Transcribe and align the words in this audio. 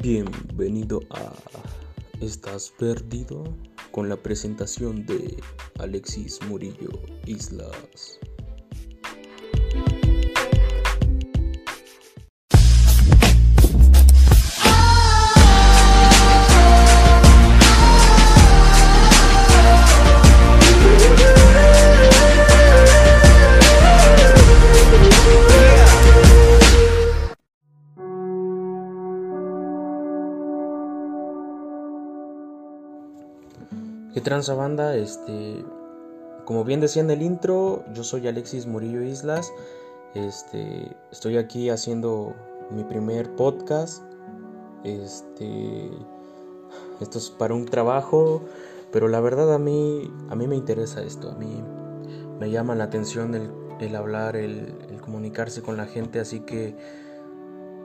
Bienvenido 0.00 1.00
a 1.10 1.32
¿Estás 2.20 2.72
perdido? 2.78 3.42
Con 3.90 4.08
la 4.08 4.16
presentación 4.16 5.04
de 5.04 5.36
Alexis 5.80 6.38
Murillo 6.48 6.90
Islas. 7.26 8.20
¿Qué 34.18 34.24
transa 34.24 34.54
banda? 34.54 34.96
Este, 34.96 35.64
como 36.44 36.64
bien 36.64 36.80
decía 36.80 37.02
en 37.02 37.10
el 37.12 37.22
intro, 37.22 37.84
yo 37.94 38.02
soy 38.02 38.26
Alexis 38.26 38.66
Murillo 38.66 39.00
Islas. 39.00 39.52
Este, 40.12 40.96
estoy 41.12 41.36
aquí 41.36 41.70
haciendo 41.70 42.34
mi 42.68 42.82
primer 42.82 43.36
podcast. 43.36 44.02
Este, 44.82 45.88
esto 47.00 47.18
es 47.18 47.30
para 47.30 47.54
un 47.54 47.66
trabajo, 47.66 48.42
pero 48.90 49.06
la 49.06 49.20
verdad 49.20 49.54
a 49.54 49.58
mí, 49.60 50.12
a 50.30 50.34
mí 50.34 50.48
me 50.48 50.56
interesa 50.56 51.00
esto. 51.00 51.30
A 51.30 51.36
mí 51.36 51.62
me 52.40 52.50
llama 52.50 52.74
la 52.74 52.82
atención 52.82 53.36
el, 53.78 53.94
hablar, 53.94 54.34
el, 54.34 54.74
el 54.90 55.00
comunicarse 55.00 55.62
con 55.62 55.76
la 55.76 55.86
gente, 55.86 56.18
así 56.18 56.40
que, 56.40 56.74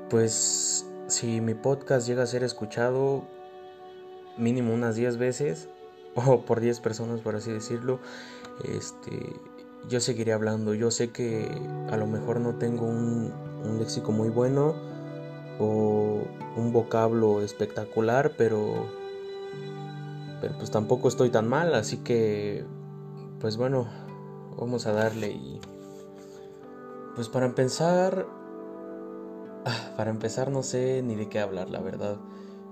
pues, 0.10 0.84
si 1.06 1.42
mi 1.42 1.54
podcast 1.54 2.08
llega 2.08 2.24
a 2.24 2.26
ser 2.26 2.44
escuchado 2.44 3.24
mínimo 4.36 4.74
unas 4.74 4.96
10 4.96 5.18
veces, 5.18 5.70
o 6.16 6.42
por 6.42 6.60
10 6.60 6.80
personas, 6.80 7.22
por 7.22 7.36
así 7.36 7.52
decirlo, 7.52 8.00
este, 8.64 9.36
yo 9.90 10.00
seguiré 10.00 10.34
hablando. 10.34 10.74
Yo 10.74 10.92
sé 10.92 11.12
que 11.12 11.50
a 11.92 11.98
lo 11.98 12.08
mejor 12.08 12.40
no 12.40 12.56
tengo 12.56 12.86
un, 12.86 13.32
un 13.64 13.80
léxico 13.80 14.12
muy 14.12 14.30
bueno 14.30 14.76
o 15.60 16.22
un 16.56 16.72
vocablo 16.72 17.42
espectacular, 17.42 18.34
pero, 18.38 18.88
pero 20.42 20.58
pues 20.58 20.72
tampoco 20.72 21.08
estoy 21.08 21.30
tan 21.30 21.48
mal, 21.48 21.74
así 21.74 21.98
que, 21.98 22.66
pues 23.40 23.58
bueno, 23.58 23.88
vamos 24.58 24.86
a 24.86 24.94
darle 24.94 25.32
y... 25.32 25.62
Pues 27.16 27.30
para 27.30 27.46
empezar, 27.46 28.26
ah, 29.66 29.94
para 29.96 30.10
empezar 30.10 30.50
no 30.50 30.64
sé 30.64 31.04
ni 31.04 31.14
de 31.16 31.30
qué 31.30 31.40
hablar, 31.40 31.70
la 31.70 31.80
verdad. 31.80 32.18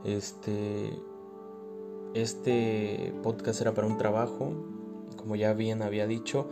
Este, 0.04 1.00
este 2.14 3.14
podcast 3.24 3.62
era 3.62 3.74
para 3.74 3.88
un 3.88 3.98
trabajo, 3.98 4.54
como 5.18 5.36
ya 5.36 5.54
bien 5.54 5.82
había 5.82 6.08
dicho. 6.08 6.50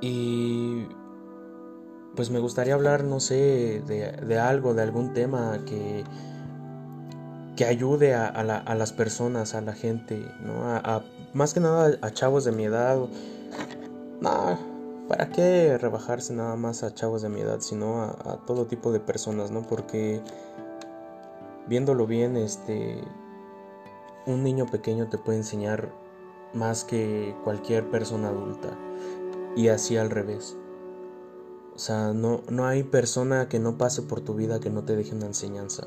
Y 0.00 0.86
pues 2.14 2.30
me 2.30 2.38
gustaría 2.38 2.74
hablar, 2.74 3.04
no 3.04 3.20
sé, 3.20 3.82
de, 3.86 4.38
algo, 4.38 4.74
de 4.74 4.82
algún 4.82 5.12
tema 5.12 5.60
que, 5.66 6.04
que 7.56 7.64
ayude 7.64 8.14
a, 8.14 8.42
las 8.42 8.92
personas, 8.92 9.54
a 9.54 9.60
la 9.60 9.72
gente, 9.72 10.28
¿no? 10.40 10.64
A, 10.64 11.02
más 11.32 11.54
que 11.54 11.60
nada 11.60 11.96
a 12.00 12.10
chavos 12.10 12.44
de 12.44 12.52
mi 12.52 12.64
edad. 12.64 12.98
No, 14.20 14.58
¿para 15.08 15.30
qué 15.30 15.78
rebajarse 15.78 16.32
nada 16.34 16.56
más 16.56 16.82
a 16.82 16.94
chavos 16.94 17.22
de 17.22 17.28
mi 17.28 17.40
edad, 17.40 17.60
sino 17.60 18.02
a, 18.02 18.10
a 18.24 18.36
todo 18.46 18.66
tipo 18.66 18.90
de 18.90 19.00
personas, 19.00 19.50
¿no? 19.50 19.62
Porque 19.62 20.20
viéndolo 21.68 22.06
bien, 22.06 22.36
este 22.36 23.00
un 24.28 24.42
niño 24.42 24.66
pequeño 24.66 25.08
te 25.08 25.18
puede 25.18 25.38
enseñar 25.38 25.92
más 26.54 26.84
que 26.84 27.34
cualquier 27.44 27.90
persona 27.90 28.28
adulta. 28.28 28.76
Y 29.56 29.68
así 29.68 29.96
al 29.96 30.10
revés. 30.10 30.56
O 31.74 31.78
sea, 31.78 32.12
no, 32.12 32.42
no 32.48 32.66
hay 32.66 32.82
persona 32.82 33.48
que 33.48 33.58
no 33.58 33.78
pase 33.78 34.02
por 34.02 34.20
tu 34.20 34.34
vida 34.34 34.60
que 34.60 34.70
no 34.70 34.84
te 34.84 34.96
deje 34.96 35.14
una 35.14 35.26
enseñanza. 35.26 35.86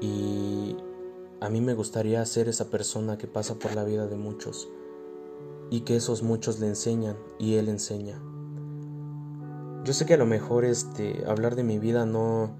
Y 0.00 0.76
a 1.40 1.48
mí 1.48 1.60
me 1.60 1.74
gustaría 1.74 2.24
ser 2.26 2.48
esa 2.48 2.70
persona 2.70 3.18
que 3.18 3.26
pasa 3.26 3.54
por 3.56 3.74
la 3.74 3.84
vida 3.84 4.06
de 4.06 4.16
muchos. 4.16 4.68
Y 5.70 5.80
que 5.80 5.96
esos 5.96 6.22
muchos 6.22 6.60
le 6.60 6.68
enseñan 6.68 7.16
y 7.38 7.54
él 7.54 7.68
enseña. 7.68 8.22
Yo 9.84 9.92
sé 9.92 10.06
que 10.06 10.14
a 10.14 10.18
lo 10.18 10.26
mejor 10.26 10.64
este 10.64 11.24
hablar 11.26 11.56
de 11.56 11.64
mi 11.64 11.78
vida 11.78 12.06
no 12.06 12.54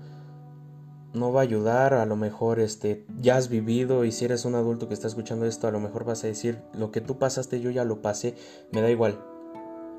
no 1.14 1.32
va 1.32 1.40
a 1.40 1.44
ayudar, 1.44 1.94
a 1.94 2.06
lo 2.06 2.16
mejor 2.16 2.58
este, 2.58 3.04
ya 3.20 3.36
has 3.36 3.48
vivido 3.48 4.04
y 4.04 4.12
si 4.12 4.24
eres 4.24 4.44
un 4.44 4.54
adulto 4.54 4.88
que 4.88 4.94
está 4.94 5.08
escuchando 5.08 5.46
esto, 5.46 5.68
a 5.68 5.70
lo 5.70 5.80
mejor 5.80 6.04
vas 6.04 6.24
a 6.24 6.26
decir, 6.26 6.58
lo 6.72 6.90
que 6.90 7.00
tú 7.00 7.18
pasaste 7.18 7.60
yo 7.60 7.70
ya 7.70 7.84
lo 7.84 8.00
pasé, 8.00 8.34
me 8.70 8.80
da 8.80 8.90
igual. 8.90 9.22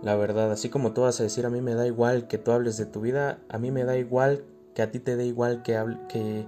La 0.01 0.15
verdad, 0.15 0.51
así 0.51 0.69
como 0.69 0.93
tú 0.93 1.01
vas 1.01 1.19
a 1.19 1.23
decir, 1.23 1.45
a 1.45 1.49
mí 1.49 1.61
me 1.61 1.75
da 1.75 1.87
igual 1.87 2.27
que 2.27 2.37
tú 2.37 2.51
hables 2.51 2.77
de 2.77 2.85
tu 2.85 3.01
vida, 3.01 3.39
a 3.47 3.57
mí 3.57 3.71
me 3.71 3.85
da 3.85 3.97
igual 3.97 4.43
que 4.73 4.81
a 4.81 4.91
ti 4.91 4.99
te 4.99 5.15
dé 5.15 5.25
igual 5.25 5.61
que, 5.61 5.77
hable, 5.77 5.97
que 6.09 6.45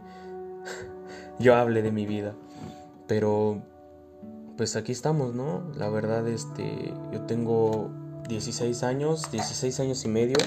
yo 1.40 1.56
hable 1.56 1.82
de 1.82 1.92
mi 1.92 2.06
vida. 2.06 2.34
Pero, 3.08 3.62
pues 4.58 4.76
aquí 4.76 4.92
estamos, 4.92 5.36
¿no? 5.36 5.64
La 5.78 5.90
verdad, 5.90 6.28
este, 6.28 6.92
yo 7.14 7.22
tengo 7.22 7.92
16 8.28 8.84
años, 8.84 9.32
16 9.32 9.80
años 9.80 10.04
y 10.04 10.08
medio, 10.10 10.38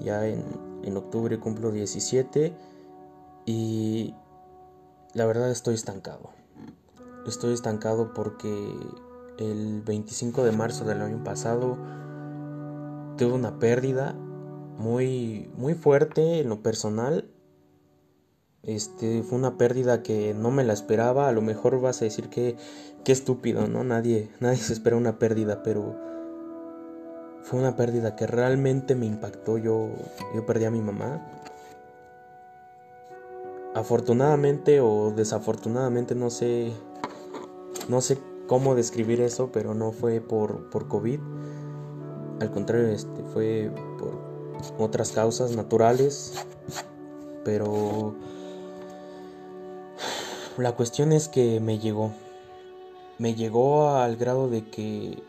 ya 0.00 0.26
en, 0.26 0.44
en 0.84 0.96
octubre 0.96 1.38
cumplo 1.38 1.72
17 1.72 2.71
y 3.44 4.14
la 5.14 5.26
verdad 5.26 5.50
estoy 5.50 5.74
estancado. 5.74 6.30
Estoy 7.26 7.54
estancado 7.54 8.14
porque 8.14 8.74
el 9.38 9.82
25 9.82 10.44
de 10.44 10.52
marzo 10.52 10.84
del 10.84 11.02
año 11.02 11.22
pasado 11.22 11.76
tuve 13.16 13.32
una 13.32 13.58
pérdida 13.58 14.14
muy 14.78 15.50
muy 15.56 15.74
fuerte 15.74 16.40
en 16.40 16.48
lo 16.48 16.62
personal. 16.62 17.30
Este 18.62 19.22
fue 19.22 19.38
una 19.38 19.58
pérdida 19.58 20.02
que 20.02 20.34
no 20.34 20.50
me 20.50 20.64
la 20.64 20.72
esperaba. 20.72 21.28
A 21.28 21.32
lo 21.32 21.42
mejor 21.42 21.80
vas 21.80 22.00
a 22.02 22.04
decir 22.04 22.28
que 22.28 22.56
qué 23.04 23.12
estúpido, 23.12 23.66
¿no? 23.66 23.84
Nadie 23.84 24.30
nadie 24.40 24.58
se 24.58 24.72
espera 24.72 24.96
una 24.96 25.18
pérdida, 25.18 25.62
pero 25.62 25.96
fue 27.42 27.58
una 27.58 27.76
pérdida 27.76 28.16
que 28.16 28.26
realmente 28.26 28.94
me 28.94 29.06
impactó. 29.06 29.58
Yo 29.58 29.90
yo 30.34 30.46
perdí 30.46 30.64
a 30.64 30.70
mi 30.70 30.80
mamá 30.80 31.41
afortunadamente 33.74 34.80
o 34.80 35.12
desafortunadamente 35.14 36.14
no 36.14 36.30
sé 36.30 36.72
no 37.88 38.00
sé 38.00 38.18
cómo 38.46 38.74
describir 38.74 39.20
eso 39.20 39.50
pero 39.52 39.74
no 39.74 39.92
fue 39.92 40.20
por, 40.20 40.70
por 40.70 40.88
COVID. 40.88 41.20
Al 42.40 42.50
contrario 42.50 42.88
este 42.88 43.22
fue 43.32 43.70
por 43.98 44.18
otras 44.78 45.12
causas 45.12 45.56
naturales 45.56 46.34
pero 47.44 48.14
la 50.58 50.72
cuestión 50.72 51.12
es 51.12 51.28
que 51.28 51.60
me 51.60 51.78
llegó. 51.78 52.12
Me 53.18 53.34
llegó 53.34 53.90
al 53.90 54.16
grado 54.16 54.48
de 54.48 54.68
que 54.68 55.22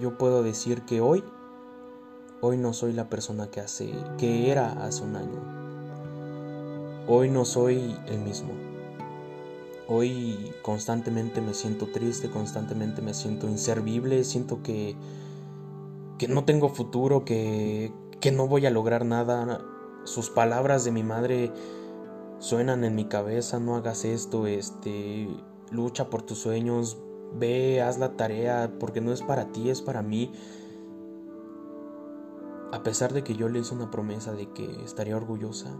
yo 0.00 0.18
puedo 0.18 0.42
decir 0.42 0.82
que 0.82 1.00
hoy 1.00 1.22
hoy 2.40 2.56
no 2.56 2.72
soy 2.72 2.92
la 2.92 3.08
persona 3.08 3.50
que 3.50 3.60
hace 3.60 3.92
que 4.18 4.50
era 4.50 4.72
hace 4.84 5.04
un 5.04 5.16
año 5.16 5.71
Hoy 7.14 7.28
no 7.28 7.44
soy 7.44 7.94
el 8.06 8.20
mismo. 8.20 8.54
Hoy 9.86 10.50
constantemente 10.62 11.42
me 11.42 11.52
siento 11.52 11.88
triste, 11.88 12.30
constantemente 12.30 13.02
me 13.02 13.12
siento 13.12 13.46
inservible, 13.48 14.24
siento 14.24 14.62
que, 14.62 14.96
que 16.16 16.26
no 16.26 16.46
tengo 16.46 16.70
futuro, 16.70 17.26
que, 17.26 17.92
que 18.18 18.32
no 18.32 18.48
voy 18.48 18.64
a 18.64 18.70
lograr 18.70 19.04
nada. 19.04 19.60
Sus 20.04 20.30
palabras 20.30 20.84
de 20.84 20.92
mi 20.92 21.02
madre 21.02 21.52
suenan 22.38 22.82
en 22.82 22.94
mi 22.94 23.04
cabeza, 23.04 23.60
no 23.60 23.76
hagas 23.76 24.06
esto, 24.06 24.46
este, 24.46 25.28
lucha 25.70 26.08
por 26.08 26.22
tus 26.22 26.38
sueños, 26.38 26.96
ve, 27.34 27.82
haz 27.82 27.98
la 27.98 28.16
tarea, 28.16 28.72
porque 28.80 29.02
no 29.02 29.12
es 29.12 29.20
para 29.20 29.52
ti, 29.52 29.68
es 29.68 29.82
para 29.82 30.00
mí. 30.00 30.32
A 32.72 32.82
pesar 32.82 33.12
de 33.12 33.22
que 33.22 33.34
yo 33.34 33.50
le 33.50 33.58
hice 33.58 33.74
una 33.74 33.90
promesa 33.90 34.32
de 34.32 34.50
que 34.54 34.82
estaría 34.82 35.14
orgullosa, 35.14 35.76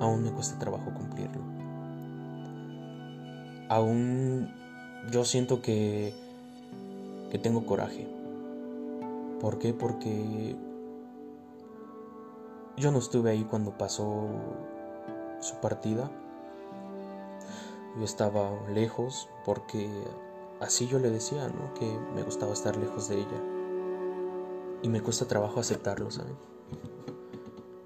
aún 0.00 0.22
me 0.22 0.30
cuesta 0.32 0.58
trabajo 0.58 0.92
cumplirlo. 0.94 1.42
Aún 3.68 4.50
yo 5.10 5.24
siento 5.24 5.60
que, 5.60 6.14
que 7.30 7.38
tengo 7.38 7.66
coraje. 7.66 8.08
¿Por 9.40 9.58
qué? 9.58 9.72
Porque 9.72 10.56
yo 12.76 12.92
no 12.92 12.98
estuve 12.98 13.30
ahí 13.30 13.44
cuando 13.44 13.76
pasó 13.76 14.28
su 15.40 15.56
partida. 15.56 16.10
Yo 17.96 18.04
estaba 18.04 18.50
lejos 18.68 19.28
porque 19.44 19.90
así 20.60 20.86
yo 20.86 20.98
le 20.98 21.10
decía, 21.10 21.48
¿no? 21.48 21.74
Que 21.74 21.98
me 22.14 22.22
gustaba 22.22 22.52
estar 22.52 22.76
lejos 22.76 23.08
de 23.08 23.16
ella. 23.16 23.42
Y 24.82 24.88
me 24.88 25.00
cuesta 25.00 25.26
trabajo 25.26 25.60
aceptarlo, 25.60 26.10
¿saben? 26.10 26.36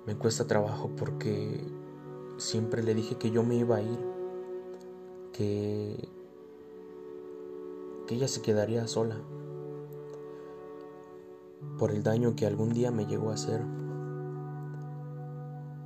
Me 0.07 0.17
cuesta 0.17 0.47
trabajo 0.47 0.91
porque 0.97 1.65
siempre 2.43 2.83
le 2.83 2.95
dije 2.95 3.17
que 3.17 3.31
yo 3.31 3.43
me 3.43 3.57
iba 3.57 3.77
a 3.77 3.83
ir, 3.83 3.99
que, 5.33 6.09
que 8.07 8.15
ella 8.15 8.29
se 8.29 8.43
quedaría 8.43 8.87
sola 8.87 9.17
por 11.79 11.93
el 11.93 12.03
daño 12.03 12.35
que 12.37 12.47
algún 12.47 12.73
día 12.73 12.91
me 12.91 13.07
llegó 13.07 13.31
a 13.31 13.35
hacer. 13.35 13.63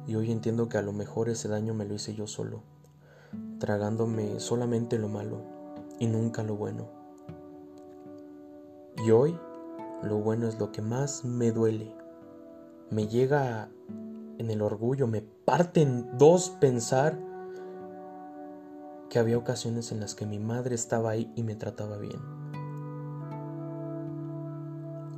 Y 0.07 0.15
hoy 0.15 0.31
entiendo 0.31 0.69
que 0.69 0.79
a 0.79 0.83
lo 0.83 0.93
mejor 0.93 1.29
ese 1.29 1.49
daño 1.49 1.75
me 1.75 1.85
lo 1.85 1.95
hice 1.95 2.15
yo 2.15 2.27
solo, 2.27 2.63
tragándome 3.59 4.41
solamente 4.41 4.99
lo 4.99 5.09
malo 5.09 5.43
y 5.99 6.07
nunca 6.07 6.43
lo 6.43 6.57
bueno. 6.57 6.89
Y 9.05 9.11
hoy 9.11 9.39
lo 10.03 10.19
bueno 10.19 10.49
es 10.49 10.59
lo 10.59 10.73
que 10.73 10.83
más 10.83 11.25
me 11.25 11.53
duele. 11.53 11.95
Me 12.91 13.09
llega 13.09 13.69
en 14.39 14.51
el 14.51 14.63
orgullo, 14.63 15.07
me 15.07 15.23
parte 15.23 15.83
en 15.83 16.17
dos 16.19 16.51
pensar 16.61 17.19
que 19.09 19.19
había 19.19 19.39
ocasiones 19.39 19.93
en 19.93 20.01
las 20.01 20.15
que 20.15 20.27
mi 20.27 20.39
madre 20.39 20.75
estaba 20.75 21.11
ahí 21.11 21.33
y 21.37 21.43
me 21.43 21.55
trataba 21.55 21.97
bien. 21.99 22.21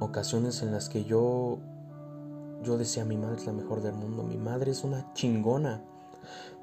Ocasiones 0.01 0.63
en 0.63 0.73
las 0.73 0.89
que 0.89 1.05
yo 1.05 1.59
yo 2.63 2.77
decía 2.77 3.05
mi 3.05 3.17
madre 3.17 3.37
es 3.37 3.47
la 3.47 3.53
mejor 3.53 3.83
del 3.83 3.95
mundo, 3.95 4.23
mi 4.25 4.37
madre 4.37 4.73
es 4.73 4.83
una 4.85 5.13
chingona, 5.15 5.83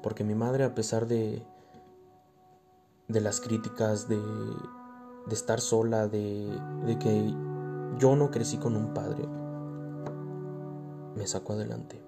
porque 0.02 0.24
mi 0.24 0.34
madre 0.34 0.64
a 0.64 0.74
pesar 0.74 1.06
de 1.06 1.42
de 3.08 3.20
las 3.20 3.40
críticas 3.40 4.08
de 4.08 4.16
de 4.16 5.34
estar 5.34 5.60
sola, 5.60 6.06
de 6.08 6.58
de 6.86 6.98
que 6.98 7.34
yo 7.98 8.14
no 8.14 8.30
crecí 8.30 8.58
con 8.58 8.76
un 8.76 8.94
padre, 8.94 9.26
me 11.16 11.26
sacó 11.26 11.54
adelante. 11.54 12.05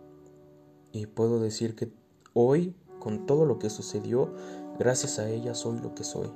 Y 0.92 1.06
puedo 1.06 1.40
decir 1.40 1.74
que 1.74 1.90
hoy, 2.32 2.74
con 2.98 3.26
todo 3.26 3.44
lo 3.44 3.58
que 3.58 3.70
sucedió, 3.70 4.32
gracias 4.78 5.18
a 5.18 5.28
ella 5.28 5.54
soy 5.54 5.78
lo 5.80 5.94
que 5.94 6.04
soy. 6.04 6.30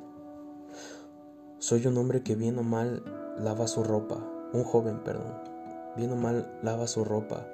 Soy 1.58 1.86
un 1.86 1.96
hombre 1.96 2.22
que 2.22 2.34
bien 2.34 2.58
o 2.58 2.62
mal 2.62 3.02
lava 3.38 3.66
su 3.66 3.82
ropa, 3.84 4.18
un 4.52 4.64
joven, 4.64 5.02
perdón. 5.04 5.34
Bien 5.96 6.10
o 6.12 6.16
mal 6.16 6.58
lava 6.62 6.86
su 6.86 7.04
ropa, 7.04 7.46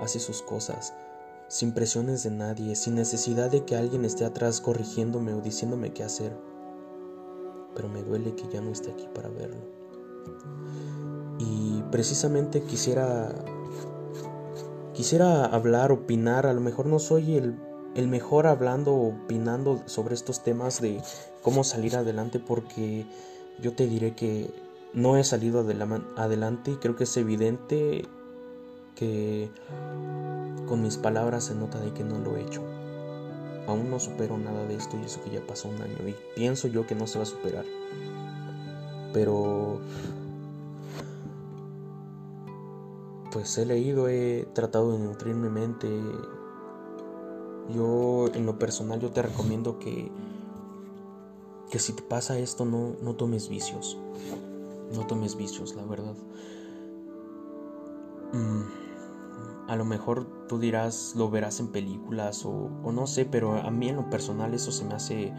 hace 0.00 0.18
sus 0.18 0.42
cosas, 0.42 0.94
sin 1.48 1.72
presiones 1.72 2.22
de 2.22 2.30
nadie, 2.30 2.74
sin 2.74 2.94
necesidad 2.94 3.50
de 3.50 3.64
que 3.64 3.76
alguien 3.76 4.04
esté 4.04 4.24
atrás 4.24 4.60
corrigiéndome 4.60 5.32
o 5.34 5.40
diciéndome 5.40 5.92
qué 5.92 6.02
hacer. 6.02 6.36
Pero 7.74 7.88
me 7.88 8.02
duele 8.02 8.34
que 8.34 8.48
ya 8.48 8.60
no 8.60 8.70
esté 8.70 8.90
aquí 8.90 9.08
para 9.14 9.28
verlo. 9.28 9.62
Y 11.38 11.82
precisamente 11.90 12.62
quisiera 12.62 13.32
quisiera 14.94 15.44
hablar, 15.44 15.92
opinar, 15.92 16.46
a 16.46 16.52
lo 16.52 16.60
mejor 16.60 16.86
no 16.86 16.98
soy 16.98 17.36
el, 17.36 17.56
el 17.94 18.08
mejor 18.08 18.46
hablando 18.46 18.94
opinando 18.94 19.82
sobre 19.86 20.14
estos 20.14 20.42
temas 20.42 20.80
de 20.80 21.00
cómo 21.42 21.64
salir 21.64 21.96
adelante 21.96 22.38
porque 22.38 23.06
yo 23.60 23.74
te 23.74 23.86
diré 23.86 24.14
que 24.14 24.50
no 24.92 25.16
he 25.16 25.24
salido 25.24 25.64
adelante 26.16 26.72
y 26.72 26.76
creo 26.76 26.96
que 26.96 27.04
es 27.04 27.16
evidente 27.16 28.04
que 28.94 29.50
con 30.68 30.82
mis 30.82 30.96
palabras 30.96 31.44
se 31.44 31.54
nota 31.54 31.78
de 31.80 31.92
que 31.92 32.04
no 32.04 32.18
lo 32.18 32.36
he 32.36 32.42
hecho. 32.42 32.62
Aún 33.66 33.90
no 33.90 34.00
supero 34.00 34.38
nada 34.38 34.66
de 34.66 34.74
esto 34.74 34.96
y 35.00 35.04
eso 35.04 35.22
que 35.22 35.30
ya 35.30 35.46
pasó 35.46 35.68
un 35.68 35.80
año 35.80 35.96
y 36.06 36.14
pienso 36.34 36.68
yo 36.68 36.86
que 36.86 36.94
no 36.94 37.06
se 37.06 37.18
va 37.18 37.24
a 37.24 37.26
superar. 37.26 37.64
Pero 39.12 39.80
pues 43.32 43.56
he 43.56 43.64
leído, 43.64 44.08
he 44.08 44.46
tratado 44.52 44.92
de 44.92 44.98
nutrir 44.98 45.34
mi 45.34 45.48
mente. 45.48 45.88
Yo 47.74 48.26
en 48.34 48.44
lo 48.44 48.58
personal 48.58 49.00
yo 49.00 49.10
te 49.10 49.22
recomiendo 49.22 49.78
que 49.78 50.12
que 51.70 51.78
si 51.78 51.94
te 51.94 52.02
pasa 52.02 52.38
esto 52.38 52.66
no, 52.66 52.96
no 53.00 53.14
tomes 53.14 53.48
vicios. 53.48 53.96
No 54.94 55.06
tomes 55.06 55.36
vicios, 55.36 55.74
la 55.74 55.86
verdad. 55.86 56.14
Mm, 58.34 59.70
a 59.70 59.76
lo 59.76 59.86
mejor 59.86 60.46
tú 60.48 60.58
dirás, 60.58 61.14
lo 61.16 61.30
verás 61.30 61.60
en 61.60 61.68
películas 61.68 62.44
o, 62.44 62.68
o 62.84 62.92
no 62.92 63.06
sé, 63.06 63.24
pero 63.24 63.54
a 63.54 63.70
mí 63.70 63.88
en 63.88 63.96
lo 63.96 64.10
personal 64.10 64.52
eso 64.52 64.70
se 64.70 64.84
me 64.84 64.92
hace 64.92 65.32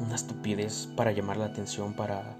una 0.00 0.16
estupidez 0.16 0.88
para 0.96 1.12
llamar 1.12 1.36
la 1.36 1.46
atención, 1.46 1.94
para, 1.94 2.36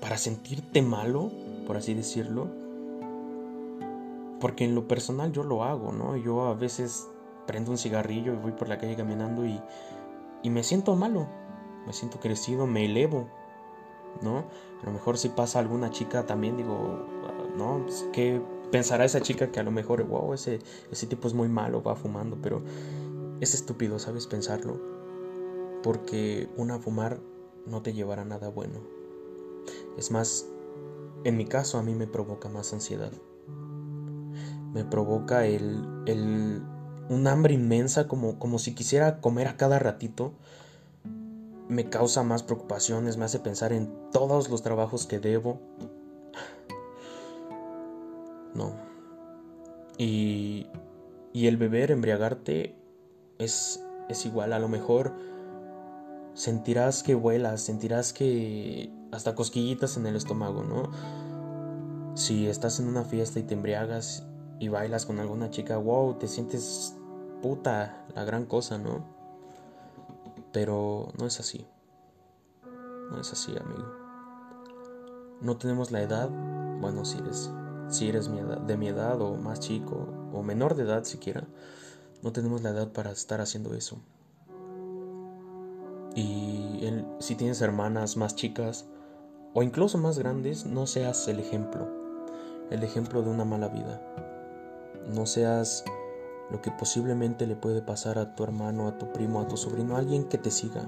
para 0.00 0.18
sentirte 0.18 0.82
malo, 0.82 1.32
por 1.66 1.76
así 1.76 1.94
decirlo 1.94 2.67
porque 4.40 4.64
en 4.64 4.74
lo 4.74 4.86
personal 4.86 5.32
yo 5.32 5.42
lo 5.42 5.64
hago, 5.64 5.92
¿no? 5.92 6.16
Yo 6.16 6.46
a 6.46 6.54
veces 6.54 7.08
prendo 7.46 7.70
un 7.70 7.78
cigarrillo 7.78 8.32
y 8.32 8.36
voy 8.36 8.52
por 8.52 8.68
la 8.68 8.78
calle 8.78 8.96
caminando 8.96 9.44
y, 9.44 9.60
me 10.48 10.62
siento 10.62 10.94
malo, 10.96 11.26
me 11.86 11.92
siento 11.92 12.20
crecido, 12.20 12.66
me 12.66 12.84
elevo, 12.84 13.28
¿no? 14.22 14.44
A 14.82 14.86
lo 14.86 14.92
mejor 14.92 15.18
si 15.18 15.28
pasa 15.28 15.58
alguna 15.58 15.90
chica 15.90 16.26
también 16.26 16.56
digo, 16.56 17.06
¿no? 17.56 17.82
Pues, 17.84 18.06
¿Qué 18.12 18.40
pensará 18.70 19.04
esa 19.04 19.20
chica 19.20 19.50
que 19.50 19.60
a 19.60 19.62
lo 19.62 19.70
mejor, 19.70 20.04
wow, 20.04 20.32
ese, 20.32 20.60
ese 20.90 21.06
tipo 21.06 21.26
es 21.28 21.34
muy 21.34 21.48
malo, 21.48 21.82
va 21.82 21.96
fumando, 21.96 22.38
pero 22.40 22.62
es 23.40 23.54
estúpido, 23.54 23.98
¿sabes? 23.98 24.26
Pensarlo. 24.26 24.80
Porque 25.82 26.48
una 26.56 26.78
fumar 26.78 27.20
no 27.66 27.82
te 27.82 27.92
llevará 27.92 28.24
nada 28.24 28.48
bueno. 28.48 28.80
Es 29.96 30.10
más, 30.10 30.46
en 31.24 31.36
mi 31.36 31.44
caso 31.44 31.78
a 31.78 31.82
mí 31.82 31.94
me 31.94 32.06
provoca 32.06 32.48
más 32.48 32.72
ansiedad 32.72 33.12
me 34.72 34.84
provoca 34.84 35.46
el, 35.46 35.84
el, 36.06 36.62
un 37.08 37.26
hambre 37.26 37.54
inmensa, 37.54 38.08
como, 38.08 38.38
como 38.38 38.58
si 38.58 38.74
quisiera 38.74 39.20
comer 39.20 39.48
a 39.48 39.56
cada 39.56 39.78
ratito. 39.78 40.32
Me 41.68 41.90
causa 41.90 42.22
más 42.22 42.42
preocupaciones, 42.42 43.16
me 43.16 43.24
hace 43.24 43.38
pensar 43.38 43.72
en 43.72 43.92
todos 44.10 44.48
los 44.48 44.62
trabajos 44.62 45.06
que 45.06 45.20
debo. 45.20 45.60
No. 48.54 48.74
Y, 49.98 50.66
y 51.32 51.46
el 51.46 51.56
beber, 51.56 51.90
embriagarte, 51.90 52.74
es, 53.38 53.84
es 54.08 54.26
igual. 54.26 54.52
A 54.52 54.58
lo 54.58 54.68
mejor 54.68 55.14
sentirás 56.34 57.02
que 57.02 57.14
vuelas, 57.14 57.60
sentirás 57.60 58.12
que 58.12 58.90
hasta 59.12 59.34
cosquillitas 59.34 59.96
en 59.96 60.06
el 60.06 60.16
estómago, 60.16 60.62
¿no? 60.62 60.90
Si 62.14 62.46
estás 62.46 62.80
en 62.80 62.88
una 62.88 63.04
fiesta 63.04 63.38
y 63.40 63.42
te 63.42 63.54
embriagas 63.54 64.26
y 64.58 64.68
bailas 64.68 65.06
con 65.06 65.20
alguna 65.20 65.50
chica, 65.50 65.76
wow, 65.76 66.14
te 66.14 66.28
sientes 66.28 66.96
puta, 67.42 68.04
la 68.14 68.24
gran 68.24 68.46
cosa, 68.46 68.78
¿no? 68.78 69.04
Pero 70.52 71.08
no 71.18 71.26
es 71.26 71.40
así. 71.40 71.66
No 73.10 73.20
es 73.20 73.32
así, 73.32 73.52
amigo. 73.56 73.86
No 75.40 75.56
tenemos 75.56 75.90
la 75.90 76.02
edad, 76.02 76.28
bueno, 76.80 77.04
si 77.04 77.18
eres, 77.18 77.50
si 77.88 78.08
eres 78.08 78.28
de 78.66 78.76
mi 78.76 78.88
edad 78.88 79.20
o 79.20 79.36
más 79.36 79.60
chico 79.60 80.08
o 80.32 80.42
menor 80.42 80.74
de 80.74 80.82
edad 80.82 81.04
siquiera, 81.04 81.46
no 82.22 82.32
tenemos 82.32 82.62
la 82.62 82.70
edad 82.70 82.92
para 82.92 83.12
estar 83.12 83.40
haciendo 83.40 83.74
eso. 83.74 83.98
Y 86.14 86.80
si 87.20 87.36
tienes 87.36 87.60
hermanas 87.60 88.16
más 88.16 88.34
chicas 88.34 88.86
o 89.54 89.62
incluso 89.62 89.98
más 89.98 90.18
grandes, 90.18 90.66
no 90.66 90.86
seas 90.86 91.28
el 91.28 91.38
ejemplo, 91.38 91.88
el 92.70 92.82
ejemplo 92.82 93.22
de 93.22 93.30
una 93.30 93.44
mala 93.44 93.68
vida. 93.68 94.00
No 95.08 95.24
seas 95.24 95.84
lo 96.50 96.60
que 96.60 96.70
posiblemente 96.70 97.46
le 97.46 97.56
puede 97.56 97.80
pasar 97.80 98.18
a 98.18 98.34
tu 98.34 98.44
hermano, 98.44 98.88
a 98.88 98.98
tu 98.98 99.10
primo, 99.12 99.40
a 99.40 99.48
tu 99.48 99.56
sobrino, 99.56 99.96
a 99.96 100.00
alguien 100.00 100.24
que 100.24 100.36
te 100.36 100.50
siga. 100.50 100.86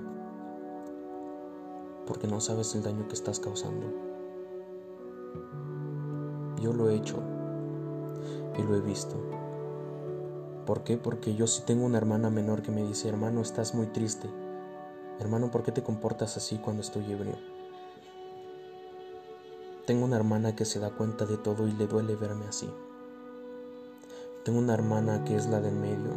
Porque 2.06 2.26
no 2.26 2.40
sabes 2.40 2.74
el 2.74 2.82
daño 2.82 3.08
que 3.08 3.14
estás 3.14 3.40
causando. 3.40 3.86
Yo 6.60 6.74
lo 6.74 6.90
he 6.90 6.96
hecho 6.96 7.16
y 8.58 8.62
lo 8.62 8.76
he 8.76 8.80
visto. 8.80 9.16
¿Por 10.66 10.84
qué? 10.84 10.98
Porque 10.98 11.34
yo 11.34 11.46
sí 11.46 11.62
tengo 11.64 11.86
una 11.86 11.98
hermana 11.98 12.28
menor 12.28 12.60
que 12.60 12.70
me 12.70 12.84
dice, 12.84 13.08
hermano, 13.08 13.40
estás 13.40 13.74
muy 13.74 13.86
triste. 13.86 14.28
Hermano, 15.18 15.50
¿por 15.50 15.62
qué 15.62 15.72
te 15.72 15.82
comportas 15.82 16.36
así 16.36 16.58
cuando 16.58 16.82
estoy 16.82 17.10
ebrio? 17.10 17.36
Tengo 19.86 20.04
una 20.04 20.16
hermana 20.16 20.54
que 20.54 20.66
se 20.66 20.78
da 20.78 20.90
cuenta 20.90 21.24
de 21.24 21.38
todo 21.38 21.66
y 21.66 21.72
le 21.72 21.86
duele 21.86 22.16
verme 22.16 22.46
así. 22.46 22.70
Tengo 24.50 24.62
una 24.62 24.74
hermana 24.74 25.22
que 25.22 25.36
es 25.36 25.46
la 25.46 25.60
del 25.60 25.76
medio, 25.76 26.10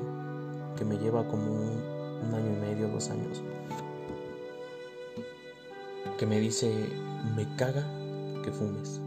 que 0.76 0.84
me 0.84 0.98
lleva 0.98 1.28
como 1.28 1.52
un, 1.52 2.34
año 2.34 2.52
y 2.52 2.60
medio, 2.62 2.88
dos 2.88 3.12
años, 3.12 3.44
que 6.18 6.26
me 6.26 6.40
dice, 6.40 6.90
me 7.36 7.56
caga 7.58 7.86
que 8.44 8.52
fumes, 8.52 9.00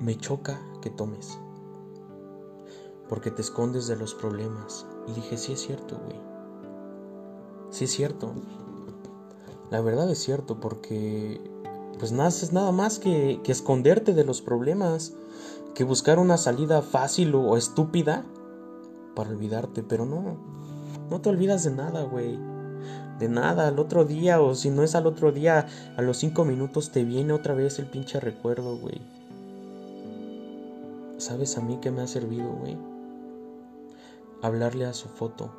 me 0.00 0.18
choca 0.18 0.60
que 0.82 0.90
tomes, 0.90 1.38
porque 3.08 3.30
te 3.30 3.42
escondes 3.42 3.86
de 3.86 3.94
los 3.94 4.12
problemas. 4.12 4.84
Y 5.06 5.12
dije, 5.12 5.36
sí 5.36 5.52
es 5.52 5.60
cierto, 5.60 6.00
güey, 6.04 6.18
sí 7.70 7.84
es 7.84 7.92
cierto. 7.92 8.32
La 9.70 9.80
verdad 9.82 10.10
es 10.10 10.18
cierto 10.18 10.58
porque 10.58 11.40
pues 12.00 12.10
haces 12.10 12.52
nada 12.52 12.72
más 12.72 12.98
que 12.98 13.40
esconderte 13.46 14.14
de 14.14 14.24
los 14.24 14.42
problemas, 14.42 15.12
que 15.74 15.84
buscar 15.84 16.18
una 16.18 16.36
salida 16.36 16.82
fácil 16.82 17.34
o 17.34 17.56
estúpida 17.56 18.24
para 19.14 19.30
olvidarte, 19.30 19.82
pero 19.82 20.06
no, 20.06 20.36
no 21.10 21.20
te 21.20 21.28
olvidas 21.28 21.64
de 21.64 21.70
nada, 21.70 22.04
güey. 22.04 22.38
De 23.18 23.28
nada, 23.28 23.68
al 23.68 23.78
otro 23.78 24.04
día, 24.04 24.40
o 24.40 24.54
si 24.54 24.70
no 24.70 24.82
es 24.82 24.94
al 24.94 25.06
otro 25.06 25.32
día, 25.32 25.66
a 25.96 26.02
los 26.02 26.18
cinco 26.18 26.44
minutos 26.44 26.90
te 26.90 27.04
viene 27.04 27.32
otra 27.32 27.54
vez 27.54 27.78
el 27.78 27.86
pinche 27.86 28.20
recuerdo, 28.20 28.76
güey. 28.76 29.00
¿Sabes 31.18 31.56
a 31.56 31.62
mí 31.62 31.78
qué 31.80 31.90
me 31.90 32.02
ha 32.02 32.06
servido, 32.06 32.50
güey? 32.52 32.76
Hablarle 34.42 34.84
a 34.84 34.92
su 34.92 35.08
foto. 35.08 35.50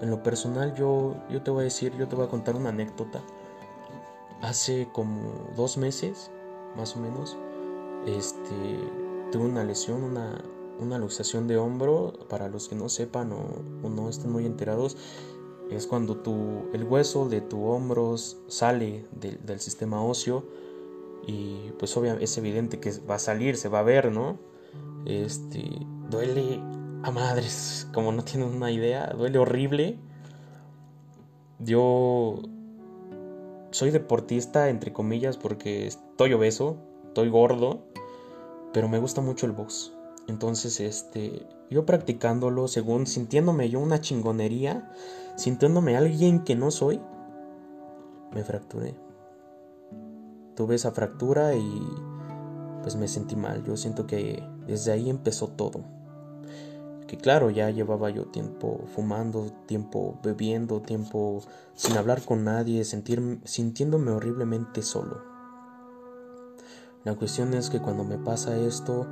En 0.00 0.10
lo 0.10 0.22
personal, 0.22 0.74
yo, 0.74 1.16
yo 1.30 1.42
te 1.42 1.50
voy 1.50 1.60
a 1.60 1.64
decir, 1.64 1.94
yo 1.96 2.08
te 2.08 2.16
voy 2.16 2.26
a 2.26 2.30
contar 2.30 2.56
una 2.56 2.70
anécdota. 2.70 3.20
Hace 4.40 4.88
como 4.92 5.32
dos 5.54 5.76
meses, 5.76 6.30
más 6.76 6.96
o 6.96 7.00
menos, 7.00 7.36
este, 8.06 8.78
tuve 9.32 9.44
una 9.44 9.64
lesión, 9.64 10.02
una, 10.02 10.42
una 10.80 10.98
luxación 10.98 11.46
de 11.46 11.56
hombro, 11.56 12.12
para 12.28 12.48
los 12.48 12.68
que 12.68 12.74
no 12.74 12.88
sepan 12.88 13.32
o, 13.32 13.88
no 13.88 14.08
estén 14.08 14.32
muy 14.32 14.46
enterados, 14.46 14.96
es 15.70 15.86
cuando 15.86 16.16
tu, 16.18 16.68
el 16.72 16.84
hueso 16.84 17.28
de 17.28 17.40
tu 17.40 17.64
hombro 17.64 18.16
sale 18.18 19.06
del 19.12 19.60
sistema 19.60 20.02
óseo 20.04 20.44
y 21.26 21.72
pues 21.78 21.96
obviamente 21.96 22.24
es 22.24 22.36
evidente 22.36 22.80
que 22.80 22.92
va 23.08 23.14
a 23.14 23.18
salir, 23.18 23.56
se 23.56 23.68
va 23.68 23.80
a 23.80 23.82
ver, 23.82 24.12
¿no? 24.12 24.38
Este, 25.06 25.64
duele 26.10 26.60
a 27.02 27.10
madres, 27.10 27.88
como 27.94 28.12
no 28.12 28.24
tienen 28.24 28.48
una 28.48 28.70
idea, 28.70 29.12
duele 29.16 29.38
horrible. 29.38 29.98
Yo 31.58 32.42
soy 33.70 33.90
deportista, 33.90 34.68
entre 34.68 34.92
comillas, 34.92 35.36
porque 35.38 35.86
estoy 35.86 36.32
obeso, 36.34 36.76
estoy 37.14 37.30
gordo, 37.30 37.84
pero 38.72 38.88
me 38.88 38.98
gusta 38.98 39.20
mucho 39.20 39.46
el 39.46 39.52
box. 39.52 39.92
Entonces, 40.26 40.80
este, 40.80 41.46
yo 41.70 41.86
practicándolo, 41.86 42.66
según 42.66 43.06
sintiéndome 43.06 43.70
yo 43.70 43.78
una 43.78 44.00
chingonería, 44.00 44.90
sintiéndome 45.36 45.96
alguien 45.96 46.42
que 46.42 46.56
no 46.56 46.72
soy, 46.72 47.00
me 48.32 48.42
fracturé. 48.42 48.96
Tuve 50.56 50.74
esa 50.74 50.90
fractura 50.90 51.54
y 51.54 51.86
pues 52.82 52.96
me 52.96 53.06
sentí 53.06 53.36
mal. 53.36 53.62
Yo 53.62 53.76
siento 53.76 54.08
que 54.08 54.42
desde 54.66 54.90
ahí 54.90 55.08
empezó 55.08 55.46
todo. 55.46 55.82
Que 57.06 57.16
claro, 57.16 57.50
ya 57.50 57.70
llevaba 57.70 58.10
yo 58.10 58.24
tiempo 58.24 58.80
fumando, 58.88 59.52
tiempo 59.66 60.18
bebiendo, 60.24 60.82
tiempo 60.82 61.42
sin 61.74 61.96
hablar 61.96 62.22
con 62.22 62.42
nadie, 62.42 62.84
sentir, 62.84 63.40
sintiéndome 63.44 64.10
horriblemente 64.10 64.82
solo. 64.82 65.33
La 67.04 67.14
cuestión 67.14 67.52
es 67.52 67.68
que 67.68 67.80
cuando 67.80 68.02
me 68.02 68.16
pasa 68.16 68.56
esto, 68.56 69.06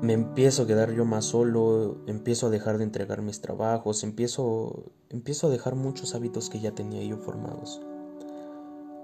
me 0.00 0.14
empiezo 0.14 0.62
a 0.62 0.66
quedar 0.66 0.92
yo 0.92 1.04
más 1.04 1.26
solo, 1.26 1.98
empiezo 2.06 2.46
a 2.46 2.50
dejar 2.50 2.78
de 2.78 2.84
entregar 2.84 3.22
mis 3.22 3.40
trabajos, 3.40 4.04
empiezo, 4.04 4.92
empiezo 5.10 5.46
a 5.46 5.50
dejar 5.50 5.74
muchos 5.74 6.14
hábitos 6.14 6.48
que 6.48 6.60
ya 6.60 6.72
tenía 6.72 7.02
yo 7.02 7.18
formados. 7.18 7.80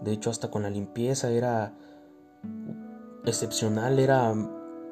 De 0.00 0.12
hecho, 0.12 0.30
hasta 0.30 0.50
con 0.50 0.62
la 0.62 0.70
limpieza 0.70 1.30
era 1.30 1.74
excepcional, 3.24 3.98
era 3.98 4.34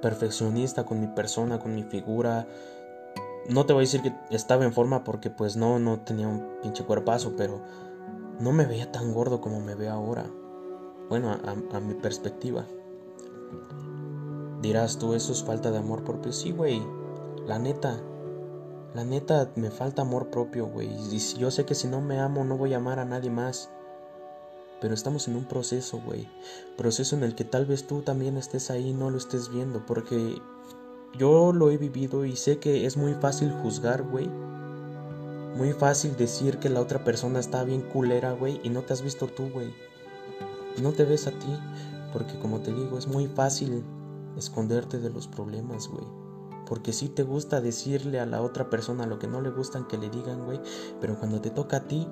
perfeccionista 0.03 0.85
con 0.85 1.01
mi 1.01 1.09
persona, 1.09 1.59
con 1.59 1.75
mi 1.75 1.85
figura. 1.85 2.47
No 3.49 3.65
te 3.65 3.73
voy 3.73 3.81
a 3.81 3.87
decir 3.87 4.03
que 4.03 4.15
estaba 4.31 4.65
en 4.65 4.73
forma 4.75 5.05
porque 5.05 5.31
pues 5.31 5.57
no, 5.57 5.79
no 5.79 6.01
tenía 6.01 6.29
un 6.29 6.61
pinche 6.63 6.85
cuerpazo, 6.85 7.35
pero 7.37 7.63
no 8.39 8.53
me 8.53 8.67
veía 8.67 8.93
tan 8.93 9.15
gordo 9.15 9.41
como 9.41 9.61
me 9.61 9.75
veo 9.75 9.93
ahora. 9.93 10.27
Bueno, 11.09 11.31
a, 11.31 11.77
a 11.77 11.81
mi 11.81 11.95
perspectiva. 11.95 12.67
Dirás 14.61 14.99
tú, 14.99 15.15
eso 15.15 15.33
es 15.33 15.45
falta 15.45 15.71
de 15.71 15.79
amor 15.79 16.03
propio. 16.03 16.33
Sí, 16.33 16.51
güey. 16.51 16.83
La 17.47 17.59
neta. 17.59 18.01
La 18.95 19.05
neta, 19.05 19.51
me 19.55 19.71
falta 19.71 20.03
amor 20.03 20.31
propio, 20.31 20.67
güey. 20.67 20.89
Y 21.13 21.19
yo 21.39 21.51
sé 21.51 21.65
que 21.65 21.77
si 21.77 21.87
no 21.87 22.01
me 22.01 22.19
amo, 22.19 22.45
no 22.45 22.57
voy 22.57 22.75
a 22.75 22.79
amar 22.79 22.99
a 22.99 23.05
nadie 23.05 23.31
más. 23.31 23.71
Pero 24.81 24.95
estamos 24.95 25.29
en 25.29 25.37
un 25.37 25.45
proceso, 25.45 26.01
güey. 26.05 26.29
Proceso 26.77 27.15
en 27.15 27.23
el 27.23 27.35
que 27.35 27.45
tal 27.45 27.67
vez 27.67 27.87
tú 27.87 28.03
también 28.03 28.37
estés 28.37 28.71
ahí 28.71 28.89
y 28.89 28.95
no 28.95 29.11
lo 29.11 29.19
estés 29.19 29.49
viendo. 29.49 29.85
Porque 29.87 30.41
yo 31.17 31.53
lo 31.53 31.71
he 31.71 31.77
vivido 31.77 32.25
y 32.25 32.35
sé 32.35 32.59
que 32.59 32.87
es 32.87 32.97
muy 32.97 33.15
fácil 33.15 33.53
juzgar, 33.63 34.03
güey. 34.03 34.29
Muy 35.57 35.73
fácil 35.73 36.17
decir 36.17 36.59
que 36.59 36.69
la 36.69 36.81
otra 36.81 37.05
persona 37.05 37.39
está 37.39 37.63
bien 37.63 37.83
culera, 37.83 38.33
güey. 38.33 38.61
Y 38.65 38.71
no 38.71 38.83
te 38.83 38.93
has 38.93 39.03
visto 39.03 39.29
tú, 39.29 39.51
güey. 39.51 39.73
No 40.83 40.93
te 40.93 41.05
ves 41.05 41.29
a 41.29 41.31
ti. 41.31 41.59
Porque 42.13 42.39
como 42.41 42.59
te 42.61 42.73
digo, 42.73 42.99
es 42.99 43.07
muy 43.07 43.27
fácil 43.27 43.85
esconderte 44.39 44.99
de 44.99 45.11
los 45.11 45.29
problemas, 45.29 45.89
güey. 45.89 46.07
Porque 46.67 46.93
si 46.93 47.09
te 47.09 47.23
gusta 47.23 47.61
decirle 47.61 48.21
a 48.21 48.27
la 48.27 48.43
otra 48.43 48.71
persona 48.71 49.07
lo 49.07 49.19
que 49.19 49.27
no 49.27 49.41
le 49.41 49.51
gustan 49.51 49.87
que 49.87 49.99
le 49.99 50.11
digan, 50.11 50.45
güey. 50.45 50.61
Pero 51.01 51.19
cuando 51.19 51.41
te 51.41 51.51
toca 51.51 51.79
a 51.79 51.89
ti, 51.89 52.07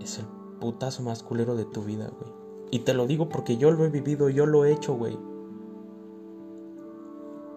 es 0.00 0.18
el 0.18 0.26
putazo 0.60 1.02
más 1.02 1.22
culero 1.22 1.54
de 1.54 1.64
tu 1.64 1.82
vida, 1.82 2.10
güey. 2.18 2.32
Y 2.70 2.80
te 2.80 2.94
lo 2.94 3.06
digo 3.06 3.28
porque 3.28 3.58
yo 3.58 3.70
lo 3.70 3.84
he 3.84 3.90
vivido, 3.90 4.30
yo 4.30 4.46
lo 4.46 4.64
he 4.64 4.72
hecho, 4.72 4.94
güey. 4.94 5.18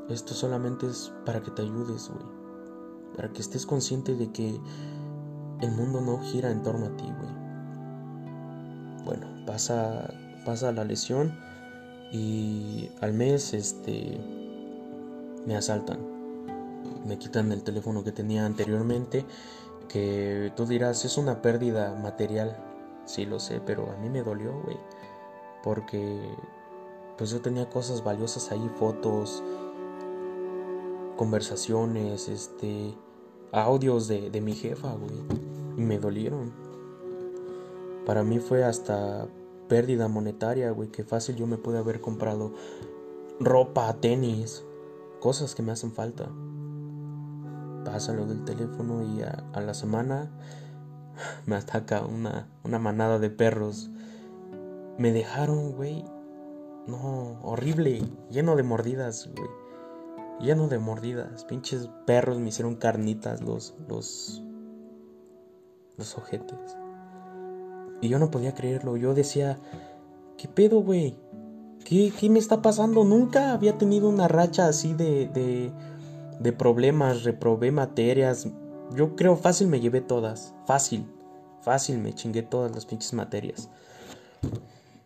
Esto 0.10 0.34
solamente 0.34 0.88
es 0.88 1.12
para 1.25 1.41
que 1.41 1.51
te 1.51 1.62
ayudes, 1.62 2.10
güey. 2.10 2.25
Para 3.15 3.32
que 3.32 3.41
estés 3.41 3.65
consciente 3.65 4.13
de 4.15 4.32
que 4.32 4.60
el 5.62 5.72
mundo 5.72 6.01
no 6.01 6.20
gira 6.20 6.51
en 6.51 6.63
torno 6.63 6.88
a 6.88 6.98
ti, 6.98 7.05
güey. 7.05 7.34
Bueno, 9.05 9.46
pasa, 9.46 10.13
pasa 10.46 10.74
la 10.74 10.84
lesión 10.84 11.45
y 12.15 12.91
al 13.01 13.12
mes 13.12 13.53
este 13.53 14.17
me 15.45 15.57
asaltan. 15.57 16.00
Me 17.05 17.17
quitan 17.17 17.51
el 17.51 17.62
teléfono 17.62 18.05
que 18.05 18.13
tenía 18.13 18.45
anteriormente, 18.45 19.25
que 19.89 20.53
tú 20.55 20.65
dirás 20.65 21.03
es 21.03 21.17
una 21.17 21.41
pérdida 21.41 21.93
material. 22.01 22.55
Sí 23.05 23.25
lo 23.25 23.39
sé, 23.39 23.60
pero 23.60 23.91
a 23.91 23.98
mí 23.98 24.10
me 24.10 24.24
dolió, 24.24 24.53
güey. 24.62 24.77
Porque 25.62 26.22
pues 27.17 27.31
yo 27.31 27.41
tenía 27.41 27.69
cosas 27.69 28.01
valiosas 28.01 28.50
ahí, 28.51 28.72
fotos, 28.79 29.43
conversaciones, 31.17 32.29
este, 32.29 32.95
audios 33.51 34.07
de, 34.07 34.29
de 34.29 34.39
mi 34.39 34.53
jefa, 34.53 34.93
güey. 34.93 35.19
Y 35.77 35.81
me 35.81 36.00
dolieron. 36.00 36.53
Para 38.05 38.24
mí 38.24 38.39
fue 38.39 38.63
hasta 38.63 39.27
pérdida 39.67 40.07
monetaria, 40.07 40.72
güey, 40.72 40.89
que 40.89 41.03
fácil 41.03 41.36
yo 41.36 41.48
me 41.48 41.57
pude 41.57 41.77
haber 41.77 42.01
comprado 42.01 42.53
ropa, 43.39 43.93
tenis, 44.00 44.63
cosas 45.19 45.55
que 45.55 45.63
me 45.63 45.72
hacen 45.72 45.91
falta. 45.91 46.29
Pasa 47.84 48.13
lo 48.13 48.25
del 48.25 48.43
teléfono 48.45 49.03
y 49.03 49.22
a, 49.22 49.62
la 49.62 49.74
semana 49.74 50.31
me 51.45 51.55
ataca 51.55 52.05
una, 52.05 52.48
una 52.63 52.79
manada 52.79 53.19
de 53.19 53.29
perros. 53.29 53.89
Me 54.98 55.12
dejaron, 55.12 55.74
güey. 55.74 56.05
No, 56.88 57.39
horrible, 57.41 58.03
lleno 58.29 58.55
de 58.55 58.63
mordidas, 58.63 59.29
güey. 59.36 59.50
Lleno 60.39 60.67
de 60.67 60.77
mordidas. 60.79 61.45
Pinches 61.45 61.89
perros 62.05 62.39
me 62.39 62.50
hicieron 62.50 62.75
carnitas 62.75 63.41
los, 63.41 63.75
los, 63.88 64.43
los 65.98 66.17
ojetes. 66.17 66.77
Y 68.02 68.10
yo 68.10 68.20
no 68.20 68.32
podía 68.32 68.54
creerlo. 68.54 68.98
Yo 68.98 69.14
decía, 69.14 69.58
¿qué 70.38 70.48
pedo, 70.48 70.80
güey? 70.82 71.18
¿Qué, 71.84 72.12
¿Qué, 72.18 72.30
me 72.30 72.40
está 72.40 72.62
pasando? 72.62 73.04
Nunca 73.04 73.54
había 73.54 73.78
tenido 73.78 74.10
una 74.10 74.28
racha 74.28 74.68
así 74.68 74.94
de, 74.94 75.28
de, 75.28 75.72
de 76.40 76.52
problemas. 76.52 77.24
Reprobé 77.24 77.72
materias. 77.72 78.48
Yo 78.96 79.16
creo 79.16 79.36
fácil 79.36 79.68
me 79.68 79.80
llevé 79.80 80.02
todas. 80.02 80.54
Fácil. 80.66 81.06
Fácil 81.62 82.00
me 82.00 82.14
chingué 82.14 82.44
todas 82.44 82.74
las 82.74 82.86
pinches 82.86 83.14
materias. 83.14 83.70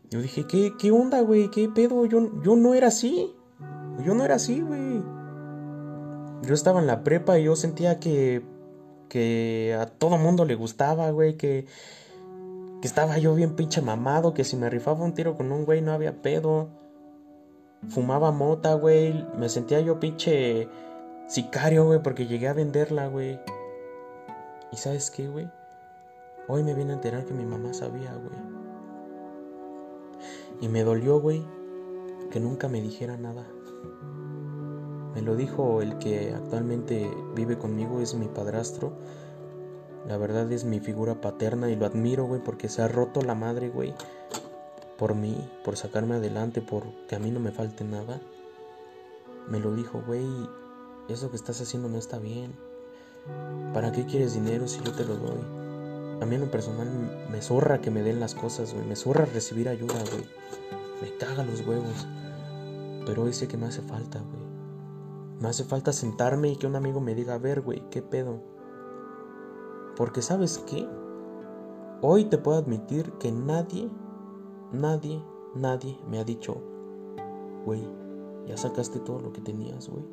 Yo 0.09 0.21
dije, 0.21 0.45
¿qué, 0.47 0.73
qué 0.79 0.91
onda, 0.91 1.21
güey? 1.21 1.49
¿Qué 1.51 1.69
pedo? 1.69 2.05
Yo, 2.05 2.41
yo 2.41 2.55
no 2.55 2.73
era 2.73 2.87
así. 2.87 3.33
Yo 4.03 4.15
no 4.15 4.25
era 4.25 4.35
así, 4.35 4.61
güey. 4.61 5.03
Yo 6.41 6.53
estaba 6.53 6.79
en 6.79 6.87
la 6.87 7.03
prepa 7.03 7.37
y 7.37 7.43
yo 7.43 7.55
sentía 7.55 7.99
que, 7.99 8.41
que 9.07 9.77
a 9.79 9.85
todo 9.85 10.17
mundo 10.17 10.45
le 10.45 10.55
gustaba, 10.55 11.11
güey, 11.11 11.37
que, 11.37 11.65
que 12.81 12.87
estaba 12.87 13.17
yo 13.17 13.35
bien 13.35 13.55
pinche 13.55 13.81
mamado, 13.81 14.33
que 14.33 14.43
si 14.43 14.55
me 14.55 14.69
rifaba 14.69 15.03
un 15.03 15.13
tiro 15.13 15.35
con 15.35 15.51
un 15.51 15.65
güey 15.65 15.81
no 15.81 15.91
había 15.91 16.21
pedo. 16.21 16.69
Fumaba 17.89 18.31
mota, 18.31 18.73
güey. 18.75 19.25
Me 19.37 19.49
sentía 19.49 19.79
yo 19.81 19.99
pinche 19.99 20.67
sicario, 21.27 21.85
güey, 21.85 22.01
porque 22.01 22.27
llegué 22.27 22.47
a 22.47 22.53
venderla, 22.53 23.07
güey. 23.07 23.39
¿Y 24.71 24.77
sabes 24.77 25.11
qué, 25.11 25.27
güey? 25.27 25.49
Hoy 26.47 26.63
me 26.63 26.73
vine 26.73 26.91
a 26.91 26.95
enterar 26.95 27.25
que 27.25 27.33
mi 27.33 27.45
mamá 27.45 27.73
sabía, 27.73 28.13
güey. 28.13 28.39
Y 30.61 30.67
me 30.67 30.83
dolió, 30.83 31.19
güey, 31.19 31.45
que 32.31 32.39
nunca 32.39 32.67
me 32.67 32.81
dijera 32.81 33.17
nada. 33.17 33.45
Me 35.15 35.21
lo 35.21 35.35
dijo 35.35 35.81
el 35.81 35.97
que 35.97 36.33
actualmente 36.33 37.09
vive 37.35 37.57
conmigo, 37.57 37.99
es 37.99 38.13
mi 38.15 38.27
padrastro. 38.27 38.93
La 40.07 40.17
verdad 40.17 40.51
es 40.51 40.63
mi 40.63 40.79
figura 40.79 41.21
paterna 41.21 41.69
y 41.69 41.75
lo 41.75 41.85
admiro, 41.85 42.25
güey, 42.25 42.41
porque 42.41 42.69
se 42.69 42.81
ha 42.81 42.87
roto 42.87 43.21
la 43.21 43.35
madre, 43.35 43.69
güey, 43.69 43.93
por 44.97 45.15
mí, 45.15 45.37
por 45.63 45.77
sacarme 45.77 46.15
adelante, 46.15 46.61
por 46.61 46.83
que 47.07 47.15
a 47.15 47.19
mí 47.19 47.31
no 47.31 47.39
me 47.39 47.51
falte 47.51 47.83
nada. 47.83 48.19
Me 49.47 49.59
lo 49.59 49.73
dijo, 49.73 50.03
güey, 50.05 50.25
eso 51.09 51.29
que 51.29 51.35
estás 51.35 51.61
haciendo 51.61 51.89
no 51.89 51.97
está 51.97 52.19
bien. 52.19 52.53
¿Para 53.73 53.91
qué 53.91 54.05
quieres 54.05 54.33
dinero 54.33 54.67
si 54.67 54.81
yo 54.83 54.93
te 54.93 55.05
lo 55.05 55.15
doy? 55.15 55.39
A 56.21 56.25
mí 56.25 56.35
en 56.35 56.41
lo 56.41 56.51
personal 56.51 56.87
me 57.31 57.41
zorra 57.41 57.79
que 57.79 57.91
me 57.91 58.03
den 58.03 58.19
las 58.19 58.35
cosas, 58.35 58.73
güey. 58.73 58.85
Me 58.85 58.95
zorra 58.95 59.25
recibir 59.25 59.69
ayuda, 59.69 60.03
güey. 60.11 60.25
Me 61.01 61.15
caga 61.17 61.45
los 61.45 61.65
huevos. 61.65 62.07
Pero 63.05 63.23
hoy 63.23 63.33
sé 63.33 63.47
que 63.47 63.57
me 63.57 63.67
hace 63.67 63.81
falta, 63.81 64.19
güey. 64.19 64.43
Me 65.39 65.47
hace 65.47 65.63
falta 65.63 65.93
sentarme 65.93 66.49
y 66.49 66.57
que 66.57 66.67
un 66.67 66.75
amigo 66.75 66.99
me 66.99 67.15
diga, 67.15 67.35
a 67.35 67.37
ver, 67.37 67.61
güey, 67.61 67.81
¿qué 67.89 68.01
pedo? 68.01 68.41
Porque 69.99 70.21
sabes 70.21 70.59
qué? 70.59 70.87
Hoy 72.01 72.23
te 72.23 72.37
puedo 72.37 72.57
admitir 72.57 73.11
que 73.19 73.33
nadie, 73.33 73.91
nadie, 74.71 75.21
nadie 75.55 75.99
me 76.07 76.19
ha 76.19 76.23
dicho, 76.23 76.55
güey, 77.65 77.85
ya 78.47 78.55
sacaste 78.55 79.01
todo 79.01 79.19
lo 79.19 79.33
que 79.33 79.41
tenías, 79.41 79.89
güey. 79.89 80.05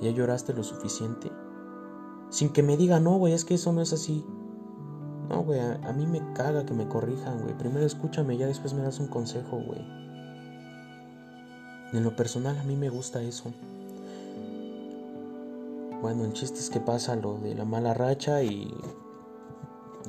Ya 0.00 0.12
lloraste 0.12 0.54
lo 0.54 0.62
suficiente. 0.62 1.32
Sin 2.30 2.50
que 2.50 2.62
me 2.62 2.76
diga, 2.76 3.00
no, 3.00 3.18
güey, 3.18 3.32
es 3.32 3.44
que 3.44 3.54
eso 3.54 3.72
no 3.72 3.80
es 3.80 3.92
así. 3.92 4.24
No, 5.28 5.42
güey, 5.42 5.58
a, 5.58 5.92
mí 5.92 6.06
me 6.06 6.32
caga 6.34 6.64
que 6.64 6.72
me 6.72 6.86
corrijan, 6.86 7.42
güey. 7.42 7.58
Primero 7.58 7.84
escúchame, 7.84 8.36
ya 8.36 8.46
después 8.46 8.74
me 8.74 8.82
das 8.82 9.00
un 9.00 9.08
consejo, 9.08 9.58
güey. 9.58 9.84
En 11.92 12.04
lo 12.04 12.14
personal 12.14 12.56
a 12.56 12.62
mí 12.62 12.76
me 12.76 12.90
gusta 12.90 13.22
eso. 13.22 13.52
Bueno, 16.00 16.24
el 16.24 16.32
chiste 16.32 16.60
es 16.60 16.70
que 16.70 16.80
pasa 16.80 17.16
lo 17.16 17.34
de 17.38 17.54
la 17.54 17.64
mala 17.64 17.92
racha 17.92 18.42
y 18.42 18.72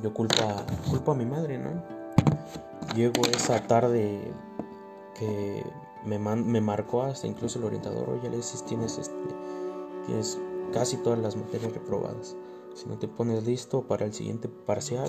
yo 0.02 0.14
culpa, 0.14 0.64
culpo 0.88 1.12
a 1.12 1.14
mi 1.14 1.26
madre, 1.26 1.58
¿no? 1.58 1.82
Llego 2.94 3.22
esa 3.26 3.66
tarde 3.66 4.32
que 5.18 5.64
me, 6.04 6.18
me 6.18 6.60
marcó 6.60 7.02
hasta 7.02 7.26
incluso 7.26 7.58
el 7.58 7.64
orientador, 7.64 8.08
oye, 8.08 8.30
le 8.30 8.36
dices, 8.36 8.64
tienes, 8.64 8.98
este, 8.98 9.14
tienes 10.06 10.38
casi 10.72 10.96
todas 10.98 11.18
las 11.18 11.36
materias 11.36 11.72
reprobadas. 11.72 12.36
Si 12.74 12.88
no 12.88 12.98
te 12.98 13.08
pones 13.08 13.44
listo 13.44 13.82
para 13.82 14.06
el 14.06 14.12
siguiente 14.12 14.48
parcial, 14.48 15.08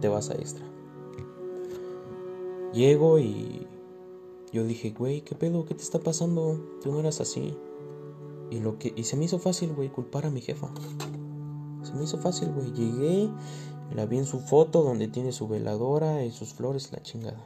te 0.00 0.08
vas 0.08 0.30
a 0.30 0.34
extra. 0.34 0.66
Llego 2.72 3.18
y 3.18 3.66
yo 4.52 4.64
dije, 4.64 4.90
güey, 4.90 5.22
¿qué 5.22 5.34
pedo? 5.34 5.64
¿Qué 5.64 5.74
te 5.74 5.82
está 5.82 5.98
pasando? 5.98 6.60
Tú 6.82 6.92
no 6.92 7.00
eras 7.00 7.20
así. 7.20 7.56
Y, 8.52 8.60
lo 8.60 8.78
que, 8.78 8.92
y 8.94 9.04
se 9.04 9.16
me 9.16 9.24
hizo 9.24 9.38
fácil, 9.38 9.72
güey, 9.72 9.88
culpar 9.88 10.26
a 10.26 10.30
mi 10.30 10.42
jefa. 10.42 10.68
Se 11.84 11.94
me 11.94 12.04
hizo 12.04 12.18
fácil, 12.18 12.52
güey. 12.52 12.70
Llegué, 12.74 13.30
la 13.94 14.04
vi 14.04 14.18
en 14.18 14.26
su 14.26 14.40
foto 14.40 14.82
donde 14.82 15.08
tiene 15.08 15.32
su 15.32 15.48
veladora 15.48 16.22
y 16.22 16.30
sus 16.32 16.52
flores, 16.52 16.92
la 16.92 17.00
chingada. 17.00 17.42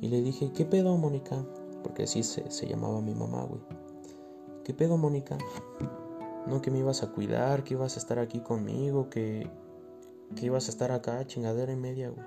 Y 0.00 0.08
le 0.08 0.20
dije, 0.20 0.50
¿qué 0.52 0.64
pedo, 0.64 0.96
Mónica? 0.96 1.46
Porque 1.84 2.02
así 2.02 2.24
se, 2.24 2.50
se 2.50 2.66
llamaba 2.66 3.00
mi 3.00 3.14
mamá, 3.14 3.44
güey. 3.44 3.60
¿Qué 4.64 4.74
pedo, 4.74 4.96
Mónica? 4.96 5.38
No 6.48 6.60
que 6.62 6.72
me 6.72 6.80
ibas 6.80 7.04
a 7.04 7.12
cuidar, 7.12 7.62
que 7.62 7.74
ibas 7.74 7.94
a 7.94 8.00
estar 8.00 8.18
aquí 8.18 8.40
conmigo, 8.40 9.10
que, 9.10 9.48
que 10.34 10.46
ibas 10.46 10.66
a 10.66 10.72
estar 10.72 10.90
acá, 10.90 11.24
chingadera 11.28 11.72
y 11.72 11.76
media, 11.76 12.10
güey. 12.10 12.26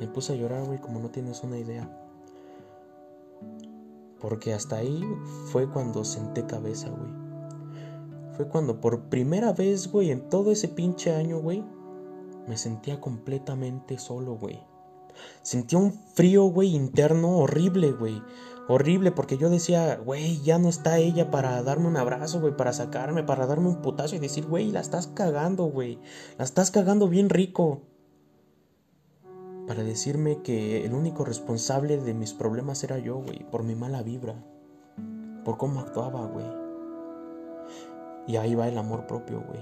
Me 0.00 0.08
puse 0.08 0.32
a 0.32 0.36
llorar, 0.36 0.64
güey, 0.64 0.80
como 0.80 1.00
no 1.00 1.10
tienes 1.10 1.42
una 1.42 1.58
idea. 1.58 2.03
Porque 4.24 4.54
hasta 4.54 4.76
ahí 4.76 5.04
fue 5.52 5.68
cuando 5.68 6.02
senté 6.02 6.46
cabeza, 6.46 6.88
güey. 6.88 7.12
Fue 8.34 8.48
cuando 8.48 8.80
por 8.80 9.10
primera 9.10 9.52
vez, 9.52 9.92
güey, 9.92 10.10
en 10.10 10.30
todo 10.30 10.50
ese 10.50 10.68
pinche 10.68 11.14
año, 11.14 11.40
güey, 11.40 11.62
me 12.48 12.56
sentía 12.56 13.02
completamente 13.02 13.98
solo, 13.98 14.38
güey. 14.38 14.62
Sentía 15.42 15.78
un 15.78 15.92
frío, 15.92 16.44
güey, 16.44 16.74
interno 16.74 17.36
horrible, 17.36 17.92
güey. 17.92 18.22
Horrible, 18.66 19.12
porque 19.12 19.36
yo 19.36 19.50
decía, 19.50 19.96
güey, 19.96 20.40
ya 20.40 20.58
no 20.58 20.70
está 20.70 20.96
ella 20.96 21.30
para 21.30 21.62
darme 21.62 21.88
un 21.88 21.98
abrazo, 21.98 22.40
güey, 22.40 22.56
para 22.56 22.72
sacarme, 22.72 23.24
para 23.24 23.46
darme 23.46 23.68
un 23.68 23.82
putazo 23.82 24.16
y 24.16 24.20
decir, 24.20 24.46
güey, 24.46 24.72
la 24.72 24.80
estás 24.80 25.06
cagando, 25.08 25.64
güey. 25.66 25.98
La 26.38 26.46
estás 26.46 26.70
cagando 26.70 27.08
bien 27.08 27.28
rico. 27.28 27.82
Para 29.66 29.82
decirme 29.82 30.42
que 30.42 30.84
el 30.84 30.92
único 30.92 31.24
responsable 31.24 31.96
de 31.96 32.12
mis 32.12 32.34
problemas 32.34 32.84
era 32.84 32.98
yo, 32.98 33.16
güey, 33.16 33.44
por 33.50 33.62
mi 33.62 33.74
mala 33.74 34.02
vibra. 34.02 34.34
Por 35.44 35.56
cómo 35.56 35.80
actuaba, 35.80 36.26
güey. 36.26 36.46
Y 38.26 38.36
ahí 38.36 38.54
va 38.54 38.68
el 38.68 38.76
amor 38.76 39.06
propio, 39.06 39.42
güey. 39.46 39.60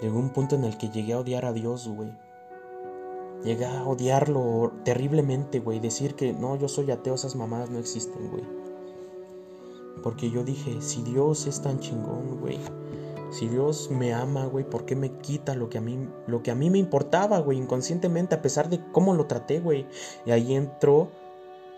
Llegó 0.00 0.18
un 0.18 0.30
punto 0.30 0.56
en 0.56 0.64
el 0.64 0.78
que 0.78 0.90
llegué 0.90 1.12
a 1.12 1.20
odiar 1.20 1.44
a 1.44 1.52
Dios, 1.52 1.88
güey. 1.88 2.12
Llegué 3.44 3.66
a 3.66 3.84
odiarlo 3.84 4.72
terriblemente, 4.84 5.58
güey. 5.58 5.80
Decir 5.80 6.14
que 6.14 6.32
no, 6.32 6.56
yo 6.56 6.68
soy 6.68 6.90
ateo, 6.92 7.14
esas 7.14 7.34
mamadas 7.34 7.70
no 7.70 7.78
existen, 7.78 8.30
güey. 8.30 8.44
Porque 10.02 10.30
yo 10.30 10.44
dije, 10.44 10.80
si 10.82 11.02
Dios 11.02 11.46
es 11.46 11.62
tan 11.62 11.80
chingón, 11.80 12.40
güey. 12.40 12.58
Si 13.32 13.48
Dios 13.48 13.90
me 13.90 14.12
ama, 14.12 14.44
güey, 14.44 14.68
¿por 14.68 14.84
qué 14.84 14.94
me 14.94 15.10
quita 15.20 15.54
lo 15.54 15.70
que 15.70 15.78
a 15.78 15.80
mí, 15.80 16.06
lo 16.26 16.42
que 16.42 16.50
a 16.50 16.54
mí 16.54 16.68
me 16.68 16.78
importaba, 16.78 17.38
güey, 17.38 17.56
inconscientemente, 17.56 18.34
a 18.34 18.42
pesar 18.42 18.68
de 18.68 18.78
cómo 18.92 19.14
lo 19.14 19.26
traté, 19.26 19.58
güey? 19.58 19.86
Y 20.26 20.32
ahí 20.32 20.54
entró 20.54 21.10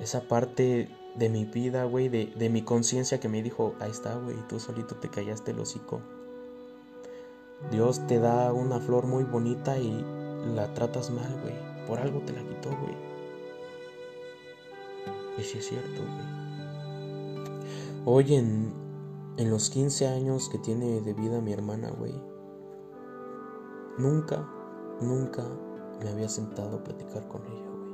esa 0.01 0.23
parte 0.23 0.88
de 1.14 1.29
mi 1.29 1.45
vida, 1.45 1.85
güey, 1.85 2.09
de, 2.09 2.27
de 2.27 2.51
mi 2.51 2.62
conciencia 2.62 3.21
que 3.21 3.29
me 3.29 3.40
dijo, 3.40 3.77
ahí 3.79 3.93
está, 3.93 4.17
güey, 4.17 4.37
tú 4.49 4.59
solito 4.59 4.97
te 4.97 5.09
callaste 5.09 5.53
el 5.53 5.61
hocico. 5.61 6.01
Dios 7.71 8.05
te 8.09 8.19
da 8.19 8.53
una 8.53 8.81
flor 8.81 9.07
muy 9.07 9.23
bonita 9.23 9.79
y 9.79 10.05
la 10.57 10.75
tratas 10.75 11.11
mal, 11.11 11.38
güey. 11.40 11.55
Por 11.87 12.01
algo 12.01 12.19
te 12.21 12.33
la 12.33 12.43
quitó, 12.43 12.71
güey. 12.71 12.97
Y 15.38 15.43
si 15.43 15.59
es 15.59 15.69
cierto, 15.69 16.03
güey. 16.03 16.35
Hoy 18.07 18.35
en, 18.35 18.84
en 19.37 19.51
los 19.51 19.70
15 19.70 20.07
años 20.07 20.49
que 20.49 20.59
tiene 20.59 21.01
de 21.01 21.14
vida 21.14 21.40
mi 21.40 21.53
hermana, 21.53 21.90
güey. 21.90 22.14
Nunca, 23.99 24.49
nunca 25.01 25.44
me 26.03 26.11
había 26.11 26.29
sentado 26.29 26.79
a 26.79 26.85
platicar 26.85 27.27
con 27.29 27.42
ella, 27.47 27.70
güey. 27.70 27.85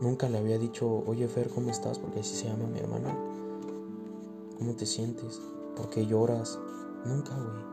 Nunca 0.00 0.28
le 0.28 0.38
había 0.38 0.58
dicho, 0.58 1.04
oye 1.06 1.28
Fer, 1.28 1.50
¿cómo 1.50 1.70
estás? 1.70 1.98
Porque 1.98 2.20
así 2.20 2.34
se 2.34 2.48
llama 2.48 2.66
mi 2.66 2.78
hermana. 2.78 3.16
¿Cómo 4.58 4.74
te 4.74 4.86
sientes? 4.86 5.40
¿Por 5.76 5.90
qué 5.90 6.06
lloras? 6.06 6.58
Nunca, 7.04 7.34
güey. 7.34 7.64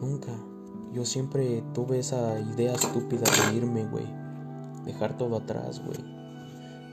Nunca. 0.00 0.32
Yo 0.92 1.04
siempre 1.04 1.62
tuve 1.72 1.98
esa 1.98 2.38
idea 2.38 2.72
estúpida 2.74 3.24
de 3.48 3.56
irme, 3.56 3.86
güey. 3.86 4.06
Dejar 4.84 5.16
todo 5.16 5.36
atrás, 5.36 5.82
güey. 5.84 5.98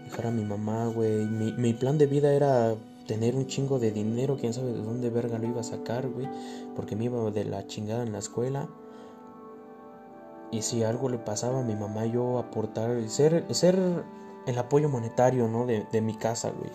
Dejar 0.05 0.27
a 0.27 0.31
mi 0.31 0.43
mamá, 0.43 0.87
güey. 0.87 1.25
Mi, 1.27 1.73
plan 1.73 1.97
de 1.97 2.07
vida 2.07 2.33
era 2.33 2.75
tener 3.11 3.35
un 3.35 3.45
chingo 3.45 3.77
de 3.77 3.91
dinero, 3.91 4.37
quién 4.39 4.53
sabe 4.53 4.71
de 4.71 4.81
dónde 4.81 5.09
verga 5.09 5.37
lo 5.37 5.45
iba 5.45 5.59
a 5.59 5.65
sacar, 5.65 6.07
güey. 6.07 6.29
Porque 6.77 6.95
me 6.95 7.03
iba 7.03 7.29
de 7.29 7.43
la 7.43 7.67
chingada 7.67 8.03
en 8.03 8.13
la 8.13 8.19
escuela. 8.19 8.69
Y 10.49 10.61
si 10.61 10.83
algo 10.83 11.09
le 11.09 11.17
pasaba 11.17 11.59
a 11.59 11.63
mi 11.63 11.75
mamá, 11.75 12.05
yo 12.05 12.39
aportar, 12.39 13.09
ser, 13.09 13.53
ser 13.53 13.77
el 14.47 14.57
apoyo 14.57 14.87
monetario, 14.87 15.49
¿no? 15.49 15.65
De, 15.65 15.85
de 15.91 15.99
mi 15.99 16.15
casa, 16.15 16.51
güey. 16.51 16.71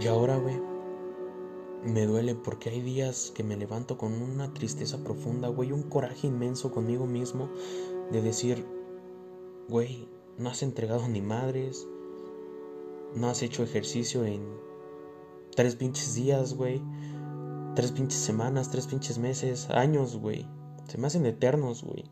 Y 0.00 0.06
ahora, 0.06 0.38
güey 0.38 0.58
me 1.84 2.06
duele 2.06 2.34
porque 2.34 2.70
hay 2.70 2.80
días 2.80 3.30
que 3.34 3.44
me 3.44 3.58
levanto 3.58 3.98
con 3.98 4.14
una 4.14 4.54
tristeza 4.54 5.04
profunda, 5.04 5.48
güey, 5.48 5.70
un 5.70 5.82
coraje 5.82 6.26
inmenso 6.26 6.70
conmigo 6.70 7.04
mismo 7.04 7.50
de 8.10 8.22
decir, 8.22 8.64
güey, 9.68 10.08
no 10.38 10.48
has 10.48 10.62
entregado 10.62 11.06
ni 11.08 11.20
madres, 11.20 11.86
no 13.14 13.28
has 13.28 13.42
hecho 13.42 13.62
ejercicio 13.62 14.24
en 14.24 14.42
tres 15.54 15.76
pinches 15.76 16.14
días, 16.14 16.54
güey, 16.54 16.82
tres 17.74 17.92
pinches 17.92 18.20
semanas, 18.20 18.70
tres 18.70 18.86
pinches 18.86 19.18
meses, 19.18 19.68
años, 19.70 20.16
güey, 20.16 20.46
se 20.88 20.98
me 20.98 21.06
hacen 21.06 21.26
eternos, 21.26 21.82
güey. 21.84 22.04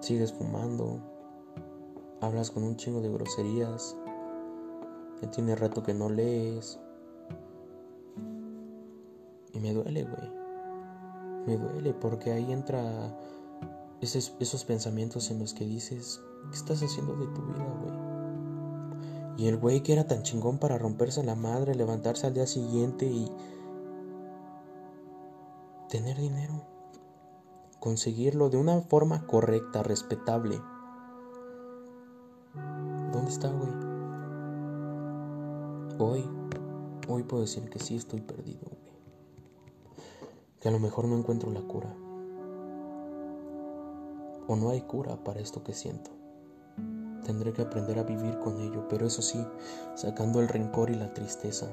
Sigues 0.00 0.32
fumando, 0.32 1.00
hablas 2.20 2.50
con 2.50 2.62
un 2.62 2.76
chingo 2.76 3.00
de 3.00 3.10
groserías 3.10 3.96
ya 5.20 5.30
tiene 5.30 5.54
rato 5.54 5.82
que 5.82 5.94
no 5.94 6.08
lees. 6.08 6.78
Y 9.52 9.60
me 9.60 9.72
duele, 9.72 10.04
güey. 10.04 10.30
Me 11.46 11.56
duele 11.56 11.94
porque 11.94 12.32
ahí 12.32 12.52
entra 12.52 13.16
esos, 14.00 14.34
esos 14.40 14.64
pensamientos 14.64 15.30
en 15.30 15.38
los 15.38 15.54
que 15.54 15.64
dices, 15.64 16.20
¿qué 16.50 16.56
estás 16.56 16.82
haciendo 16.82 17.14
de 17.16 17.26
tu 17.26 17.42
vida, 17.42 17.64
güey? 17.82 18.04
Y 19.36 19.48
el 19.48 19.56
güey 19.56 19.82
que 19.82 19.92
era 19.92 20.06
tan 20.06 20.22
chingón 20.22 20.58
para 20.58 20.78
romperse 20.78 21.24
la 21.24 21.34
madre, 21.34 21.74
levantarse 21.74 22.26
al 22.26 22.34
día 22.34 22.46
siguiente 22.46 23.06
y 23.06 23.30
tener 25.88 26.16
dinero. 26.16 26.62
Conseguirlo 27.80 28.48
de 28.48 28.56
una 28.56 28.80
forma 28.82 29.26
correcta, 29.26 29.82
respetable. 29.82 30.60
¿Dónde 33.12 33.30
está, 33.30 33.50
güey? 33.50 33.72
Hoy, 35.98 36.30
hoy 37.08 37.22
puedo 37.24 37.42
decir 37.42 37.68
que 37.68 37.78
sí 37.78 37.96
estoy 37.96 38.20
perdido, 38.20 38.62
güey. 38.66 38.94
Que 40.60 40.68
a 40.68 40.72
lo 40.72 40.78
mejor 40.78 41.06
no 41.06 41.18
encuentro 41.18 41.50
la 41.50 41.60
cura. 41.60 41.94
O 44.46 44.56
no 44.56 44.70
hay 44.70 44.82
cura 44.82 45.22
para 45.22 45.40
esto 45.40 45.62
que 45.62 45.74
siento. 45.74 46.10
Tendré 47.24 47.52
que 47.52 47.62
aprender 47.62 47.98
a 47.98 48.02
vivir 48.02 48.38
con 48.38 48.60
ello, 48.60 48.86
pero 48.88 49.06
eso 49.06 49.22
sí, 49.22 49.44
sacando 49.94 50.40
el 50.40 50.48
rencor 50.48 50.90
y 50.90 50.94
la 50.94 51.12
tristeza. 51.12 51.66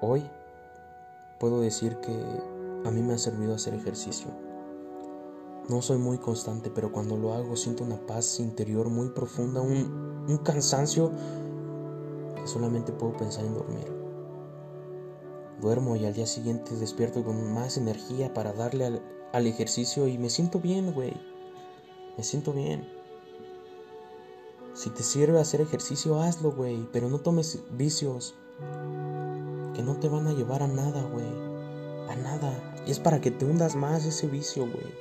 Hoy 0.00 0.28
puedo 1.38 1.60
decir 1.60 1.96
que 1.98 2.12
a 2.84 2.90
mí 2.90 3.02
me 3.02 3.14
ha 3.14 3.18
servido 3.18 3.54
hacer 3.54 3.74
ejercicio. 3.74 4.28
No 5.68 5.80
soy 5.80 5.98
muy 5.98 6.18
constante, 6.18 6.70
pero 6.70 6.90
cuando 6.90 7.16
lo 7.16 7.34
hago 7.34 7.56
siento 7.56 7.84
una 7.84 8.04
paz 8.04 8.40
interior 8.40 8.88
muy 8.88 9.10
profunda, 9.10 9.60
un, 9.60 10.38
cansancio 10.44 11.12
solamente 12.44 12.92
puedo 12.92 13.16
pensar 13.16 13.44
en 13.44 13.54
dormir. 13.54 13.92
Duermo 15.60 15.94
y 15.94 16.04
al 16.04 16.14
día 16.14 16.26
siguiente 16.26 16.74
despierto 16.74 17.22
con 17.22 17.54
más 17.54 17.76
energía 17.76 18.34
para 18.34 18.52
darle 18.52 18.86
al, 18.86 19.02
al 19.32 19.46
ejercicio 19.46 20.08
y 20.08 20.18
me 20.18 20.30
siento 20.30 20.58
bien, 20.58 20.92
güey. 20.92 21.14
Me 22.18 22.24
siento 22.24 22.52
bien. 22.52 23.01
Si 24.82 24.90
te 24.90 25.04
sirve 25.04 25.38
hacer 25.38 25.60
ejercicio, 25.60 26.20
hazlo, 26.20 26.50
güey, 26.50 26.88
pero 26.92 27.08
no 27.08 27.20
tomes 27.20 27.62
vicios 27.70 28.34
que 29.76 29.80
no 29.80 29.94
te 30.00 30.08
van 30.08 30.26
a 30.26 30.32
llevar 30.32 30.60
a 30.64 30.66
nada, 30.66 31.04
güey. 31.04 31.32
A 32.10 32.16
nada. 32.16 32.82
Y 32.84 32.90
es 32.90 32.98
para 32.98 33.20
que 33.20 33.30
te 33.30 33.44
hundas 33.44 33.76
más 33.76 34.04
ese 34.04 34.26
vicio, 34.26 34.64
güey. 34.64 34.92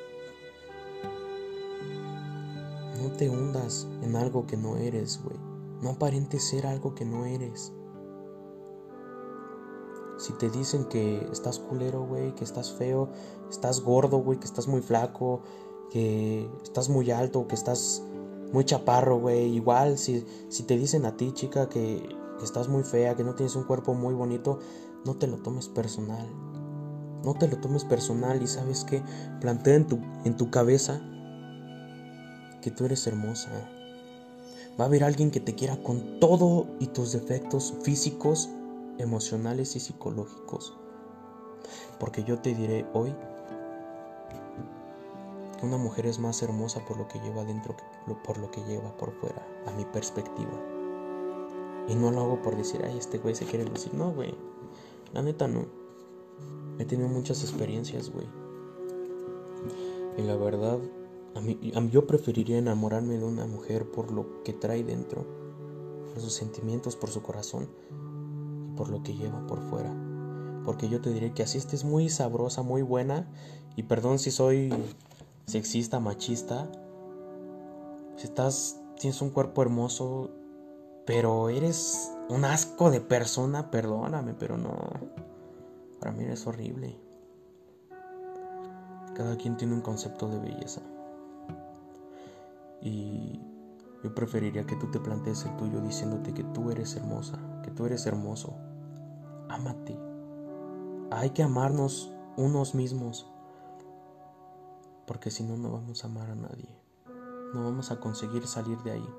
No 3.01 3.11
te 3.17 3.27
hundas 3.27 3.87
en 4.03 4.15
algo 4.15 4.45
que 4.45 4.55
no 4.55 4.77
eres, 4.77 5.19
güey. 5.23 5.39
No 5.81 5.89
aparentes 5.89 6.47
ser 6.47 6.67
algo 6.67 6.93
que 6.93 7.05
no 7.05 7.25
eres. 7.25 7.73
Si 10.19 10.31
te 10.33 10.51
dicen 10.51 10.85
que 10.85 11.27
estás 11.31 11.57
culero, 11.57 12.05
güey, 12.05 12.35
que 12.35 12.43
estás 12.43 12.71
feo, 12.71 13.09
estás 13.49 13.81
gordo, 13.81 14.19
güey, 14.19 14.37
que 14.39 14.45
estás 14.45 14.67
muy 14.67 14.81
flaco, 14.81 15.41
que 15.89 16.47
estás 16.61 16.87
muy 16.87 17.09
alto, 17.09 17.47
que 17.47 17.55
estás 17.55 18.03
muy 18.51 18.65
chaparro, 18.65 19.19
güey. 19.19 19.55
Igual, 19.55 19.97
si, 19.97 20.25
si 20.49 20.63
te 20.63 20.77
dicen 20.77 21.05
a 21.05 21.17
ti, 21.17 21.31
chica, 21.33 21.69
que, 21.69 22.17
estás 22.43 22.67
muy 22.69 22.83
fea, 22.83 23.15
que 23.15 23.23
no 23.23 23.35
tienes 23.35 23.55
un 23.55 23.65
cuerpo 23.65 23.93
muy 23.93 24.15
bonito, 24.15 24.59
no 25.05 25.15
te 25.15 25.27
lo 25.27 25.37
tomes 25.37 25.67
personal. 25.67 26.27
No 27.23 27.35
te 27.35 27.47
lo 27.47 27.57
tomes 27.57 27.85
personal 27.85 28.41
y 28.41 28.47
sabes 28.47 28.83
que 28.83 29.03
plantea 29.39 29.75
en 29.75 29.87
tu, 29.87 29.99
en 30.25 30.35
tu 30.37 30.49
cabeza 30.49 31.01
que 32.61 32.71
tú 32.71 32.85
eres 32.85 33.05
hermosa, 33.07 33.49
Va 34.79 34.85
a 34.85 34.87
haber 34.87 35.03
alguien 35.03 35.31
que 35.31 35.41
te 35.41 35.53
quiera 35.53 35.75
con 35.83 36.19
todo 36.19 36.65
y 36.79 36.87
tus 36.87 37.11
defectos 37.11 37.73
físicos, 37.83 38.49
emocionales 38.97 39.75
y 39.75 39.81
psicológicos. 39.81 40.73
Porque 41.99 42.23
yo 42.23 42.39
te 42.39 42.55
diré 42.55 42.85
hoy 42.93 43.13
una 45.63 45.77
mujer 45.77 46.05
es 46.05 46.19
más 46.19 46.41
hermosa 46.41 46.83
por 46.85 46.97
lo 46.97 47.07
que 47.07 47.19
lleva 47.19 47.43
dentro 47.43 47.75
que 47.75 47.83
por 48.25 48.37
lo 48.37 48.51
que 48.51 48.63
lleva 48.63 48.95
por 48.97 49.11
fuera, 49.11 49.45
a 49.67 49.71
mi 49.71 49.85
perspectiva. 49.85 50.59
Y 51.87 51.95
no 51.95 52.11
lo 52.11 52.21
hago 52.21 52.41
por 52.41 52.55
decir, 52.55 52.81
ay, 52.85 52.97
este 52.97 53.17
güey 53.17 53.35
se 53.35 53.45
quiere 53.45 53.65
lucir. 53.65 53.93
No, 53.93 54.11
güey. 54.11 54.33
La 55.13 55.21
neta 55.21 55.47
no. 55.47 55.65
He 56.79 56.85
tenido 56.85 57.09
muchas 57.09 57.43
experiencias, 57.43 58.11
güey. 58.11 58.27
Y 60.17 60.21
la 60.21 60.35
verdad, 60.35 60.79
a 61.35 61.41
mí, 61.41 61.59
yo 61.91 62.07
preferiría 62.07 62.57
enamorarme 62.57 63.17
de 63.17 63.25
una 63.25 63.45
mujer 63.45 63.89
por 63.89 64.11
lo 64.11 64.43
que 64.43 64.53
trae 64.53 64.83
dentro, 64.83 65.25
por 66.09 66.21
sus 66.21 66.33
sentimientos, 66.33 66.95
por 66.95 67.09
su 67.09 67.21
corazón 67.21 67.69
y 68.67 68.75
por 68.75 68.89
lo 68.89 69.03
que 69.03 69.15
lleva 69.15 69.45
por 69.47 69.61
fuera. 69.61 69.93
Porque 70.65 70.89
yo 70.89 71.01
te 71.01 71.11
diré 71.11 71.33
que 71.33 71.43
así 71.43 71.57
estés 71.57 71.83
muy 71.83 72.09
sabrosa, 72.09 72.61
muy 72.61 72.81
buena, 72.81 73.31
y 73.75 73.83
perdón 73.83 74.19
si 74.19 74.31
soy 74.31 74.73
sexista, 75.45 75.99
machista, 75.99 76.69
si 78.15 78.27
estás, 78.27 78.79
tienes 78.99 79.21
un 79.21 79.31
cuerpo 79.31 79.61
hermoso, 79.61 80.29
pero 81.05 81.49
eres 81.49 82.11
un 82.29 82.45
asco 82.45 82.91
de 82.91 83.01
persona, 83.01 83.71
perdóname, 83.71 84.33
pero 84.33 84.57
no, 84.57 84.77
para 85.99 86.11
mí 86.11 86.23
eres 86.23 86.45
horrible. 86.47 86.97
Cada 89.15 89.35
quien 89.37 89.57
tiene 89.57 89.73
un 89.73 89.81
concepto 89.81 90.27
de 90.27 90.39
belleza. 90.39 90.81
Y 92.81 93.39
yo 94.03 94.13
preferiría 94.15 94.65
que 94.65 94.75
tú 94.75 94.89
te 94.89 94.99
plantees 94.99 95.45
el 95.45 95.55
tuyo 95.57 95.81
diciéndote 95.81 96.33
que 96.33 96.43
tú 96.43 96.71
eres 96.71 96.95
hermosa, 96.95 97.37
que 97.63 97.71
tú 97.71 97.85
eres 97.85 98.05
hermoso. 98.05 98.55
Ámate. 99.49 99.97
Hay 101.11 101.31
que 101.31 101.43
amarnos 101.43 102.11
unos 102.37 102.73
mismos. 102.73 103.30
Porque 105.05 105.31
si 105.31 105.43
no, 105.43 105.57
no 105.57 105.71
vamos 105.71 106.03
a 106.03 106.07
amar 106.07 106.29
a 106.29 106.35
nadie. 106.35 106.69
No 107.53 107.63
vamos 107.63 107.91
a 107.91 107.99
conseguir 107.99 108.47
salir 108.47 108.77
de 108.83 108.91
ahí. 108.91 109.09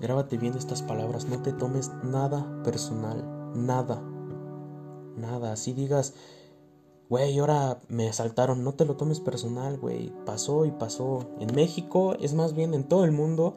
Grábate 0.00 0.36
bien 0.36 0.54
estas 0.54 0.82
palabras. 0.82 1.26
No 1.26 1.42
te 1.42 1.52
tomes 1.52 1.90
nada 2.02 2.62
personal. 2.62 3.24
Nada. 3.54 4.02
Nada. 5.16 5.52
Así 5.52 5.72
digas, 5.72 6.14
güey, 7.08 7.38
ahora 7.38 7.78
me 7.88 8.08
asaltaron, 8.08 8.64
no 8.64 8.72
te 8.72 8.84
lo 8.84 8.96
tomes 8.96 9.20
personal, 9.20 9.78
güey, 9.78 10.12
pasó 10.24 10.64
y 10.64 10.70
pasó. 10.70 11.28
En 11.40 11.54
México, 11.54 12.14
es 12.18 12.32
más 12.32 12.54
bien 12.54 12.74
en 12.74 12.84
todo 12.84 13.04
el 13.04 13.12
mundo, 13.12 13.56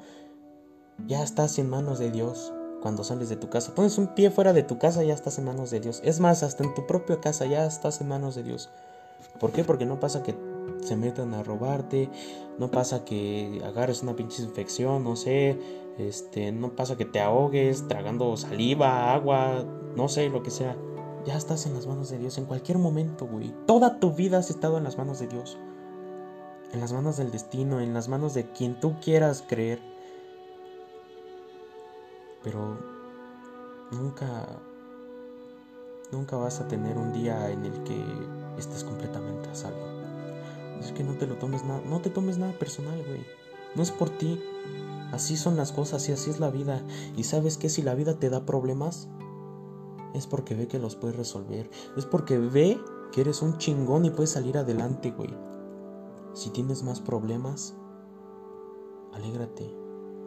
ya 1.07 1.23
estás 1.23 1.57
en 1.59 1.69
manos 1.69 1.99
de 1.99 2.11
Dios 2.11 2.53
cuando 2.81 3.03
sales 3.03 3.29
de 3.29 3.37
tu 3.37 3.49
casa. 3.49 3.73
Pones 3.73 3.97
un 3.97 4.13
pie 4.13 4.29
fuera 4.29 4.53
de 4.53 4.63
tu 4.63 4.77
casa, 4.77 5.03
ya 5.03 5.13
estás 5.13 5.37
en 5.39 5.45
manos 5.45 5.71
de 5.71 5.79
Dios. 5.79 6.01
Es 6.03 6.19
más, 6.19 6.43
hasta 6.43 6.63
en 6.63 6.73
tu 6.73 6.85
propia 6.85 7.21
casa 7.21 7.45
ya 7.45 7.65
estás 7.65 8.01
en 8.01 8.09
manos 8.09 8.35
de 8.35 8.43
Dios. 8.43 8.69
¿Por 9.39 9.51
qué? 9.51 9.63
Porque 9.63 9.85
no 9.85 9.99
pasa 9.99 10.21
que 10.21 10.35
se 10.81 10.95
metan 10.95 11.33
a 11.33 11.43
robarte, 11.43 12.09
no 12.57 12.71
pasa 12.71 13.05
que 13.05 13.61
agarres 13.65 14.03
una 14.03 14.15
pinche 14.15 14.43
infección, 14.43 15.03
no 15.03 15.15
sé, 15.15 15.59
este, 15.97 16.51
no 16.51 16.75
pasa 16.75 16.97
que 16.97 17.05
te 17.05 17.19
ahogues 17.19 17.87
tragando 17.87 18.35
saliva, 18.37 19.13
agua, 19.13 19.65
no 19.95 20.07
sé, 20.07 20.29
lo 20.29 20.43
que 20.43 20.51
sea 20.51 20.75
ya 21.25 21.35
estás 21.35 21.65
en 21.65 21.73
las 21.73 21.87
manos 21.87 22.09
de 22.09 22.19
Dios 22.19 22.37
en 22.37 22.45
cualquier 22.45 22.77
momento, 22.77 23.25
güey. 23.25 23.53
Toda 23.65 23.99
tu 23.99 24.13
vida 24.13 24.37
has 24.37 24.49
estado 24.49 24.77
en 24.77 24.83
las 24.83 24.97
manos 24.97 25.19
de 25.19 25.27
Dios. 25.27 25.57
En 26.71 26.79
las 26.79 26.93
manos 26.93 27.17
del 27.17 27.31
destino, 27.31 27.81
en 27.81 27.93
las 27.93 28.07
manos 28.07 28.33
de 28.33 28.51
quien 28.51 28.79
tú 28.79 28.95
quieras 29.01 29.43
creer. 29.47 29.81
Pero 32.43 32.77
nunca, 33.91 34.45
nunca 36.11 36.37
vas 36.37 36.61
a 36.61 36.67
tener 36.67 36.97
un 36.97 37.11
día 37.11 37.49
en 37.49 37.65
el 37.65 37.83
que 37.83 37.99
estés 38.57 38.83
completamente 38.83 39.49
a 39.49 39.55
salvo. 39.55 39.94
Es 40.79 40.91
que 40.91 41.03
no 41.03 41.13
te 41.13 41.27
lo 41.27 41.37
tomes 41.37 41.63
nada, 41.63 41.81
no 41.85 42.01
te 42.01 42.09
tomes 42.09 42.37
nada 42.37 42.57
personal, 42.57 43.03
güey. 43.07 43.25
No 43.75 43.83
es 43.83 43.91
por 43.91 44.09
ti. 44.09 44.41
Así 45.11 45.37
son 45.37 45.55
las 45.55 45.71
cosas 45.71 46.07
y 46.09 46.11
así 46.11 46.29
es 46.29 46.39
la 46.39 46.49
vida. 46.49 46.83
Y 47.15 47.23
sabes 47.23 47.57
que 47.57 47.69
si 47.69 47.81
la 47.81 47.95
vida 47.95 48.19
te 48.19 48.29
da 48.29 48.45
problemas, 48.45 49.07
es 50.13 50.27
porque 50.27 50.55
ve 50.55 50.67
que 50.67 50.79
los 50.79 50.95
puedes 50.95 51.15
resolver. 51.15 51.69
Es 51.95 52.05
porque 52.05 52.37
ve 52.37 52.79
que 53.11 53.21
eres 53.21 53.41
un 53.41 53.57
chingón 53.57 54.05
y 54.05 54.09
puedes 54.09 54.31
salir 54.31 54.57
adelante, 54.57 55.11
güey. 55.11 55.33
Si 56.33 56.49
tienes 56.49 56.83
más 56.83 56.99
problemas, 56.99 57.75
alégrate. 59.13 59.73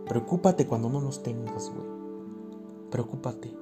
Preocúpate 0.06 0.66
cuando 0.66 0.88
no 0.88 1.00
los 1.00 1.22
tengas, 1.22 1.70
güey. 1.70 1.86
Preocúpate. 2.90 3.54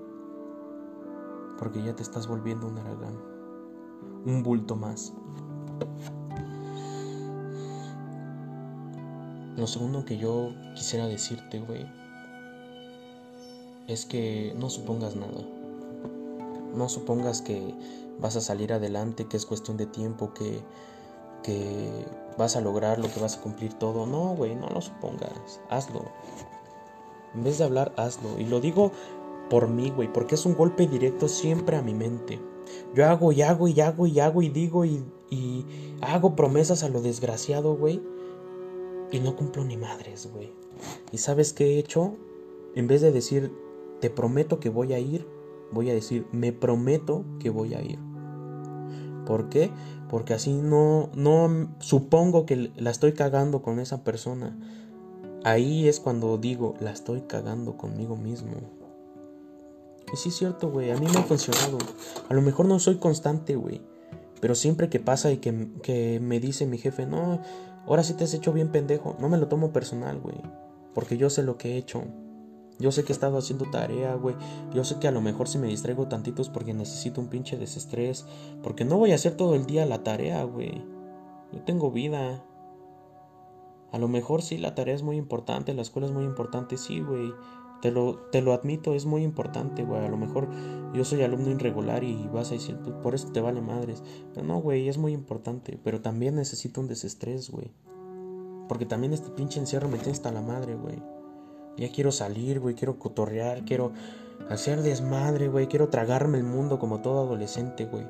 Porque 1.58 1.82
ya 1.82 1.96
te 1.96 2.02
estás 2.02 2.28
volviendo 2.28 2.68
un 2.68 2.78
aragán. 2.78 3.18
Un 4.24 4.42
bulto 4.42 4.76
más. 4.76 5.12
Lo 9.56 9.66
segundo 9.66 10.04
que 10.04 10.18
yo 10.18 10.52
quisiera 10.74 11.06
decirte, 11.06 11.60
güey, 11.60 11.86
es 13.88 14.04
que 14.04 14.54
no 14.58 14.68
supongas 14.68 15.16
nada. 15.16 15.42
No 16.74 16.88
supongas 16.90 17.40
que 17.40 17.74
vas 18.20 18.36
a 18.36 18.42
salir 18.42 18.72
adelante, 18.72 19.26
que 19.26 19.36
es 19.38 19.46
cuestión 19.46 19.78
de 19.78 19.86
tiempo, 19.86 20.34
que, 20.34 20.60
que 21.42 22.04
vas 22.36 22.56
a 22.56 22.60
lograr 22.60 22.98
lo 22.98 23.10
que 23.10 23.18
vas 23.18 23.38
a 23.38 23.40
cumplir 23.40 23.72
todo. 23.74 24.04
No, 24.06 24.34
güey, 24.34 24.54
no 24.54 24.68
lo 24.68 24.82
supongas. 24.82 25.60
Hazlo. 25.70 26.04
En 27.34 27.44
vez 27.44 27.56
de 27.56 27.64
hablar, 27.64 27.94
hazlo. 27.96 28.38
Y 28.38 28.44
lo 28.44 28.60
digo 28.60 28.92
por 29.48 29.68
mí, 29.68 29.90
güey, 29.90 30.12
porque 30.12 30.34
es 30.34 30.44
un 30.44 30.54
golpe 30.54 30.86
directo 30.86 31.28
siempre 31.28 31.76
a 31.76 31.82
mi 31.82 31.94
mente. 31.94 32.40
Yo 32.94 33.06
hago 33.06 33.32
y 33.32 33.40
hago 33.40 33.68
y 33.68 33.80
hago 33.80 34.06
y 34.06 34.20
hago 34.20 34.42
y 34.42 34.48
digo 34.50 34.84
y, 34.84 35.02
y 35.30 35.64
hago 36.02 36.36
promesas 36.36 36.82
a 36.82 36.88
lo 36.88 37.00
desgraciado, 37.00 37.74
güey. 37.74 38.02
Y 39.12 39.20
no 39.20 39.36
cumplo 39.36 39.64
ni 39.64 39.76
madres, 39.76 40.28
güey. 40.32 40.52
¿Y 41.12 41.18
sabes 41.18 41.52
qué 41.52 41.74
he 41.74 41.78
hecho? 41.78 42.16
En 42.74 42.86
vez 42.86 43.00
de 43.00 43.12
decir, 43.12 43.52
te 44.00 44.10
prometo 44.10 44.60
que 44.60 44.68
voy 44.68 44.92
a 44.92 44.98
ir, 44.98 45.26
voy 45.72 45.90
a 45.90 45.94
decir, 45.94 46.26
me 46.32 46.52
prometo 46.52 47.24
que 47.40 47.50
voy 47.50 47.74
a 47.74 47.82
ir. 47.82 47.98
¿Por 49.24 49.48
qué? 49.48 49.70
Porque 50.08 50.34
así 50.34 50.52
no, 50.54 51.10
no 51.14 51.68
supongo 51.80 52.46
que 52.46 52.70
la 52.76 52.90
estoy 52.90 53.12
cagando 53.12 53.62
con 53.62 53.80
esa 53.80 54.04
persona. 54.04 54.56
Ahí 55.44 55.88
es 55.88 56.00
cuando 56.00 56.38
digo, 56.38 56.74
la 56.80 56.90
estoy 56.90 57.22
cagando 57.22 57.76
conmigo 57.76 58.16
mismo. 58.16 58.52
Y 60.12 60.16
sí 60.16 60.28
es 60.28 60.36
cierto, 60.36 60.70
güey, 60.70 60.90
a 60.90 60.96
mí 60.96 61.06
me 61.12 61.18
ha 61.18 61.22
funcionado. 61.22 61.78
A 62.28 62.34
lo 62.34 62.42
mejor 62.42 62.66
no 62.66 62.78
soy 62.78 62.96
constante, 62.96 63.56
güey. 63.56 63.80
Pero 64.40 64.54
siempre 64.54 64.88
que 64.88 65.00
pasa 65.00 65.32
y 65.32 65.38
que, 65.38 65.68
que 65.82 66.20
me 66.20 66.38
dice 66.40 66.66
mi 66.66 66.78
jefe, 66.78 67.06
no, 67.06 67.40
ahora 67.86 68.02
sí 68.02 68.14
te 68.14 68.24
has 68.24 68.34
hecho 68.34 68.52
bien 68.52 68.70
pendejo, 68.70 69.16
no 69.18 69.28
me 69.28 69.38
lo 69.38 69.48
tomo 69.48 69.72
personal, 69.72 70.20
güey. 70.20 70.40
Porque 70.94 71.16
yo 71.16 71.30
sé 71.30 71.42
lo 71.42 71.58
que 71.58 71.74
he 71.74 71.76
hecho. 71.76 72.04
Yo 72.78 72.92
sé 72.92 73.04
que 73.04 73.12
he 73.12 73.14
estado 73.14 73.38
haciendo 73.38 73.70
tarea, 73.70 74.14
güey. 74.14 74.34
Yo 74.74 74.84
sé 74.84 74.98
que 74.98 75.08
a 75.08 75.12
lo 75.12 75.20
mejor 75.20 75.48
si 75.48 75.58
me 75.58 75.66
distraigo 75.66 76.08
tantitos 76.08 76.48
porque 76.48 76.74
necesito 76.74 77.20
un 77.20 77.28
pinche 77.28 77.56
desestrés. 77.56 78.26
Porque 78.62 78.84
no 78.84 78.98
voy 78.98 79.12
a 79.12 79.14
hacer 79.14 79.36
todo 79.36 79.54
el 79.54 79.66
día 79.66 79.86
la 79.86 80.02
tarea, 80.02 80.44
güey. 80.44 80.84
Yo 81.52 81.62
tengo 81.62 81.90
vida. 81.90 82.44
A 83.92 83.98
lo 83.98 84.08
mejor 84.08 84.42
sí 84.42 84.58
la 84.58 84.74
tarea 84.74 84.94
es 84.94 85.02
muy 85.02 85.16
importante, 85.16 85.72
la 85.72 85.82
escuela 85.82 86.06
es 86.06 86.12
muy 86.12 86.24
importante, 86.24 86.76
sí, 86.76 87.00
güey. 87.00 87.32
Te 87.82 87.90
lo, 87.90 88.16
te 88.30 88.42
lo 88.42 88.52
admito, 88.52 88.94
es 88.94 89.06
muy 89.06 89.22
importante, 89.22 89.84
güey. 89.84 90.04
A 90.04 90.08
lo 90.08 90.16
mejor 90.16 90.48
yo 90.94 91.04
soy 91.04 91.22
alumno 91.22 91.50
irregular 91.50 92.04
y 92.04 92.28
vas 92.28 92.50
a 92.50 92.54
decir, 92.54 92.76
pues, 92.82 92.94
por 93.02 93.14
eso 93.14 93.30
te 93.32 93.40
vale 93.40 93.60
madres. 93.60 94.02
Pero 94.34 94.46
no, 94.46 94.60
güey, 94.60 94.88
es 94.88 94.98
muy 94.98 95.12
importante. 95.12 95.78
Pero 95.82 96.00
también 96.00 96.36
necesito 96.36 96.80
un 96.80 96.88
desestrés, 96.88 97.50
güey. 97.50 97.70
Porque 98.68 98.86
también 98.86 99.12
este 99.12 99.30
pinche 99.30 99.60
encierro 99.60 99.88
me 99.88 99.98
tiene 99.98 100.12
hasta 100.12 100.32
la 100.32 100.40
madre, 100.40 100.74
güey. 100.74 101.02
Ya 101.76 101.92
quiero 101.92 102.10
salir, 102.10 102.58
güey, 102.60 102.74
quiero 102.74 102.98
cotorrear, 102.98 103.64
quiero 103.64 103.92
hacer 104.48 104.82
desmadre, 104.82 105.48
güey, 105.48 105.66
quiero 105.66 105.88
tragarme 105.88 106.38
el 106.38 106.44
mundo 106.44 106.78
como 106.78 107.00
todo 107.00 107.20
adolescente, 107.20 107.84
güey. 107.84 108.06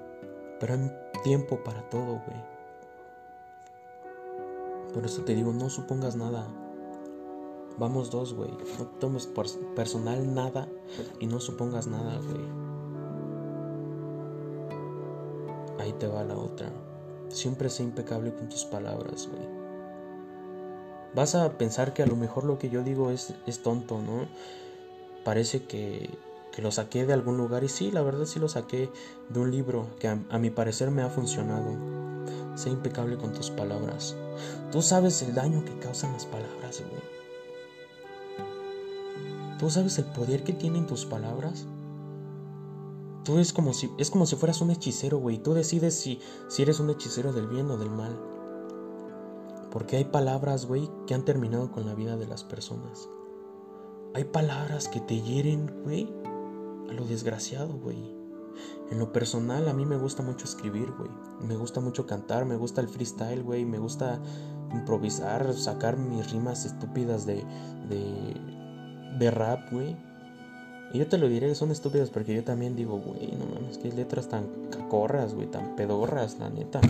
Pero 0.61 0.75
hay 0.75 0.91
tiempo 1.25 1.63
para 1.65 1.83
todo, 1.91 2.23
güey. 2.27 2.57
Por 4.95 5.05
eso 5.05 5.23
te 5.23 5.35
digo, 5.35 5.53
no 5.53 5.69
supongas 5.69 6.17
nada. 6.17 6.47
Vamos 7.79 8.11
dos, 8.11 8.35
güey. 8.35 8.51
No 8.79 8.87
tomes 8.99 9.29
personal 9.75 10.35
nada 10.35 10.69
y 11.21 11.27
no 11.27 11.41
supongas 11.41 11.87
nada, 11.87 12.19
güey. 12.19 12.67
Ahí 15.79 15.93
te 15.93 16.07
va 16.07 16.25
la 16.25 16.37
otra. 16.37 16.73
Siempre 17.29 17.69
sé 17.71 17.83
impecable 17.83 18.35
con 18.35 18.49
tus 18.49 18.65
palabras, 18.65 19.29
güey 19.31 19.67
vas 21.17 21.35
a 21.35 21.57
pensar 21.57 21.95
que 21.95 22.03
a 22.03 22.07
lo 22.07 22.15
mejor 22.15 22.45
lo 22.45 22.59
que 22.59 22.69
yo 22.69 22.83
digo 22.85 23.11
es, 23.11 23.33
es 23.47 23.63
tonto, 23.63 24.01
¿no? 24.01 24.29
Parece 25.25 25.65
que, 25.65 26.11
que, 26.53 26.61
lo 26.61 26.71
saqué 26.71 27.07
de 27.07 27.15
algún 27.15 27.39
lugar 27.39 27.65
y 27.65 27.69
sí, 27.69 27.91
la 27.91 28.03
verdad 28.03 28.27
sí 28.27 28.39
lo 28.39 28.49
saqué 28.49 28.91
de 29.31 29.41
un 29.41 29.51
libro 29.51 29.89
que 29.99 30.09
a, 30.09 30.19
a 30.29 30.39
mi 30.39 30.51
parecer 30.51 30.91
me 30.91 31.03
ha 31.03 31.09
funcionado. 31.09 31.71
Sé 32.55 32.69
impecable 32.69 33.17
con 33.17 33.33
tus 33.33 33.51
palabras. 33.51 34.15
Tú 34.71 34.83
sabes 34.83 35.23
el 35.23 35.35
daño 35.35 35.65
que 35.65 35.79
causan 35.79 36.13
las 36.13 36.27
palabras, 36.27 36.83
güey. 36.89 37.03
Tú 39.59 39.71
sabes 39.71 39.99
el 39.99 40.05
poder 40.07 40.45
que 40.45 40.53
tienen 40.53 40.87
tus 40.87 41.07
palabras. 41.07 41.67
Tú 43.25 43.39
es 43.39 43.53
como 43.53 43.73
si, 43.73 43.91
es 43.99 44.11
como 44.11 44.27
si 44.27 44.37
fueras 44.37 44.61
un 44.61 44.71
hechicero, 44.71 45.19
güey. 45.19 45.39
Tú 45.39 45.55
decides 45.55 45.95
si, 45.95 46.21
si 46.49 46.63
eres 46.63 46.79
un 46.79 46.91
hechicero 46.91 47.33
del 47.33 47.49
bien 47.49 47.71
o 47.71 47.79
del 47.79 47.91
mal. 47.91 48.17
Porque 49.71 49.97
hay 49.97 50.05
palabras, 50.05 50.67
güey, 50.67 50.91
que 51.07 51.15
han 51.15 51.25
terminado 51.25 51.73
con 51.73 51.87
la 51.87 51.95
vida 51.95 52.17
de 52.17 52.27
las 52.27 52.45
personas. 52.45 53.09
Hay 54.15 54.25
palabras 54.25 54.89
que 54.89 55.01
te 55.01 55.21
hieren, 55.21 55.83
güey, 55.85 56.09
a 56.89 56.93
lo 56.93 57.05
desgraciado, 57.05 57.75
güey. 57.75 58.17
En 58.91 58.99
lo 58.99 59.13
personal, 59.13 59.69
a 59.69 59.75
mí 59.75 59.85
me 59.85 59.97
gusta 59.97 60.23
mucho 60.23 60.45
escribir, 60.45 60.93
güey. 60.97 61.11
Me 61.41 61.57
gusta 61.57 61.81
mucho 61.81 62.07
cantar, 62.07 62.47
me 62.47 62.57
gusta 62.57 62.81
el 62.81 62.89
freestyle, 62.89 63.43
güey. 63.43 63.65
Me 63.65 63.79
gusta 63.79 64.21
improvisar, 64.73 65.53
sacar 65.55 65.99
mis 65.99 66.31
rimas 66.31 66.65
estúpidas 66.65 67.27
de, 67.27 67.45
de, 67.89 68.56
de 69.19 69.31
rap, 69.31 69.73
güey. 69.73 69.97
Y 70.93 70.99
yo 70.99 71.09
te 71.09 71.19
lo 71.19 71.29
diré, 71.29 71.55
son 71.55 71.71
estúpidas 71.71 72.11
porque 72.11 72.35
yo 72.35 72.45
también 72.45 72.77
digo, 72.77 72.99
güey, 72.99 73.33
no 73.33 73.47
mames, 73.47 73.79
que 73.79 73.91
letras 73.91 74.29
tan 74.29 74.47
cacorras, 74.71 75.35
güey, 75.35 75.49
tan 75.49 75.77
pedorras, 75.77 76.39
la 76.39 76.49
neta. 76.49 76.81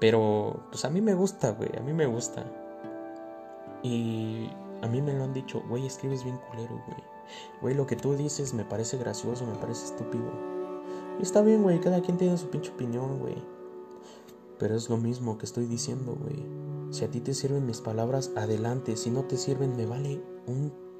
Pero, 0.00 0.66
pues 0.70 0.84
a 0.84 0.90
mí 0.90 1.00
me 1.00 1.14
gusta, 1.14 1.52
güey, 1.52 1.70
a 1.78 1.80
mí 1.80 1.92
me 1.92 2.06
gusta. 2.06 2.44
Y 3.82 4.48
a 4.82 4.88
mí 4.88 5.00
me 5.00 5.14
lo 5.14 5.24
han 5.24 5.32
dicho, 5.32 5.62
güey, 5.68 5.86
escribes 5.86 6.24
bien 6.24 6.38
culero, 6.50 6.82
güey. 6.86 7.02
Güey, 7.62 7.74
lo 7.74 7.86
que 7.86 7.96
tú 7.96 8.14
dices 8.14 8.52
me 8.52 8.64
parece 8.64 8.98
gracioso, 8.98 9.46
me 9.46 9.54
parece 9.54 9.86
estúpido. 9.86 10.30
Y 11.18 11.22
está 11.22 11.42
bien, 11.42 11.62
güey, 11.62 11.80
cada 11.80 12.02
quien 12.02 12.18
tiene 12.18 12.36
su 12.36 12.48
pinche 12.48 12.70
opinión, 12.72 13.18
güey. 13.18 13.36
Pero 14.58 14.76
es 14.76 14.88
lo 14.88 14.96
mismo 14.96 15.38
que 15.38 15.46
estoy 15.46 15.66
diciendo, 15.66 16.16
güey. 16.20 16.44
Si 16.90 17.04
a 17.04 17.10
ti 17.10 17.20
te 17.20 17.34
sirven 17.34 17.66
mis 17.66 17.80
palabras, 17.80 18.30
adelante. 18.36 18.96
Si 18.96 19.10
no 19.10 19.24
te 19.24 19.36
sirven, 19.36 19.76
me 19.76 19.86
vale 19.86 20.22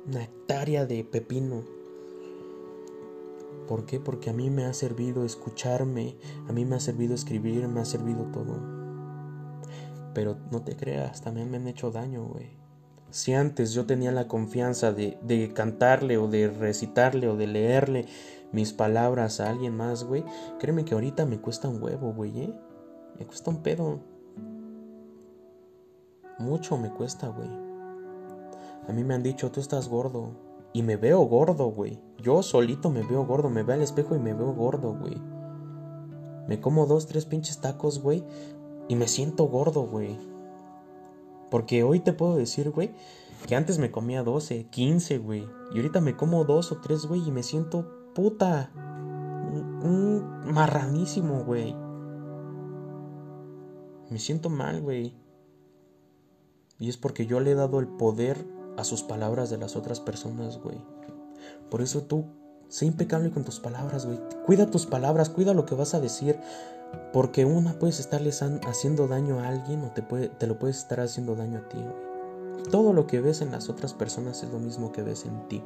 una 0.07 0.23
hectárea 0.23 0.87
de 0.87 1.05
pepino. 1.05 1.63
¿Por 3.69 3.87
qué? 3.87 3.99
Porque 4.01 4.31
a 4.31 4.33
mí 4.33 4.51
me 4.51 4.65
ha 4.65 4.75
servido 4.75 5.25
escucharme, 5.25 6.17
a 6.49 6.53
mí 6.53 6.65
me 6.65 6.77
ha 6.77 6.81
servido 6.81 7.15
escribir, 7.15 7.67
me 7.69 7.81
ha 7.81 7.85
servido 7.85 8.25
todo. 8.27 8.61
Pero 10.13 10.37
no 10.51 10.63
te 10.63 10.77
creas, 10.77 11.23
también 11.23 11.51
me 11.51 11.57
han 11.57 11.67
hecho 11.67 11.91
daño, 11.91 12.25
güey. 12.25 12.51
Si 13.11 13.33
antes 13.33 13.73
yo 13.73 13.87
tenía 13.87 14.13
la 14.13 14.29
confianza 14.29 14.93
de, 14.93 15.19
de 15.23 15.53
cantarle 15.53 16.19
o 16.19 16.29
de 16.29 16.49
recitarle 16.49 17.29
o 17.29 17.37
de 17.37 17.47
leerle 17.47 18.07
mis 18.53 18.73
palabras 18.73 19.41
a 19.41 19.51
alguien 19.51 19.77
más, 19.77 20.05
güey, 20.05 20.25
créeme 20.59 20.85
que 20.85 20.95
ahorita 20.95 21.25
me 21.25 21.41
cuesta 21.41 21.69
un 21.69 21.83
huevo, 21.83 22.13
güey, 22.13 22.41
¿eh? 22.41 22.55
Me 23.19 23.25
cuesta 23.25 23.51
un 23.51 23.63
pedo. 23.63 24.01
Mucho 26.39 26.77
me 26.77 26.91
cuesta, 26.91 27.29
güey. 27.29 27.64
A 28.89 28.93
mí 28.93 29.05
me 29.05 29.15
han 29.15 29.23
dicho, 29.23 29.51
tú 29.51 29.61
estás 29.61 29.89
gordo. 29.89 30.33
Y 30.73 30.83
me 30.83 30.97
veo 30.97 31.21
gordo, 31.23 31.67
güey. 31.67 32.01
Yo 32.19 32.43
solito 32.43 32.91
me 32.91 33.03
veo 33.03 33.25
gordo. 33.25 33.49
Me 33.49 33.63
veo 33.63 33.77
al 33.77 33.83
espejo 33.83 34.15
y 34.17 34.19
me 34.19 34.35
veo 34.35 34.53
gordo, 34.53 34.95
güey. 34.95 35.21
Me 36.49 36.61
como 36.61 36.87
dos, 36.87 37.07
tres 37.07 37.25
pinches 37.25 37.61
tacos, 37.61 38.03
güey. 38.03 38.25
Y 38.89 38.97
me 38.97 39.09
siento 39.09 39.45
gordo, 39.45 39.87
güey. 39.87 40.19
Porque 41.51 41.85
hoy 41.85 42.01
te 42.01 42.13
puedo 42.13 42.37
decir, 42.37 42.71
güey, 42.71 42.93
que 43.47 43.57
antes 43.57 43.79
me 43.79 43.91
comía 43.91 44.23
12, 44.23 44.67
15, 44.71 45.19
güey. 45.19 45.47
Y 45.73 45.77
ahorita 45.77 46.01
me 46.01 46.17
como 46.17 46.45
dos 46.45 46.73
o 46.73 46.81
tres, 46.81 47.07
güey, 47.07 47.27
y 47.27 47.31
me 47.31 47.43
siento 47.43 48.13
puta. 48.15 48.71
Un 48.75 50.53
marranísimo, 50.53 51.45
güey. 51.45 51.75
Me 54.11 54.19
siento 54.19 54.51
mal, 54.51 54.83
güey. 54.83 55.17
Y 56.79 56.89
es 56.89 56.97
porque 56.97 57.27
yo 57.27 57.41
le 57.41 57.53
he 57.53 57.55
dado 57.55 57.79
el 57.79 57.87
poder 57.87 58.45
a 58.77 58.85
sus 58.85 59.03
palabras 59.03 59.51
de 59.51 59.59
las 59.59 59.77
otras 59.77 60.01
personas, 60.01 60.59
güey. 60.59 60.79
Por 61.71 61.83
eso 61.83 62.03
tú, 62.03 62.25
sé 62.69 62.87
impecable 62.87 63.31
con 63.31 63.45
tus 63.45 63.61
palabras, 63.61 64.07
güey. 64.07 64.21
Cuida 64.47 64.71
tus 64.71 64.87
palabras, 64.87 65.31
cuida 65.31 65.55
lo 65.55 65.67
que 65.67 65.75
vas 65.75 65.95
a 65.95 66.01
decir. 66.01 66.39
Porque 67.13 67.45
una 67.45 67.79
puedes 67.79 67.99
estarle 67.99 68.31
haciendo 68.67 69.09
daño 69.09 69.41
a 69.41 69.49
alguien 69.49 69.83
o 69.83 69.91
te, 69.91 70.03
te 70.03 70.47
lo 70.47 70.59
puedes 70.59 70.79
estar 70.79 71.01
haciendo 71.01 71.35
daño 71.35 71.59
a 71.59 71.69
ti, 71.69 71.79
Todo 72.71 72.93
lo 72.93 73.07
que 73.09 73.21
ves 73.21 73.41
en 73.41 73.51
las 73.51 73.69
otras 73.69 73.95
personas 73.95 74.43
es 74.43 74.51
lo 74.51 74.61
mismo 74.61 74.93
que 74.93 75.03
ves 75.03 75.25
en 75.25 75.49
ti. 75.49 75.63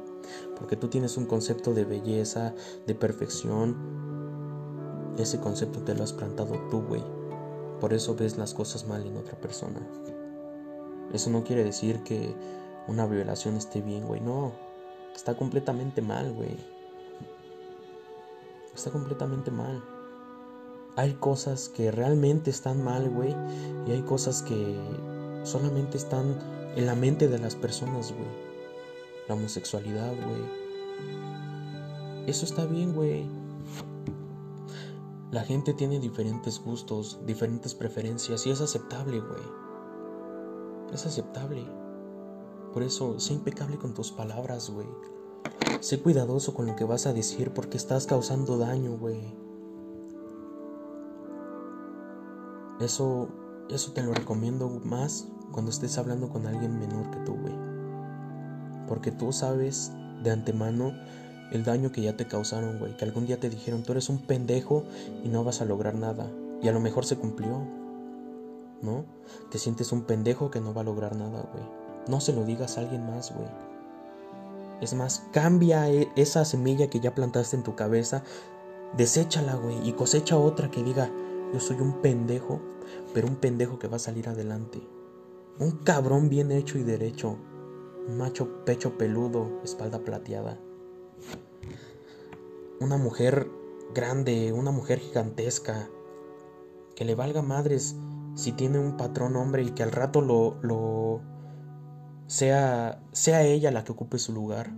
Porque 0.57 0.75
tú 0.75 0.87
tienes 0.87 1.17
un 1.17 1.25
concepto 1.25 1.73
de 1.73 1.85
belleza, 1.85 2.53
de 2.87 2.95
perfección. 2.95 3.75
Ese 5.17 5.39
concepto 5.39 5.81
te 5.81 5.93
lo 5.93 6.03
has 6.03 6.13
plantado 6.13 6.55
tú, 6.69 6.81
güey. 6.81 7.03
Por 7.79 7.93
eso 7.93 8.15
ves 8.15 8.37
las 8.37 8.53
cosas 8.53 8.87
mal 8.87 9.05
en 9.05 9.17
otra 9.17 9.39
persona. 9.39 9.79
Eso 11.13 11.29
no 11.29 11.43
quiere 11.43 11.63
decir 11.63 12.03
que 12.03 12.35
una 12.89 13.05
violación 13.05 13.55
esté 13.55 13.81
bien, 13.81 14.07
güey. 14.07 14.19
No. 14.21 14.51
Está 15.15 15.35
completamente 15.35 16.01
mal, 16.01 16.31
güey. 16.33 16.57
Está 18.73 18.91
completamente 18.91 19.51
mal 19.51 19.81
hay 20.99 21.13
cosas 21.13 21.69
que 21.69 21.91
realmente 21.91 22.49
están 22.49 22.83
mal, 22.83 23.09
güey. 23.09 23.33
Y 23.87 23.91
hay 23.91 24.01
cosas 24.01 24.41
que 24.41 24.77
solamente 25.43 25.97
están 25.97 26.37
en 26.75 26.85
la 26.85 26.95
mente 26.95 27.29
de 27.29 27.39
las 27.39 27.55
personas, 27.55 28.11
güey. 28.11 28.27
La 29.29 29.35
homosexualidad, 29.35 30.11
güey. 30.13 30.41
Eso 32.27 32.45
está 32.45 32.65
bien, 32.65 32.93
güey. 32.93 33.25
La 35.31 35.43
gente 35.43 35.73
tiene 35.73 35.99
diferentes 36.01 36.59
gustos, 36.59 37.19
diferentes 37.25 37.73
preferencias 37.75 38.45
y 38.45 38.51
es 38.51 38.59
aceptable, 38.59 39.21
güey. 39.21 39.43
Es 40.93 41.05
aceptable. 41.05 41.78
Por 42.73 42.83
eso, 42.83 43.19
sé 43.19 43.33
impecable 43.33 43.77
con 43.77 43.93
tus 43.93 44.11
palabras, 44.11 44.69
güey. 44.69 44.87
Sé 45.81 46.01
cuidadoso 46.01 46.53
con 46.53 46.67
lo 46.67 46.75
que 46.75 46.83
vas 46.83 47.05
a 47.07 47.13
decir 47.13 47.51
porque 47.51 47.77
estás 47.77 48.05
causando 48.05 48.57
daño, 48.57 48.97
güey. 48.97 49.19
Eso, 52.79 53.29
eso 53.69 53.91
te 53.93 54.03
lo 54.03 54.13
recomiendo 54.13 54.69
más 54.83 55.27
cuando 55.51 55.71
estés 55.71 55.97
hablando 55.97 56.29
con 56.29 56.47
alguien 56.47 56.79
menor 56.79 57.09
que 57.11 57.19
tú, 57.19 57.33
güey. 57.33 57.55
Porque 58.87 59.11
tú 59.11 59.31
sabes 59.31 59.91
de 60.23 60.31
antemano 60.31 60.93
el 61.51 61.63
daño 61.63 61.91
que 61.91 62.01
ya 62.01 62.15
te 62.15 62.27
causaron, 62.27 62.79
güey. 62.79 62.95
Que 62.95 63.05
algún 63.05 63.25
día 63.25 63.39
te 63.39 63.49
dijeron, 63.49 63.83
tú 63.83 63.93
eres 63.93 64.09
un 64.09 64.19
pendejo 64.19 64.83
y 65.23 65.29
no 65.29 65.43
vas 65.43 65.61
a 65.61 65.65
lograr 65.65 65.95
nada. 65.95 66.29
Y 66.61 66.67
a 66.67 66.71
lo 66.71 66.79
mejor 66.79 67.05
se 67.05 67.17
cumplió. 67.17 67.65
¿No? 68.81 69.03
Te 69.51 69.57
sientes 69.57 69.91
un 69.91 70.03
pendejo 70.03 70.51
que 70.51 70.61
no 70.61 70.73
va 70.73 70.81
a 70.81 70.85
lograr 70.85 71.15
nada, 71.15 71.49
güey. 71.51 71.78
No 72.09 72.19
se 72.19 72.33
lo 72.33 72.43
digas 72.43 72.77
a 72.77 72.81
alguien 72.81 73.05
más, 73.05 73.33
güey. 73.33 73.47
Es 74.81 74.95
más, 74.95 75.23
cambia 75.31 75.89
e, 75.91 76.11
esa 76.15 76.43
semilla 76.43 76.89
que 76.89 76.99
ya 76.99 77.13
plantaste 77.13 77.55
en 77.55 77.63
tu 77.63 77.75
cabeza, 77.75 78.23
deséchala, 78.97 79.55
güey, 79.55 79.87
y 79.87 79.93
cosecha 79.93 80.37
otra 80.37 80.71
que 80.71 80.83
diga, 80.83 81.11
yo 81.53 81.59
soy 81.59 81.79
un 81.79 82.01
pendejo, 82.01 82.61
pero 83.13 83.27
un 83.27 83.35
pendejo 83.35 83.77
que 83.77 83.87
va 83.87 83.97
a 83.97 83.99
salir 83.99 84.27
adelante. 84.27 84.81
Un 85.59 85.71
cabrón 85.83 86.29
bien 86.29 86.51
hecho 86.51 86.79
y 86.79 86.83
derecho. 86.83 87.37
Un 88.07 88.17
macho 88.17 88.65
pecho 88.65 88.97
peludo, 88.97 89.59
espalda 89.63 89.99
plateada. 89.99 90.57
Una 92.79 92.97
mujer 92.97 93.51
grande, 93.93 94.51
una 94.51 94.71
mujer 94.71 94.99
gigantesca. 94.99 95.89
Que 96.95 97.05
le 97.05 97.13
valga 97.13 97.41
madres 97.41 97.95
si 98.35 98.53
tiene 98.53 98.79
un 98.79 98.97
patrón 98.97 99.35
hombre 99.35 99.63
y 99.63 99.71
que 99.71 99.83
al 99.83 99.91
rato 99.91 100.21
lo, 100.21 100.55
lo 100.61 101.21
sea, 102.29 103.01
sea 103.11 103.41
ella 103.41 103.71
la 103.71 103.83
que 103.83 103.91
ocupe 103.91 104.19
su 104.19 104.31
lugar. 104.31 104.71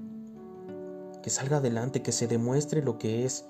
Que 1.22 1.30
salga 1.30 1.58
adelante, 1.58 2.02
que 2.02 2.14
se 2.14 2.28
demuestre 2.28 2.82
lo 2.82 2.98
que 2.98 3.26
es. 3.26 3.46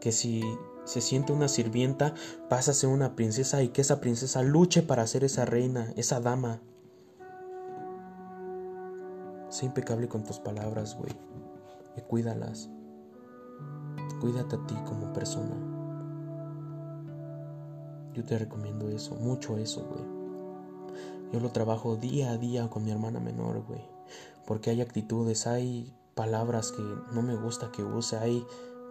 Que 0.00 0.10
si 0.10 0.42
se 0.84 1.02
siente 1.02 1.34
una 1.34 1.48
sirvienta, 1.48 2.14
pasa 2.48 2.70
a 2.70 2.74
ser 2.74 2.88
una 2.88 3.14
princesa 3.14 3.62
y 3.62 3.68
que 3.68 3.82
esa 3.82 4.00
princesa 4.00 4.42
luche 4.42 4.82
para 4.82 5.06
ser 5.06 5.22
esa 5.22 5.44
reina, 5.44 5.92
esa 5.96 6.18
dama. 6.20 6.60
Sé 9.50 9.66
impecable 9.66 10.08
con 10.08 10.24
tus 10.24 10.40
palabras, 10.40 10.96
güey. 10.96 11.12
Y 11.96 12.00
cuídalas. 12.00 12.70
Cuídate 14.20 14.56
a 14.56 14.66
ti 14.66 14.74
como 14.86 15.12
persona. 15.12 15.56
Yo 18.14 18.24
te 18.24 18.38
recomiendo 18.38 18.88
eso, 18.88 19.14
mucho 19.16 19.58
eso, 19.58 19.86
güey. 19.86 20.19
Yo 21.32 21.40
lo 21.40 21.50
trabajo 21.50 21.96
día 21.96 22.32
a 22.32 22.38
día 22.38 22.68
con 22.68 22.84
mi 22.84 22.90
hermana 22.90 23.20
menor, 23.20 23.62
güey. 23.66 23.82
Porque 24.46 24.70
hay 24.70 24.80
actitudes, 24.80 25.46
hay 25.46 25.94
palabras 26.14 26.72
que 26.72 26.82
no 27.12 27.22
me 27.22 27.36
gusta 27.36 27.70
que 27.70 27.84
use, 27.84 28.16
hay 28.16 28.44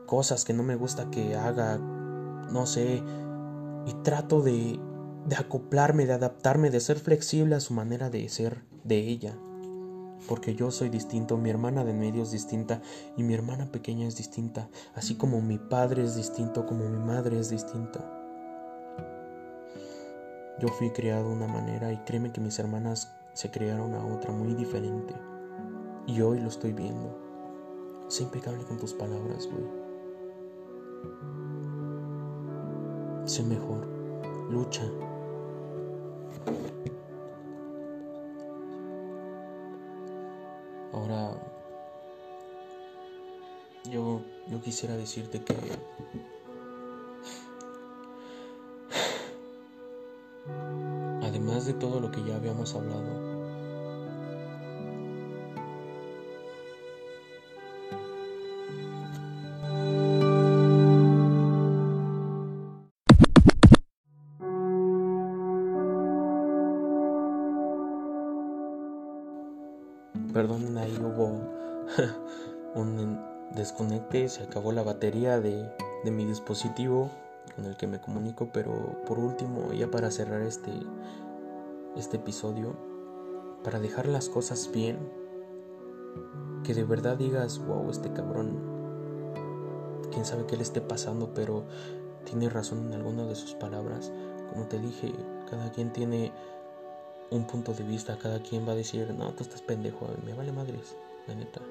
cosas 0.06 0.46
que 0.46 0.54
no 0.54 0.64
me 0.64 0.76
gusta 0.76 1.12
que 1.12 1.36
haga, 1.36 1.78
no 1.78 2.66
sé, 2.66 3.04
y 3.86 3.94
trato 4.04 4.42
de, 4.42 4.80
de 5.28 5.36
acoplarme, 5.36 6.06
de 6.06 6.14
adaptarme, 6.14 6.70
de 6.70 6.80
ser 6.80 6.98
flexible 6.98 7.56
a 7.56 7.60
su 7.60 7.74
manera 7.74 8.10
de 8.10 8.28
ser 8.30 8.64
de 8.84 8.98
ella. 8.98 9.38
Porque 10.28 10.56
yo 10.56 10.72
soy 10.72 10.90
distinto, 10.90 11.38
mi 11.38 11.50
hermana 11.50 11.84
de 11.84 11.94
medio 11.94 12.24
es 12.24 12.32
distinta 12.32 12.82
y 13.18 13.24
mi 13.24 13.34
hermana 13.34 13.72
pequeña 13.72 14.08
es 14.08 14.18
distinta, 14.18 14.70
así 14.96 15.16
como 15.16 15.42
mi 15.42 15.58
padre 15.58 16.04
es 16.04 16.16
distinto, 16.16 16.66
como 16.66 16.90
mi 16.90 16.98
madre 16.98 17.40
es 17.40 17.50
distinta. 17.50 18.19
Yo 20.60 20.68
fui 20.68 20.90
criado 20.92 21.30
de 21.30 21.36
una 21.36 21.48
manera 21.48 21.94
y 21.94 21.98
créeme 22.00 22.34
que 22.34 22.42
mis 22.42 22.60
hermanas 22.60 23.16
se 23.32 23.50
criaron 23.50 23.94
a 23.94 24.06
otra 24.06 24.34
muy 24.34 24.54
diferente. 24.56 25.16
Y 26.06 26.20
hoy 26.20 26.42
lo 26.42 26.50
estoy 26.50 26.74
viendo. 26.74 27.18
Sé 28.10 28.24
impecable 28.24 28.66
con 28.66 28.78
tus 28.78 28.94
palabras, 28.94 29.48
güey. 29.48 29.64
Sé 33.26 33.44
mejor. 33.44 33.88
Lucha. 34.50 34.84
Ahora, 40.92 41.42
yo, 43.90 44.22
yo 44.48 44.62
quisiera 44.62 44.98
decirte 44.98 45.42
que 45.42 45.56
que 52.12 52.24
ya 52.24 52.36
habíamos 52.36 52.76
hablado, 52.76 53.30
Perdonen, 70.34 70.78
ahí 70.78 70.96
hubo 71.02 71.42
un 72.76 73.20
desconecte, 73.56 74.30
se 74.30 74.44
acabó 74.44 74.72
la 74.72 74.84
batería 74.84 75.40
de, 75.40 75.70
de, 76.04 76.12
mi 76.12 76.24
dispositivo 76.26 77.10
con 77.56 77.66
el 77.66 77.76
que 77.76 77.88
me 77.88 78.00
comunico, 78.00 78.50
pero 78.54 79.02
por 79.06 79.20
último, 79.20 79.74
ya 79.74 79.90
para 79.90 80.12
cerrar 80.12 80.42
este, 80.42 80.72
este 82.00 82.18
episodio, 82.18 82.76
para 83.64 83.80
dejar 83.80 84.08
las 84.08 84.30
cosas 84.30 84.72
bien, 84.74 84.98
que 86.64 86.74
de 86.74 86.84
verdad 86.84 87.18
digas, 87.18 87.60
wow, 87.66 87.90
este 87.90 88.12
cabrón, 88.14 88.60
quién 90.12 90.26
sabe 90.26 90.46
qué 90.46 90.58
le 90.58 90.64
esté 90.64 90.82
pasando, 90.82 91.34
pero 91.34 91.66
tiene 92.26 92.50
razón 92.50 92.88
en 92.88 92.94
alguna 92.94 93.26
de 93.26 93.36
sus 93.36 93.54
palabras. 93.54 94.12
Como 94.52 94.66
te 94.68 94.80
dije, 94.80 95.14
cada 95.50 95.72
quien 95.72 95.94
tiene 95.94 96.32
un 97.32 97.46
punto 97.46 97.74
de 97.74 97.84
vista, 97.84 98.18
cada 98.18 98.42
quien 98.42 98.68
va 98.68 98.74
a 98.74 98.76
decir, 98.76 99.14
no, 99.14 99.34
tú 99.34 99.44
estás 99.44 99.62
pendejo, 99.62 100.08
me 100.26 100.34
vale 100.34 100.52
madres, 100.52 100.96
la 101.28 101.36
neta. 101.36 101.62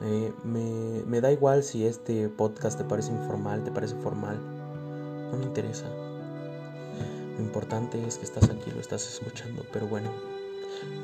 Me, 0.00 1.02
me, 1.04 1.20
da 1.20 1.30
igual 1.30 1.62
si 1.62 1.84
este 1.84 2.28
podcast 2.30 2.78
te 2.78 2.84
parece 2.84 3.12
informal, 3.12 3.64
te 3.64 3.70
parece 3.70 3.94
formal, 3.96 4.38
no 5.30 5.36
me 5.36 5.44
interesa. 5.44 5.86
Lo 7.36 7.44
importante 7.44 8.06
es 8.06 8.18
que 8.18 8.24
estás 8.24 8.50
aquí, 8.50 8.70
lo 8.70 8.80
estás 8.80 9.08
escuchando, 9.08 9.64
pero 9.72 9.86
bueno, 9.86 10.10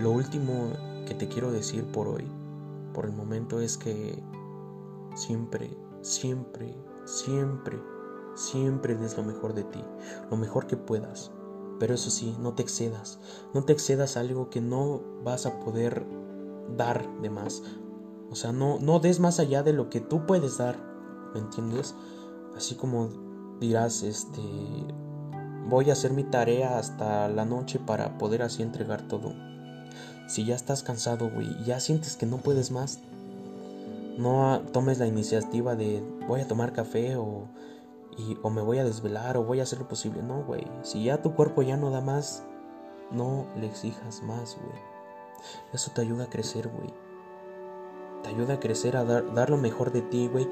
lo 0.01 0.11
último 0.11 0.73
que 1.07 1.15
te 1.15 1.29
quiero 1.29 1.51
decir 1.51 1.85
por 1.85 2.09
hoy, 2.09 2.27
por 2.93 3.07
el 3.07 3.13
momento, 3.13 3.61
es 3.61 3.77
que 3.77 4.23
siempre, 5.15 5.77
siempre, 6.03 6.75
siempre, 7.05 7.79
siempre 8.35 8.95
des 8.97 9.17
lo 9.17 9.23
mejor 9.23 9.55
de 9.55 9.65
ti, 9.65 9.83
lo 10.31 10.37
mejor 10.37 10.67
que 10.67 10.77
puedas 10.77 11.31
pero 11.79 11.95
eso 11.95 12.11
sí, 12.11 12.37
no 12.41 12.55
te 12.55 12.63
excedas. 12.63 13.19
No 13.55 13.65
te 13.65 13.73
excedas 13.73 14.17
a 14.17 14.21
algo 14.21 14.51
que 14.51 14.61
no 14.61 15.03
vas 15.23 15.47
a 15.47 15.61
poder 15.61 16.07
dar 16.77 17.07
de 17.21 17.31
más. 17.31 17.63
O 18.31 18.35
sea, 18.35 18.53
no, 18.53 18.79
no 18.81 18.99
des 18.99 19.21
más 19.21 19.39
allá 19.41 19.63
de 19.63 19.73
lo 19.73 19.91
que 19.91 20.01
tú 20.01 20.27
puedes 20.27 20.59
dar. 20.59 20.77
¿Me 21.35 21.41
entiendes? 21.41 21.95
Así 22.57 22.75
como 22.75 23.11
dirás, 23.61 24.03
este, 24.03 24.41
voy 25.69 25.91
a 25.91 25.95
hacer 25.95 26.13
mi 26.13 26.25
tarea 26.25 26.79
hasta 26.79 27.29
la 27.29 27.45
noche 27.45 27.79
para 27.79 28.19
poder 28.19 28.43
así 28.43 28.63
entregar 28.63 29.03
todo. 29.03 29.35
Si 30.29 30.45
ya 30.45 30.55
estás 30.55 30.83
cansado, 30.83 31.31
güey, 31.31 31.49
ya 31.65 31.81
sientes 31.81 32.17
que 32.17 32.27
no 32.27 32.39
puedes 32.39 32.71
más, 32.71 33.01
no 34.19 34.63
tomes 34.73 34.99
la 34.99 35.07
iniciativa 35.07 35.77
de 35.77 36.03
voy 36.27 36.41
a 36.41 36.49
tomar 36.49 36.73
café 36.73 37.17
o 37.17 37.49
o 38.43 38.51
me 38.51 38.63
voy 38.63 38.79
a 38.79 38.85
desvelar 38.85 39.37
o 39.37 39.45
voy 39.45 39.61
a 39.61 39.65
hacer 39.65 39.79
lo 39.79 39.89
posible. 39.89 40.23
No, 40.23 40.43
güey. 40.43 40.67
Si 40.83 41.05
ya 41.05 41.23
tu 41.23 41.35
cuerpo 41.35 41.63
ya 41.63 41.77
no 41.77 41.91
da 41.91 42.01
más, 42.01 42.43
no 43.11 43.47
le 43.57 43.67
exijas 43.67 44.23
más, 44.23 44.57
güey. 44.57 44.81
Eso 45.73 45.91
te 45.95 46.01
ayuda 46.01 46.25
a 46.25 46.31
crecer, 46.31 46.69
güey. 46.69 46.93
Te 48.23 48.31
ayuda 48.31 48.55
a 48.55 48.61
crecer, 48.61 48.97
a 48.97 49.05
dar, 49.05 49.35
dar 49.35 49.51
lo 49.51 49.59
mejor 49.59 49.93
de 49.93 50.03
ti, 50.03 50.29
güey. 50.29 50.49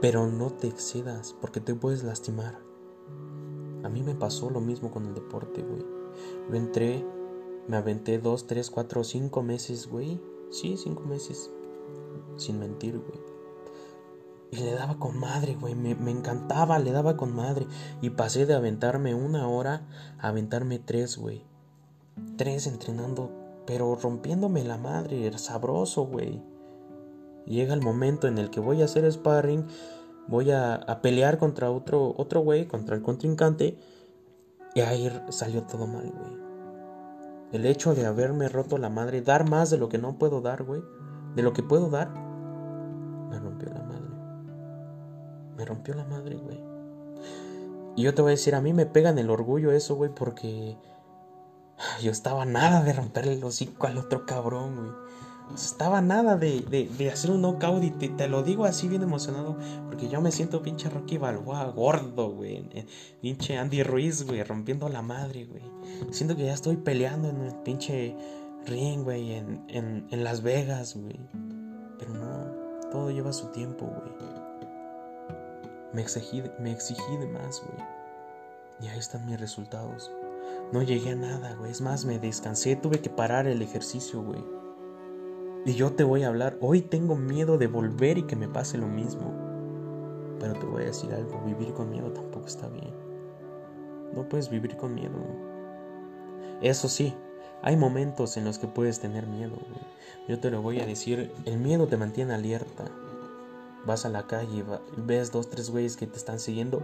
Pero 0.00 0.28
no 0.28 0.50
te 0.50 0.68
excedas, 0.68 1.34
porque 1.40 1.60
te 1.60 1.74
puedes 1.74 2.04
lastimar. 2.04 2.67
A 3.82 3.88
mí 3.88 4.02
me 4.02 4.14
pasó 4.14 4.50
lo 4.50 4.60
mismo 4.60 4.90
con 4.90 5.06
el 5.06 5.14
deporte, 5.14 5.62
güey. 5.62 5.84
Yo 6.48 6.54
entré, 6.54 7.04
me 7.66 7.76
aventé 7.76 8.18
dos, 8.18 8.46
tres, 8.46 8.70
cuatro, 8.70 9.04
cinco 9.04 9.42
meses, 9.42 9.88
güey. 9.88 10.20
Sí, 10.50 10.76
cinco 10.76 11.02
meses. 11.02 11.50
Sin 12.36 12.58
mentir, 12.58 12.98
güey 12.98 13.38
y 14.50 14.56
le 14.56 14.72
daba 14.72 14.98
con 14.98 15.18
madre, 15.18 15.56
güey. 15.60 15.74
Me, 15.74 16.10
encantaba, 16.10 16.78
le 16.78 16.92
daba 16.92 17.16
con 17.16 17.34
madre. 17.34 17.66
Y 18.00 18.10
pasé 18.10 18.46
de 18.46 18.54
aventarme 18.54 19.14
una 19.14 19.48
hora 19.48 19.86
a 20.18 20.28
aventarme 20.28 20.78
tres, 20.78 21.18
güey. 21.18 21.44
Tres 22.36 22.66
entrenando, 22.66 23.30
pero 23.66 23.94
rompiéndome 23.96 24.64
la 24.64 24.78
madre. 24.78 25.36
Sabroso, 25.36 26.06
güey. 26.06 26.42
Llega 27.46 27.74
el 27.74 27.82
momento 27.82 28.26
en 28.26 28.38
el 28.38 28.50
que 28.50 28.60
voy 28.60 28.82
a 28.82 28.86
hacer 28.86 29.10
sparring. 29.10 29.66
Voy 30.28 30.50
a, 30.50 31.00
pelear 31.02 31.38
contra 31.38 31.70
otro, 31.70 32.14
otro 32.16 32.40
güey, 32.40 32.66
contra 32.66 32.94
el 32.94 33.02
contrincante. 33.02 33.78
Y 34.74 34.80
ahí 34.80 35.10
salió 35.30 35.62
todo 35.62 35.86
mal, 35.86 36.10
güey. 36.10 36.48
El 37.52 37.64
hecho 37.64 37.94
de 37.94 38.04
haberme 38.04 38.48
roto 38.48 38.76
la 38.76 38.90
madre, 38.90 39.22
dar 39.22 39.48
más 39.48 39.70
de 39.70 39.78
lo 39.78 39.88
que 39.88 39.96
no 39.96 40.18
puedo 40.18 40.42
dar, 40.42 40.64
güey. 40.64 40.82
De 41.34 41.42
lo 41.42 41.54
que 41.54 41.62
puedo 41.62 41.88
dar, 41.88 42.10
me 43.30 43.38
rompió 43.38 43.70
la 43.72 43.82
madre. 43.82 44.08
Me 45.56 45.64
rompió 45.64 45.94
la 45.94 46.04
madre, 46.04 46.36
güey. 46.36 46.60
Y 47.96 48.02
yo 48.02 48.14
te 48.14 48.22
voy 48.22 48.30
a 48.30 48.32
decir, 48.32 48.54
a 48.54 48.60
mí 48.60 48.74
me 48.74 48.86
pega 48.86 49.10
en 49.10 49.18
el 49.18 49.30
orgullo 49.30 49.72
eso, 49.72 49.96
güey, 49.96 50.10
porque 50.14 50.76
yo 52.02 52.10
estaba 52.10 52.44
nada 52.44 52.82
de 52.82 52.92
romperle 52.92 53.32
el 53.32 53.44
hocico 53.44 53.86
al 53.86 53.98
otro 53.98 54.26
cabrón, 54.26 54.76
güey. 54.76 55.07
Estaba 55.54 56.00
nada 56.00 56.36
de, 56.36 56.60
de, 56.60 57.10
hacer 57.10 57.30
un 57.30 57.42
knockout 57.42 57.82
y 57.82 57.90
te, 57.90 58.28
lo 58.28 58.42
digo 58.42 58.64
así 58.64 58.86
bien 58.86 59.02
emocionado 59.02 59.56
porque 59.86 60.08
yo 60.08 60.20
me 60.20 60.30
siento 60.30 60.62
pinche 60.62 60.88
Rocky 60.88 61.18
Balboa 61.18 61.64
gordo, 61.70 62.30
güey. 62.30 62.68
Pinche 63.20 63.56
Andy 63.56 63.82
Ruiz, 63.82 64.24
güey, 64.24 64.42
rompiendo 64.42 64.88
la 64.88 65.02
madre, 65.02 65.46
güey. 65.46 65.62
Siento 66.10 66.36
que 66.36 66.44
ya 66.44 66.54
estoy 66.54 66.76
peleando 66.76 67.28
en 67.28 67.40
el 67.42 67.54
pinche 67.56 68.14
ring, 68.66 69.02
güey, 69.02 69.32
en, 69.32 69.64
en, 69.68 70.24
Las 70.24 70.42
Vegas, 70.42 70.94
güey. 70.96 71.18
Pero 71.98 72.14
no, 72.14 72.90
todo 72.90 73.10
lleva 73.10 73.32
su 73.32 73.46
tiempo, 73.48 73.86
güey. 73.86 74.12
Me 75.92 76.02
exigí, 76.02 76.42
me 76.60 76.70
exigí 76.70 77.16
de 77.18 77.26
más, 77.26 77.62
güey. 77.62 77.88
Y 78.80 78.86
ahí 78.88 78.98
están 78.98 79.26
mis 79.26 79.40
resultados. 79.40 80.12
No 80.72 80.82
llegué 80.82 81.12
a 81.12 81.16
nada, 81.16 81.54
güey. 81.54 81.70
Es 81.72 81.80
más, 81.80 82.04
me 82.04 82.18
descansé, 82.18 82.76
tuve 82.76 83.00
que 83.00 83.10
parar 83.10 83.46
el 83.46 83.62
ejercicio, 83.62 84.22
güey. 84.22 84.44
Y 85.68 85.74
yo 85.74 85.92
te 85.92 86.02
voy 86.02 86.22
a 86.22 86.28
hablar. 86.28 86.56
Hoy 86.62 86.80
tengo 86.80 87.14
miedo 87.14 87.58
de 87.58 87.66
volver 87.66 88.16
y 88.16 88.22
que 88.22 88.36
me 88.36 88.48
pase 88.48 88.78
lo 88.78 88.86
mismo. 88.86 89.34
Pero 90.40 90.54
te 90.54 90.64
voy 90.64 90.84
a 90.84 90.86
decir 90.86 91.12
algo. 91.12 91.42
Vivir 91.44 91.74
con 91.74 91.90
miedo 91.90 92.10
tampoco 92.10 92.46
está 92.46 92.68
bien. 92.68 92.94
No 94.14 94.26
puedes 94.30 94.48
vivir 94.48 94.78
con 94.78 94.94
miedo. 94.94 95.12
Eso 96.62 96.88
sí, 96.88 97.12
hay 97.60 97.76
momentos 97.76 98.38
en 98.38 98.46
los 98.46 98.58
que 98.58 98.66
puedes 98.66 98.98
tener 99.00 99.26
miedo. 99.26 99.58
Yo 100.26 100.40
te 100.40 100.50
lo 100.50 100.62
voy 100.62 100.80
a 100.80 100.86
decir. 100.86 101.30
El 101.44 101.58
miedo 101.58 101.86
te 101.86 101.98
mantiene 101.98 102.32
alerta 102.32 102.86
vas 103.88 104.04
a 104.04 104.08
la 104.08 104.26
calle, 104.26 104.58
y 104.58 104.64
ves 104.96 105.32
dos, 105.32 105.48
tres 105.48 105.70
güeyes 105.70 105.96
que 105.96 106.06
te 106.06 106.16
están 106.16 106.38
siguiendo, 106.38 106.82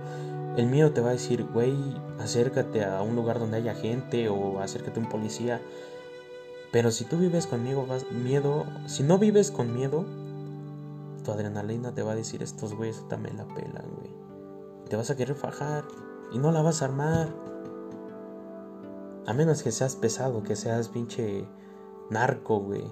el 0.57 0.66
miedo 0.66 0.93
te 0.93 1.01
va 1.01 1.11
a 1.11 1.12
decir, 1.12 1.45
güey, 1.45 1.74
acércate 2.18 2.85
a 2.85 3.03
un 3.03 3.14
lugar 3.14 3.39
donde 3.39 3.59
haya 3.59 3.74
gente 3.74 4.28
o 4.28 4.61
acércate 4.61 4.99
a 4.99 5.03
un 5.03 5.09
policía. 5.09 5.61
Pero 6.75 6.91
si 6.91 7.05
tú 7.05 7.18
vives 7.18 7.47
con 7.47 7.62
miedo, 7.62 7.87
miedo, 8.11 8.66
si 8.87 9.05
no 9.05 9.16
vives 9.16 9.53
con 9.53 9.72
miedo, 9.72 10.05
tu 11.25 11.31
adrenalina 11.31 11.95
te 11.95 12.03
va 12.03 12.11
a 12.11 12.16
decir, 12.16 12.43
estos 12.43 12.75
güeyes 12.75 13.07
también 13.09 13.37
la 13.37 13.47
pelan, 13.47 13.87
güey. 13.97 14.11
Te 14.89 14.97
vas 14.97 15.09
a 15.09 15.14
querer 15.14 15.37
fajar 15.37 15.85
y 16.33 16.39
no 16.41 16.51
la 16.51 16.62
vas 16.62 16.83
a 16.83 16.87
armar. 16.87 17.29
A 19.25 19.33
menos 19.35 19.62
que 19.62 19.70
seas 19.70 19.95
pesado, 19.95 20.43
que 20.43 20.57
seas 20.57 20.89
pinche 20.89 21.47
narco, 22.11 22.59
güey. 22.59 22.91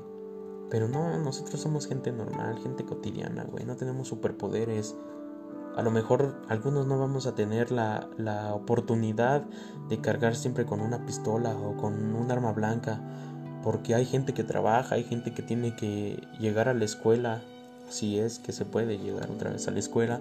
Pero 0.70 0.86
no, 0.86 1.18
nosotros 1.18 1.60
somos 1.60 1.88
gente 1.88 2.12
normal, 2.12 2.60
gente 2.62 2.84
cotidiana, 2.84 3.42
güey. 3.42 3.64
No 3.64 3.74
tenemos 3.74 4.06
superpoderes. 4.06 4.94
A 5.74 5.82
lo 5.82 5.90
mejor 5.90 6.40
algunos 6.48 6.86
no 6.86 7.00
vamos 7.00 7.26
a 7.26 7.34
tener 7.34 7.72
la, 7.72 8.08
la 8.16 8.54
oportunidad 8.54 9.44
de 9.88 10.00
cargar 10.00 10.36
siempre 10.36 10.66
con 10.66 10.80
una 10.80 11.04
pistola 11.04 11.56
o 11.56 11.76
con 11.76 12.14
un 12.14 12.30
arma 12.30 12.52
blanca. 12.52 13.02
Porque 13.62 13.94
hay 13.94 14.04
gente 14.04 14.34
que 14.34 14.44
trabaja, 14.44 14.96
hay 14.96 15.04
gente 15.04 15.32
que 15.32 15.42
tiene 15.42 15.76
que 15.76 16.22
llegar 16.38 16.68
a 16.68 16.74
la 16.74 16.84
escuela. 16.84 17.42
Si 17.88 18.18
es 18.18 18.38
que 18.38 18.52
se 18.52 18.64
puede 18.64 18.98
llegar 18.98 19.30
otra 19.30 19.50
vez 19.50 19.68
a 19.68 19.70
la 19.70 19.78
escuela. 19.78 20.20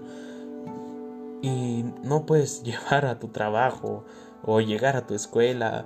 Y 1.41 1.85
no 2.03 2.25
puedes 2.25 2.63
llevar 2.63 3.05
a 3.05 3.19
tu 3.19 3.29
trabajo 3.29 4.05
o 4.43 4.61
llegar 4.61 4.95
a 4.95 5.05
tu 5.05 5.13
escuela 5.13 5.85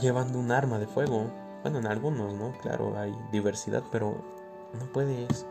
llevando 0.00 0.38
un 0.38 0.50
arma 0.50 0.78
de 0.78 0.86
fuego. 0.86 1.30
Bueno, 1.62 1.78
en 1.78 1.86
algunos, 1.86 2.34
¿no? 2.34 2.52
Claro, 2.60 2.98
hay 2.98 3.12
diversidad, 3.32 3.82
pero 3.90 4.16
no 4.78 4.86
puedes. 4.92 5.46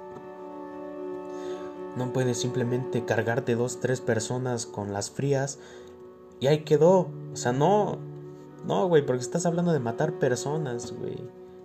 No 1.96 2.12
puedes 2.12 2.40
simplemente 2.40 3.06
cargarte 3.06 3.56
dos, 3.56 3.80
tres 3.80 4.02
personas 4.02 4.66
con 4.66 4.94
las 4.94 5.12
frías 5.12 5.60
y 6.40 6.48
ahí 6.48 6.64
quedó. 6.64 7.08
O 7.32 7.36
sea, 7.36 7.52
no. 7.52 7.98
No, 8.66 8.88
güey, 8.88 9.06
porque 9.06 9.22
estás 9.22 9.46
hablando 9.46 9.74
de 9.74 9.80
matar 9.80 10.20
personas, 10.20 10.92
güey. 10.92 11.18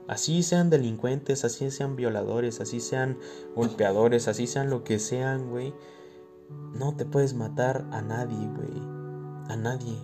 Así 0.09 0.43
sean 0.43 0.71
delincuentes, 0.71 1.45
así 1.45 1.71
sean 1.71 1.95
violadores, 1.95 2.61
así 2.61 2.81
sean 2.81 3.19
golpeadores, 3.55 4.27
así 4.27 4.47
sean 4.47 4.71
lo 4.71 4.83
que 4.83 4.99
sean, 4.99 5.51
güey. 5.51 5.75
No 6.73 6.97
te 6.97 7.05
puedes 7.05 7.35
matar 7.35 7.87
a 7.93 8.01
nadie, 8.01 8.49
güey. 8.57 8.83
A 9.49 9.57
nadie. 9.57 9.99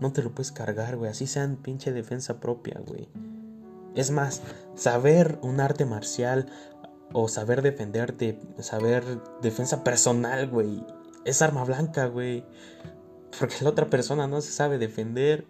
No 0.00 0.12
te 0.12 0.22
lo 0.22 0.34
puedes 0.34 0.52
cargar, 0.52 0.96
güey. 0.96 1.10
Así 1.10 1.26
sean 1.26 1.56
pinche 1.56 1.92
defensa 1.92 2.40
propia, 2.40 2.80
güey. 2.86 3.08
Es 3.94 4.10
más, 4.10 4.42
saber 4.74 5.38
un 5.42 5.60
arte 5.60 5.86
marcial 5.86 6.50
o 7.14 7.28
saber 7.28 7.62
defenderte, 7.62 8.38
saber 8.58 9.04
defensa 9.40 9.82
personal, 9.82 10.48
güey, 10.48 10.84
es 11.24 11.40
arma 11.40 11.64
blanca, 11.64 12.06
güey. 12.06 12.44
Porque 13.38 13.56
la 13.62 13.70
otra 13.70 13.86
persona 13.86 14.26
no 14.26 14.40
se 14.42 14.52
sabe 14.52 14.78
defender. 14.78 15.46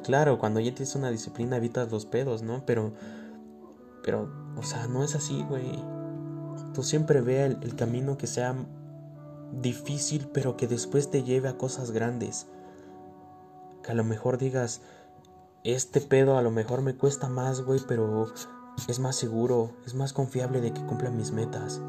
Claro, 0.00 0.38
cuando 0.38 0.60
ya 0.60 0.74
tienes 0.74 0.94
una 0.94 1.10
disciplina 1.10 1.56
evitas 1.56 1.90
los 1.90 2.06
pedos, 2.06 2.42
¿no? 2.42 2.64
Pero, 2.66 2.92
pero, 4.02 4.30
o 4.56 4.62
sea, 4.62 4.86
no 4.86 5.04
es 5.04 5.14
así, 5.14 5.44
güey. 5.48 5.78
Tú 6.74 6.82
siempre 6.82 7.20
ve 7.20 7.44
el, 7.44 7.58
el 7.62 7.76
camino 7.76 8.16
que 8.16 8.26
sea 8.26 8.54
difícil, 9.52 10.28
pero 10.32 10.56
que 10.56 10.66
después 10.66 11.10
te 11.10 11.22
lleve 11.22 11.48
a 11.48 11.58
cosas 11.58 11.90
grandes. 11.90 12.46
Que 13.82 13.92
a 13.92 13.94
lo 13.94 14.04
mejor 14.04 14.38
digas, 14.38 14.80
este 15.64 16.00
pedo 16.00 16.38
a 16.38 16.42
lo 16.42 16.50
mejor 16.50 16.82
me 16.82 16.96
cuesta 16.96 17.28
más, 17.28 17.62
güey, 17.62 17.80
pero 17.86 18.32
es 18.88 18.98
más 18.98 19.16
seguro, 19.16 19.72
es 19.86 19.94
más 19.94 20.12
confiable 20.12 20.60
de 20.60 20.72
que 20.72 20.84
cumpla 20.86 21.10
mis 21.10 21.32
metas. 21.32 21.80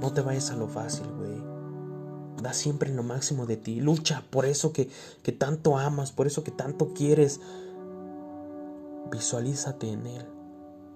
No 0.00 0.12
te 0.12 0.22
vayas 0.22 0.50
a 0.50 0.56
lo 0.56 0.68
fácil, 0.68 1.06
güey. 1.18 1.49
Da 2.42 2.52
siempre 2.52 2.92
lo 2.92 3.02
máximo 3.02 3.46
de 3.46 3.56
ti. 3.56 3.80
Lucha 3.80 4.22
por 4.30 4.46
eso 4.46 4.72
que, 4.72 4.88
que 5.22 5.32
tanto 5.32 5.78
amas, 5.78 6.12
por 6.12 6.26
eso 6.26 6.42
que 6.44 6.50
tanto 6.50 6.92
quieres. 6.94 7.40
Visualízate 9.10 9.90
en 9.90 10.06
él. 10.06 10.26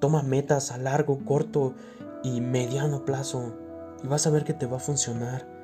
Toma 0.01 0.22
metas 0.22 0.70
a 0.70 0.78
largo, 0.78 1.24
corto 1.24 1.74
y 2.22 2.40
mediano 2.40 3.05
plazo. 3.05 3.55
Y 4.03 4.07
vas 4.07 4.26
a 4.26 4.30
ver 4.30 4.45
que 4.45 4.55
te 4.55 4.66
va 4.66 4.78
a 4.78 4.80
funcionar. 4.80 5.55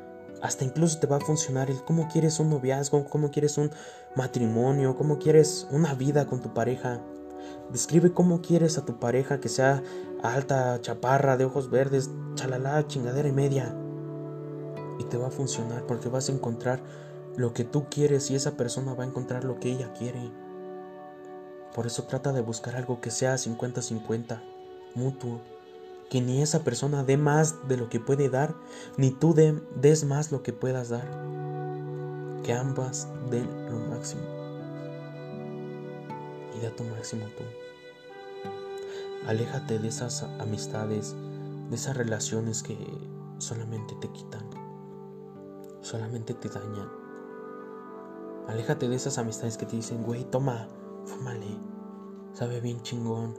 Hasta 0.43 0.64
incluso 0.64 0.99
te 0.99 1.07
va 1.07 1.16
a 1.16 1.20
funcionar 1.20 1.70
el 1.70 1.83
cómo 1.85 2.09
quieres 2.09 2.41
un 2.41 2.51
noviazgo, 2.51 3.05
cómo 3.07 3.31
quieres 3.31 3.59
un 3.59 3.70
matrimonio, 4.16 4.97
cómo 4.97 5.18
quieres 5.18 5.66
una 5.70 5.95
vida 5.95 6.26
con 6.26 6.41
tu 6.41 6.55
pareja. 6.55 7.01
Describe 7.70 8.12
cómo 8.12 8.41
quieres 8.41 8.78
a 8.78 8.85
tu 8.85 8.99
pareja 8.99 9.41
que 9.41 9.49
sea 9.49 9.83
alta, 10.22 10.81
chaparra, 10.81 11.37
de 11.37 11.45
ojos 11.45 11.70
verdes, 11.70 12.11
chalala, 12.35 12.87
chingadera 12.87 13.28
y 13.28 13.33
media. 13.33 13.76
Y 15.01 15.05
te 15.05 15.16
va 15.16 15.26
a 15.26 15.32
funcionar 15.32 15.84
porque 15.86 16.09
vas 16.09 16.28
a 16.28 16.32
encontrar 16.32 16.80
lo 17.36 17.53
que 17.53 17.64
tú 17.64 17.86
quieres 17.90 18.30
y 18.30 18.36
esa 18.36 18.53
persona 18.53 18.94
va 18.94 19.03
a 19.03 19.09
encontrar 19.09 19.42
lo 19.42 19.59
que 19.59 19.72
ella 19.72 19.92
quiere. 19.94 20.30
Por 21.74 21.86
eso 21.86 22.05
trata 22.05 22.32
de 22.32 22.42
buscar 22.42 22.76
algo 22.76 23.01
que 23.01 23.11
sea 23.11 23.34
50-50, 23.34 24.40
mutuo 24.94 25.40
que 26.11 26.20
ni 26.20 26.42
esa 26.42 26.64
persona 26.64 27.05
dé 27.05 27.16
más 27.16 27.68
de 27.68 27.76
lo 27.76 27.88
que 27.88 28.01
puede 28.01 28.28
dar, 28.28 28.55
ni 28.96 29.12
tú 29.12 29.32
des 29.32 30.05
más 30.05 30.32
lo 30.32 30.42
que 30.42 30.53
puedas 30.53 30.88
dar. 30.88 31.09
Que 32.42 32.53
ambas 32.53 33.09
den 33.30 33.46
lo 33.70 33.78
máximo. 33.94 34.22
Y 36.59 36.61
da 36.62 36.74
tu 36.74 36.82
máximo 36.82 37.26
tú. 37.38 37.44
Aléjate 39.28 39.78
de 39.78 39.86
esas 39.86 40.24
amistades, 40.40 41.14
de 41.70 41.76
esas 41.76 41.96
relaciones 41.96 42.64
que 42.64 42.76
solamente 43.38 43.94
te 44.01 44.11
quitan, 44.11 44.44
solamente 45.81 46.35
te 46.35 46.49
dañan. 46.49 46.89
Aléjate 48.49 48.89
de 48.89 48.97
esas 48.97 49.18
amistades 49.18 49.57
que 49.57 49.66
te 49.66 49.76
dicen, 49.76 50.03
güey, 50.03 50.24
toma, 50.24 50.68
fúmale, 51.05 51.59
sabe 52.33 52.61
bien 52.61 52.83
chingón, 52.83 53.35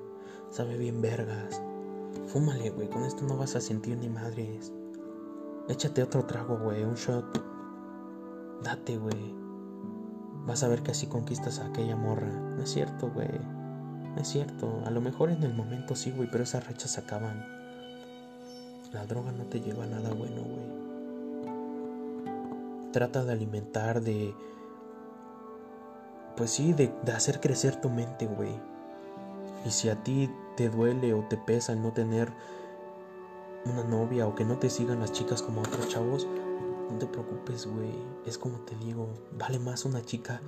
sabe 0.50 0.78
bien 0.78 1.02
vergas 1.02 1.62
Fúmale, 2.28 2.70
güey, 2.70 2.90
con 2.90 3.04
esto 3.04 3.26
no 3.26 3.38
vas 3.38 3.56
a 3.56 3.62
sentir 3.62 3.98
ni 3.98 4.10
madres. 4.10 4.72
Échate 5.68 6.04
otro 6.04 6.26
trago, 6.26 6.58
güey, 6.58 6.84
un 6.84 6.96
shot. 6.96 7.26
Date, 8.64 8.98
güey. 8.98 9.36
Vas 10.46 10.64
a 10.64 10.68
ver 10.68 10.82
que 10.82 10.92
así 10.92 11.08
conquistas 11.08 11.60
a 11.60 11.68
aquella 11.68 11.96
morra. 11.96 12.30
No 12.30 12.64
es 12.64 12.70
cierto, 12.70 13.10
güey. 13.12 13.28
No 14.16 14.22
es 14.22 14.28
cierto. 14.28 14.82
A 14.86 14.92
lo 14.92 15.02
mejor 15.02 15.30
en 15.30 15.44
el 15.44 15.54
momento 15.54 15.96
sí, 15.96 16.12
güey, 16.12 16.30
pero 16.32 16.44
esas 16.44 16.66
rachas 16.66 16.98
acaban. 16.98 17.46
La 18.94 19.06
droga 19.06 19.32
no 19.32 19.46
te 19.46 19.62
lleva 19.62 19.84
a 19.84 19.88
nada 19.88 20.14
bueno, 20.14 20.42
güey. 20.42 20.91
Trata 22.92 23.24
de 23.24 23.32
alimentar, 23.32 24.02
de... 24.02 24.36
Pues 26.36 26.52
sí, 26.52 26.74
de, 26.74 26.94
hacer 27.14 27.40
crecer 27.40 27.80
tu 27.80 27.90
mente, 27.90 28.26
güey. 28.26 28.60
Y 29.66 29.72
si 29.72 29.90
a 29.90 30.04
ti 30.04 30.30
te 30.58 30.70
duele 30.70 31.14
o 31.14 31.26
te 31.28 31.38
pesa 31.38 31.74
el 31.74 31.82
no 31.82 31.94
tener 31.94 32.32
una 33.66 33.84
novia 33.84 34.28
o 34.28 34.36
que 34.36 34.44
no 34.44 34.58
te 34.58 34.70
sigan 34.70 35.00
las 35.00 35.12
chicas 35.12 35.42
como 35.42 35.62
otros 35.62 35.88
chavos, 35.88 36.28
no 36.92 36.98
te 36.98 37.06
preocupes, 37.06 37.68
güey. 37.68 37.94
Es 38.26 38.38
como 38.38 38.60
te 38.60 38.76
digo, 38.76 39.08
vale 39.38 39.60
más 39.60 39.86
una 39.86 40.02
chica 40.02 40.42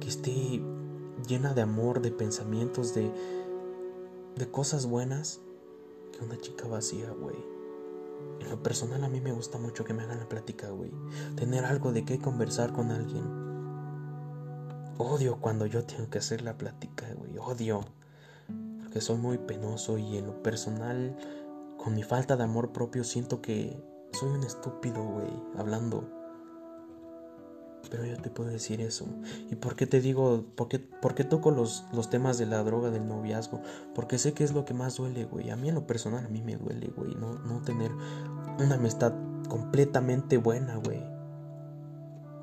que 0.00 0.08
esté 0.08 0.62
llena 1.26 1.54
de 1.54 1.62
amor, 1.62 2.00
de 2.02 2.10
pensamientos, 2.10 2.94
de, 2.94 3.10
de 4.36 4.50
cosas 4.50 4.86
buenas, 4.86 5.40
que 6.12 6.24
una 6.24 6.38
chica 6.38 6.68
vacía, 6.68 7.10
güey. 7.10 7.59
En 8.40 8.50
lo 8.50 8.62
personal 8.62 9.04
a 9.04 9.08
mí 9.08 9.20
me 9.20 9.32
gusta 9.32 9.58
mucho 9.58 9.84
que 9.84 9.94
me 9.94 10.02
hagan 10.02 10.18
la 10.18 10.28
plática, 10.28 10.70
güey. 10.70 10.92
Tener 11.36 11.64
algo 11.64 11.92
de 11.92 12.04
qué 12.04 12.18
conversar 12.18 12.72
con 12.72 12.90
alguien. 12.90 13.24
Odio 14.98 15.40
cuando 15.40 15.66
yo 15.66 15.84
tengo 15.84 16.10
que 16.10 16.18
hacer 16.18 16.42
la 16.42 16.58
plática, 16.58 17.06
güey. 17.16 17.38
Odio 17.38 17.84
que 18.92 19.00
soy 19.00 19.16
muy 19.16 19.38
penoso 19.38 19.98
y 19.98 20.16
en 20.16 20.26
lo 20.26 20.42
personal, 20.42 21.16
con 21.78 21.94
mi 21.94 22.02
falta 22.02 22.36
de 22.36 22.44
amor 22.44 22.72
propio, 22.72 23.04
siento 23.04 23.40
que 23.40 23.82
soy 24.12 24.30
un 24.30 24.42
estúpido, 24.42 25.02
güey, 25.02 25.30
hablando. 25.56 26.19
Pero 27.88 28.04
yo 28.04 28.16
te 28.16 28.30
puedo 28.30 28.50
decir 28.50 28.80
eso. 28.80 29.06
¿Y 29.50 29.56
por 29.56 29.74
qué 29.74 29.86
te 29.86 30.00
digo, 30.00 30.44
por 30.54 30.68
qué, 30.68 30.78
por 30.78 31.14
qué 31.14 31.24
toco 31.24 31.50
los, 31.50 31.84
los 31.92 32.10
temas 32.10 32.38
de 32.38 32.46
la 32.46 32.62
droga, 32.62 32.90
del 32.90 33.06
noviazgo? 33.06 33.62
Porque 33.94 34.18
sé 34.18 34.32
que 34.32 34.44
es 34.44 34.52
lo 34.52 34.64
que 34.64 34.74
más 34.74 34.96
duele, 34.96 35.24
güey. 35.24 35.50
A 35.50 35.56
mí 35.56 35.68
en 35.68 35.74
lo 35.74 35.86
personal, 35.86 36.24
a 36.24 36.28
mí 36.28 36.42
me 36.42 36.56
duele, 36.56 36.92
güey. 36.94 37.14
No, 37.14 37.34
no 37.34 37.62
tener 37.62 37.90
una 38.58 38.74
amistad 38.74 39.14
completamente 39.48 40.36
buena, 40.36 40.76
güey. 40.76 41.02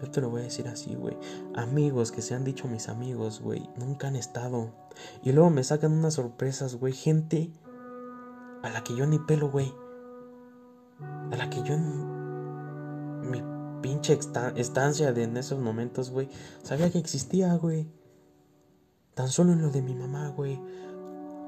Yo 0.01 0.11
te 0.11 0.21
lo 0.21 0.29
voy 0.29 0.41
a 0.41 0.43
decir 0.45 0.67
así, 0.67 0.95
güey. 0.95 1.17
Amigos 1.55 2.11
que 2.11 2.21
se 2.21 2.35
han 2.35 2.43
dicho 2.43 2.67
mis 2.67 2.87
amigos, 2.89 3.41
güey, 3.41 3.67
nunca 3.77 4.07
han 4.07 4.15
estado. 4.15 4.71
Y 5.23 5.31
luego 5.31 5.49
me 5.49 5.63
sacan 5.63 5.91
unas 5.91 6.15
sorpresas, 6.15 6.75
güey. 6.75 6.93
Gente 6.93 7.51
a 8.63 8.69
la 8.69 8.83
que 8.83 8.95
yo 8.95 9.07
ni 9.07 9.17
pelo, 9.17 9.49
güey. 9.49 9.73
A 11.31 11.35
la 11.35 11.49
que 11.49 11.63
yo 11.63 11.75
pinche 13.81 14.17
estancia 14.55 15.13
de 15.13 15.23
en 15.23 15.37
esos 15.37 15.59
momentos, 15.59 16.11
güey, 16.11 16.29
sabía 16.63 16.91
que 16.91 16.99
existía, 16.99 17.53
güey. 17.55 17.87
Tan 19.13 19.29
solo 19.29 19.53
en 19.53 19.61
lo 19.61 19.69
de 19.69 19.81
mi 19.81 19.95
mamá, 19.95 20.29
güey. 20.29 20.61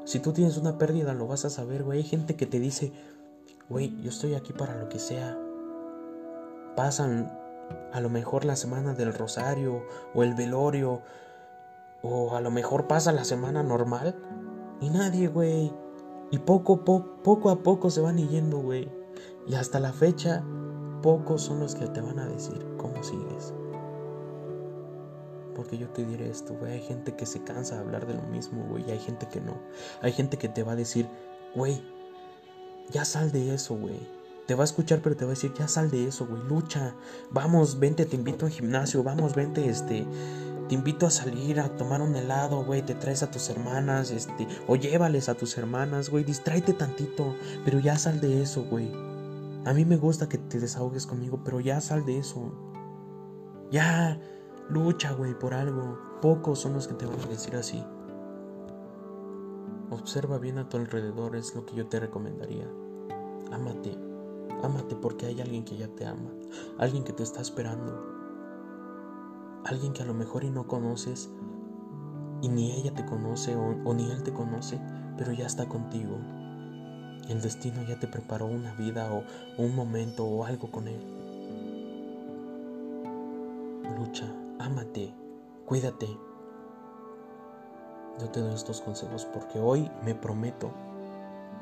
Si 0.05 0.19
tú 0.19 0.33
tienes 0.33 0.57
una 0.57 0.77
pérdida, 0.77 1.13
lo 1.13 1.27
vas 1.27 1.45
a 1.45 1.49
saber, 1.49 1.83
güey. 1.83 1.99
Hay 1.99 2.03
gente 2.03 2.35
que 2.35 2.47
te 2.47 2.59
dice, 2.59 2.91
güey, 3.69 4.01
yo 4.01 4.09
estoy 4.09 4.33
aquí 4.33 4.53
para 4.53 4.75
lo 4.75 4.89
que 4.89 4.97
sea. 4.97 5.37
Pasan 6.75 7.31
a 7.93 8.01
lo 8.01 8.09
mejor 8.09 8.45
la 8.45 8.55
semana 8.55 8.93
del 8.93 9.13
rosario 9.13 9.83
o 10.15 10.23
el 10.23 10.33
velorio. 10.33 11.01
O 12.01 12.35
a 12.35 12.41
lo 12.41 12.49
mejor 12.49 12.87
pasa 12.87 13.11
la 13.11 13.23
semana 13.23 13.61
normal. 13.61 14.15
Y 14.81 14.89
nadie, 14.89 15.27
güey. 15.27 15.71
Y 16.31 16.39
poco, 16.39 16.83
poco 16.83 17.49
a 17.49 17.61
poco 17.61 17.89
se 17.91 18.01
van 18.01 18.17
yendo, 18.17 18.59
güey. 18.59 18.89
Y 19.47 19.55
hasta 19.55 19.79
la 19.79 19.93
fecha, 19.93 20.43
pocos 21.01 21.41
son 21.41 21.59
los 21.59 21.75
que 21.75 21.87
te 21.87 22.01
van 22.01 22.19
a 22.19 22.27
decir 22.27 22.65
cómo 22.77 23.01
sigues. 23.03 23.53
Porque 25.55 25.77
yo 25.77 25.89
te 25.89 26.05
diré 26.05 26.29
esto, 26.29 26.53
güey. 26.53 26.73
Hay 26.73 26.81
gente 26.81 27.15
que 27.15 27.25
se 27.25 27.43
cansa 27.43 27.75
de 27.75 27.81
hablar 27.81 28.07
de 28.07 28.13
lo 28.13 28.21
mismo, 28.23 28.63
güey. 28.69 28.87
Y 28.87 28.91
hay 28.91 28.99
gente 28.99 29.27
que 29.27 29.41
no. 29.41 29.57
Hay 30.01 30.13
gente 30.13 30.37
que 30.37 30.47
te 30.47 30.63
va 30.63 30.71
a 30.71 30.75
decir, 30.75 31.07
güey, 31.53 31.81
ya 32.91 33.03
sal 33.03 33.31
de 33.31 33.53
eso, 33.53 33.75
güey. 33.75 33.99
Te 34.47 34.55
va 34.55 34.63
a 34.63 34.65
escuchar, 34.65 35.01
pero 35.01 35.17
te 35.17 35.25
va 35.25 35.31
a 35.31 35.35
decir, 35.35 35.53
ya 35.53 35.67
sal 35.67 35.91
de 35.91 36.07
eso, 36.07 36.25
güey. 36.25 36.41
Lucha. 36.43 36.95
Vamos, 37.29 37.77
vente, 37.77 38.05
te 38.05 38.15
invito 38.15 38.45
al 38.45 38.51
gimnasio. 38.51 39.03
Vamos, 39.03 39.35
vente, 39.35 39.67
este. 39.67 40.07
Te 40.69 40.75
invito 40.75 41.05
a 41.05 41.11
salir 41.11 41.59
a 41.59 41.75
tomar 41.75 42.01
un 42.01 42.15
helado, 42.15 42.63
güey. 42.63 42.81
Te 42.81 42.95
traes 42.95 43.21
a 43.21 43.29
tus 43.29 43.49
hermanas, 43.49 44.11
este. 44.11 44.47
O 44.67 44.75
llévales 44.75 45.27
a 45.27 45.35
tus 45.35 45.57
hermanas, 45.57 46.09
güey. 46.09 46.23
Distráete 46.23 46.73
tantito. 46.73 47.35
Pero 47.65 47.79
ya 47.79 47.97
sal 47.97 48.21
de 48.21 48.41
eso, 48.41 48.63
güey. 48.63 49.08
A 49.65 49.73
mí 49.73 49.85
me 49.85 49.97
gusta 49.97 50.29
que 50.29 50.37
te 50.37 50.59
desahogues 50.59 51.05
conmigo, 51.05 51.41
pero 51.43 51.59
ya 51.59 51.81
sal 51.81 52.05
de 52.05 52.17
eso. 52.17 52.51
Ya. 53.71 54.19
Lucha, 54.69 55.13
güey, 55.13 55.37
por 55.37 55.53
algo. 55.53 55.97
Pocos 56.21 56.59
son 56.59 56.73
los 56.73 56.87
que 56.87 56.93
te 56.93 57.05
van 57.05 57.19
a 57.19 57.27
decir 57.27 57.55
así. 57.55 57.83
Observa 59.89 60.37
bien 60.37 60.59
a 60.59 60.69
tu 60.69 60.77
alrededor, 60.77 61.35
es 61.35 61.55
lo 61.55 61.65
que 61.65 61.75
yo 61.75 61.87
te 61.87 61.99
recomendaría. 61.99 62.67
Ámate, 63.51 63.97
ámate 64.63 64.95
porque 64.95 65.25
hay 65.25 65.41
alguien 65.41 65.65
que 65.65 65.77
ya 65.77 65.87
te 65.87 66.05
ama, 66.05 66.29
alguien 66.77 67.03
que 67.03 67.13
te 67.13 67.23
está 67.23 67.41
esperando, 67.41 67.99
alguien 69.65 69.93
que 69.93 70.03
a 70.03 70.05
lo 70.05 70.13
mejor 70.13 70.43
y 70.43 70.51
no 70.51 70.67
conoces 70.67 71.31
y 72.41 72.49
ni 72.49 72.71
ella 72.71 72.93
te 72.93 73.05
conoce 73.05 73.55
o, 73.55 73.93
ni 73.93 74.11
él 74.11 74.21
te 74.23 74.31
conoce, 74.31 74.79
pero 75.17 75.31
ya 75.33 75.47
está 75.47 75.67
contigo. 75.67 76.17
El 77.29 77.41
destino 77.43 77.83
ya 77.83 77.99
te 77.99 78.07
preparó 78.07 78.47
una 78.47 78.73
vida 78.73 79.13
o 79.13 79.23
un 79.61 79.75
momento 79.75 80.25
o 80.25 80.45
algo 80.45 80.71
con 80.71 80.87
él. 80.87 80.99
Lucha, 83.99 84.25
ámate, 84.57 85.13
cuídate. 85.67 86.07
Yo 88.19 88.29
te 88.29 88.39
doy 88.39 88.55
estos 88.55 88.81
consejos 88.81 89.25
porque 89.25 89.59
hoy 89.59 89.91
me 90.03 90.15
prometo 90.15 90.71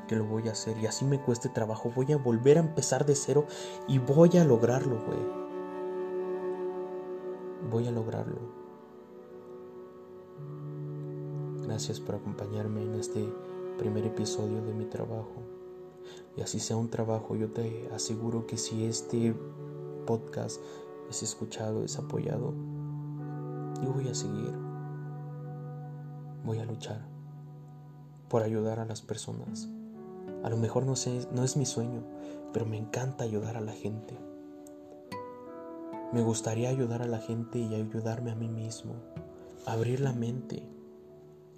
que 0.08 0.16
lo 0.16 0.24
voy 0.24 0.48
a 0.48 0.52
hacer 0.52 0.78
y 0.78 0.86
así 0.86 1.04
me 1.04 1.20
cueste 1.20 1.50
trabajo, 1.50 1.92
voy 1.94 2.12
a 2.12 2.16
volver 2.16 2.56
a 2.56 2.62
empezar 2.62 3.04
de 3.04 3.14
cero 3.14 3.44
y 3.86 3.98
voy 3.98 4.38
a 4.38 4.44
lograrlo, 4.44 4.96
güey. 5.04 5.18
Voy 7.70 7.86
a 7.86 7.90
lograrlo. 7.90 8.38
Gracias 11.66 12.00
por 12.00 12.14
acompañarme 12.14 12.82
en 12.82 12.94
este 12.94 13.28
primer 13.76 14.06
episodio 14.06 14.62
de 14.62 14.72
mi 14.72 14.86
trabajo. 14.86 15.57
Y 16.38 16.40
así 16.40 16.60
sea 16.60 16.76
un 16.76 16.88
trabajo, 16.88 17.34
yo 17.34 17.50
te 17.50 17.90
aseguro 17.92 18.46
que 18.46 18.56
si 18.56 18.84
este 18.84 19.34
podcast 20.06 20.60
es 21.10 21.24
escuchado, 21.24 21.82
es 21.82 21.98
apoyado, 21.98 22.54
yo 23.82 23.92
voy 23.92 24.08
a 24.08 24.14
seguir 24.14 24.54
voy 26.44 26.60
a 26.60 26.64
luchar 26.64 27.00
por 28.28 28.42
ayudar 28.42 28.78
a 28.78 28.84
las 28.84 29.02
personas. 29.02 29.68
A 30.44 30.48
lo 30.48 30.56
mejor 30.56 30.86
no 30.86 30.94
no 31.32 31.44
es 31.44 31.56
mi 31.56 31.66
sueño, 31.66 32.04
pero 32.52 32.66
me 32.66 32.78
encanta 32.78 33.24
ayudar 33.24 33.56
a 33.56 33.60
la 33.60 33.72
gente. 33.72 34.16
Me 36.12 36.22
gustaría 36.22 36.68
ayudar 36.68 37.02
a 37.02 37.08
la 37.08 37.18
gente 37.18 37.58
y 37.58 37.74
ayudarme 37.74 38.30
a 38.30 38.36
mí 38.36 38.48
mismo, 38.48 38.94
abrir 39.66 39.98
la 39.98 40.12
mente, 40.12 40.62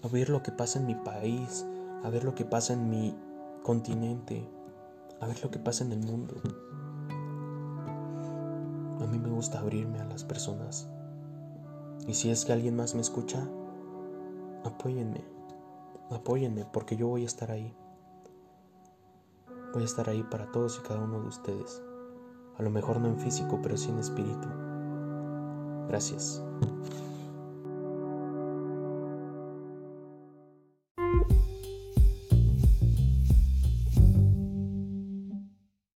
a 0.02 0.08
ver 0.08 0.30
lo 0.30 0.42
que 0.42 0.52
pasa 0.52 0.78
en 0.78 0.86
mi 0.86 0.94
país, 0.94 1.66
a 2.02 2.08
ver 2.08 2.24
lo 2.24 2.34
que 2.34 2.46
pasa 2.46 2.72
en 2.72 2.88
mi 2.88 3.14
continente, 3.62 4.48
a 5.20 5.26
ver 5.26 5.42
lo 5.42 5.50
que 5.50 5.58
pasa 5.58 5.84
en 5.84 5.92
el 5.92 6.00
mundo. 6.00 6.34
A 9.00 9.06
mí 9.06 9.18
me 9.18 9.28
gusta 9.30 9.60
abrirme 9.60 10.00
a 10.00 10.04
las 10.04 10.24
personas. 10.24 10.88
Y 12.06 12.14
si 12.14 12.30
es 12.30 12.44
que 12.44 12.52
alguien 12.52 12.76
más 12.76 12.94
me 12.94 13.00
escucha, 13.00 13.46
apóyenme, 14.64 15.24
apóyenme 16.10 16.64
porque 16.64 16.96
yo 16.96 17.08
voy 17.08 17.22
a 17.22 17.26
estar 17.26 17.50
ahí. 17.50 17.74
Voy 19.72 19.82
a 19.82 19.86
estar 19.86 20.08
ahí 20.08 20.22
para 20.24 20.50
todos 20.50 20.80
y 20.82 20.86
cada 20.86 21.00
uno 21.00 21.20
de 21.20 21.28
ustedes. 21.28 21.82
A 22.58 22.62
lo 22.62 22.70
mejor 22.70 23.00
no 23.00 23.08
en 23.08 23.18
físico, 23.18 23.60
pero 23.62 23.76
sí 23.76 23.90
en 23.90 23.98
espíritu. 23.98 24.48
Gracias. 25.88 26.42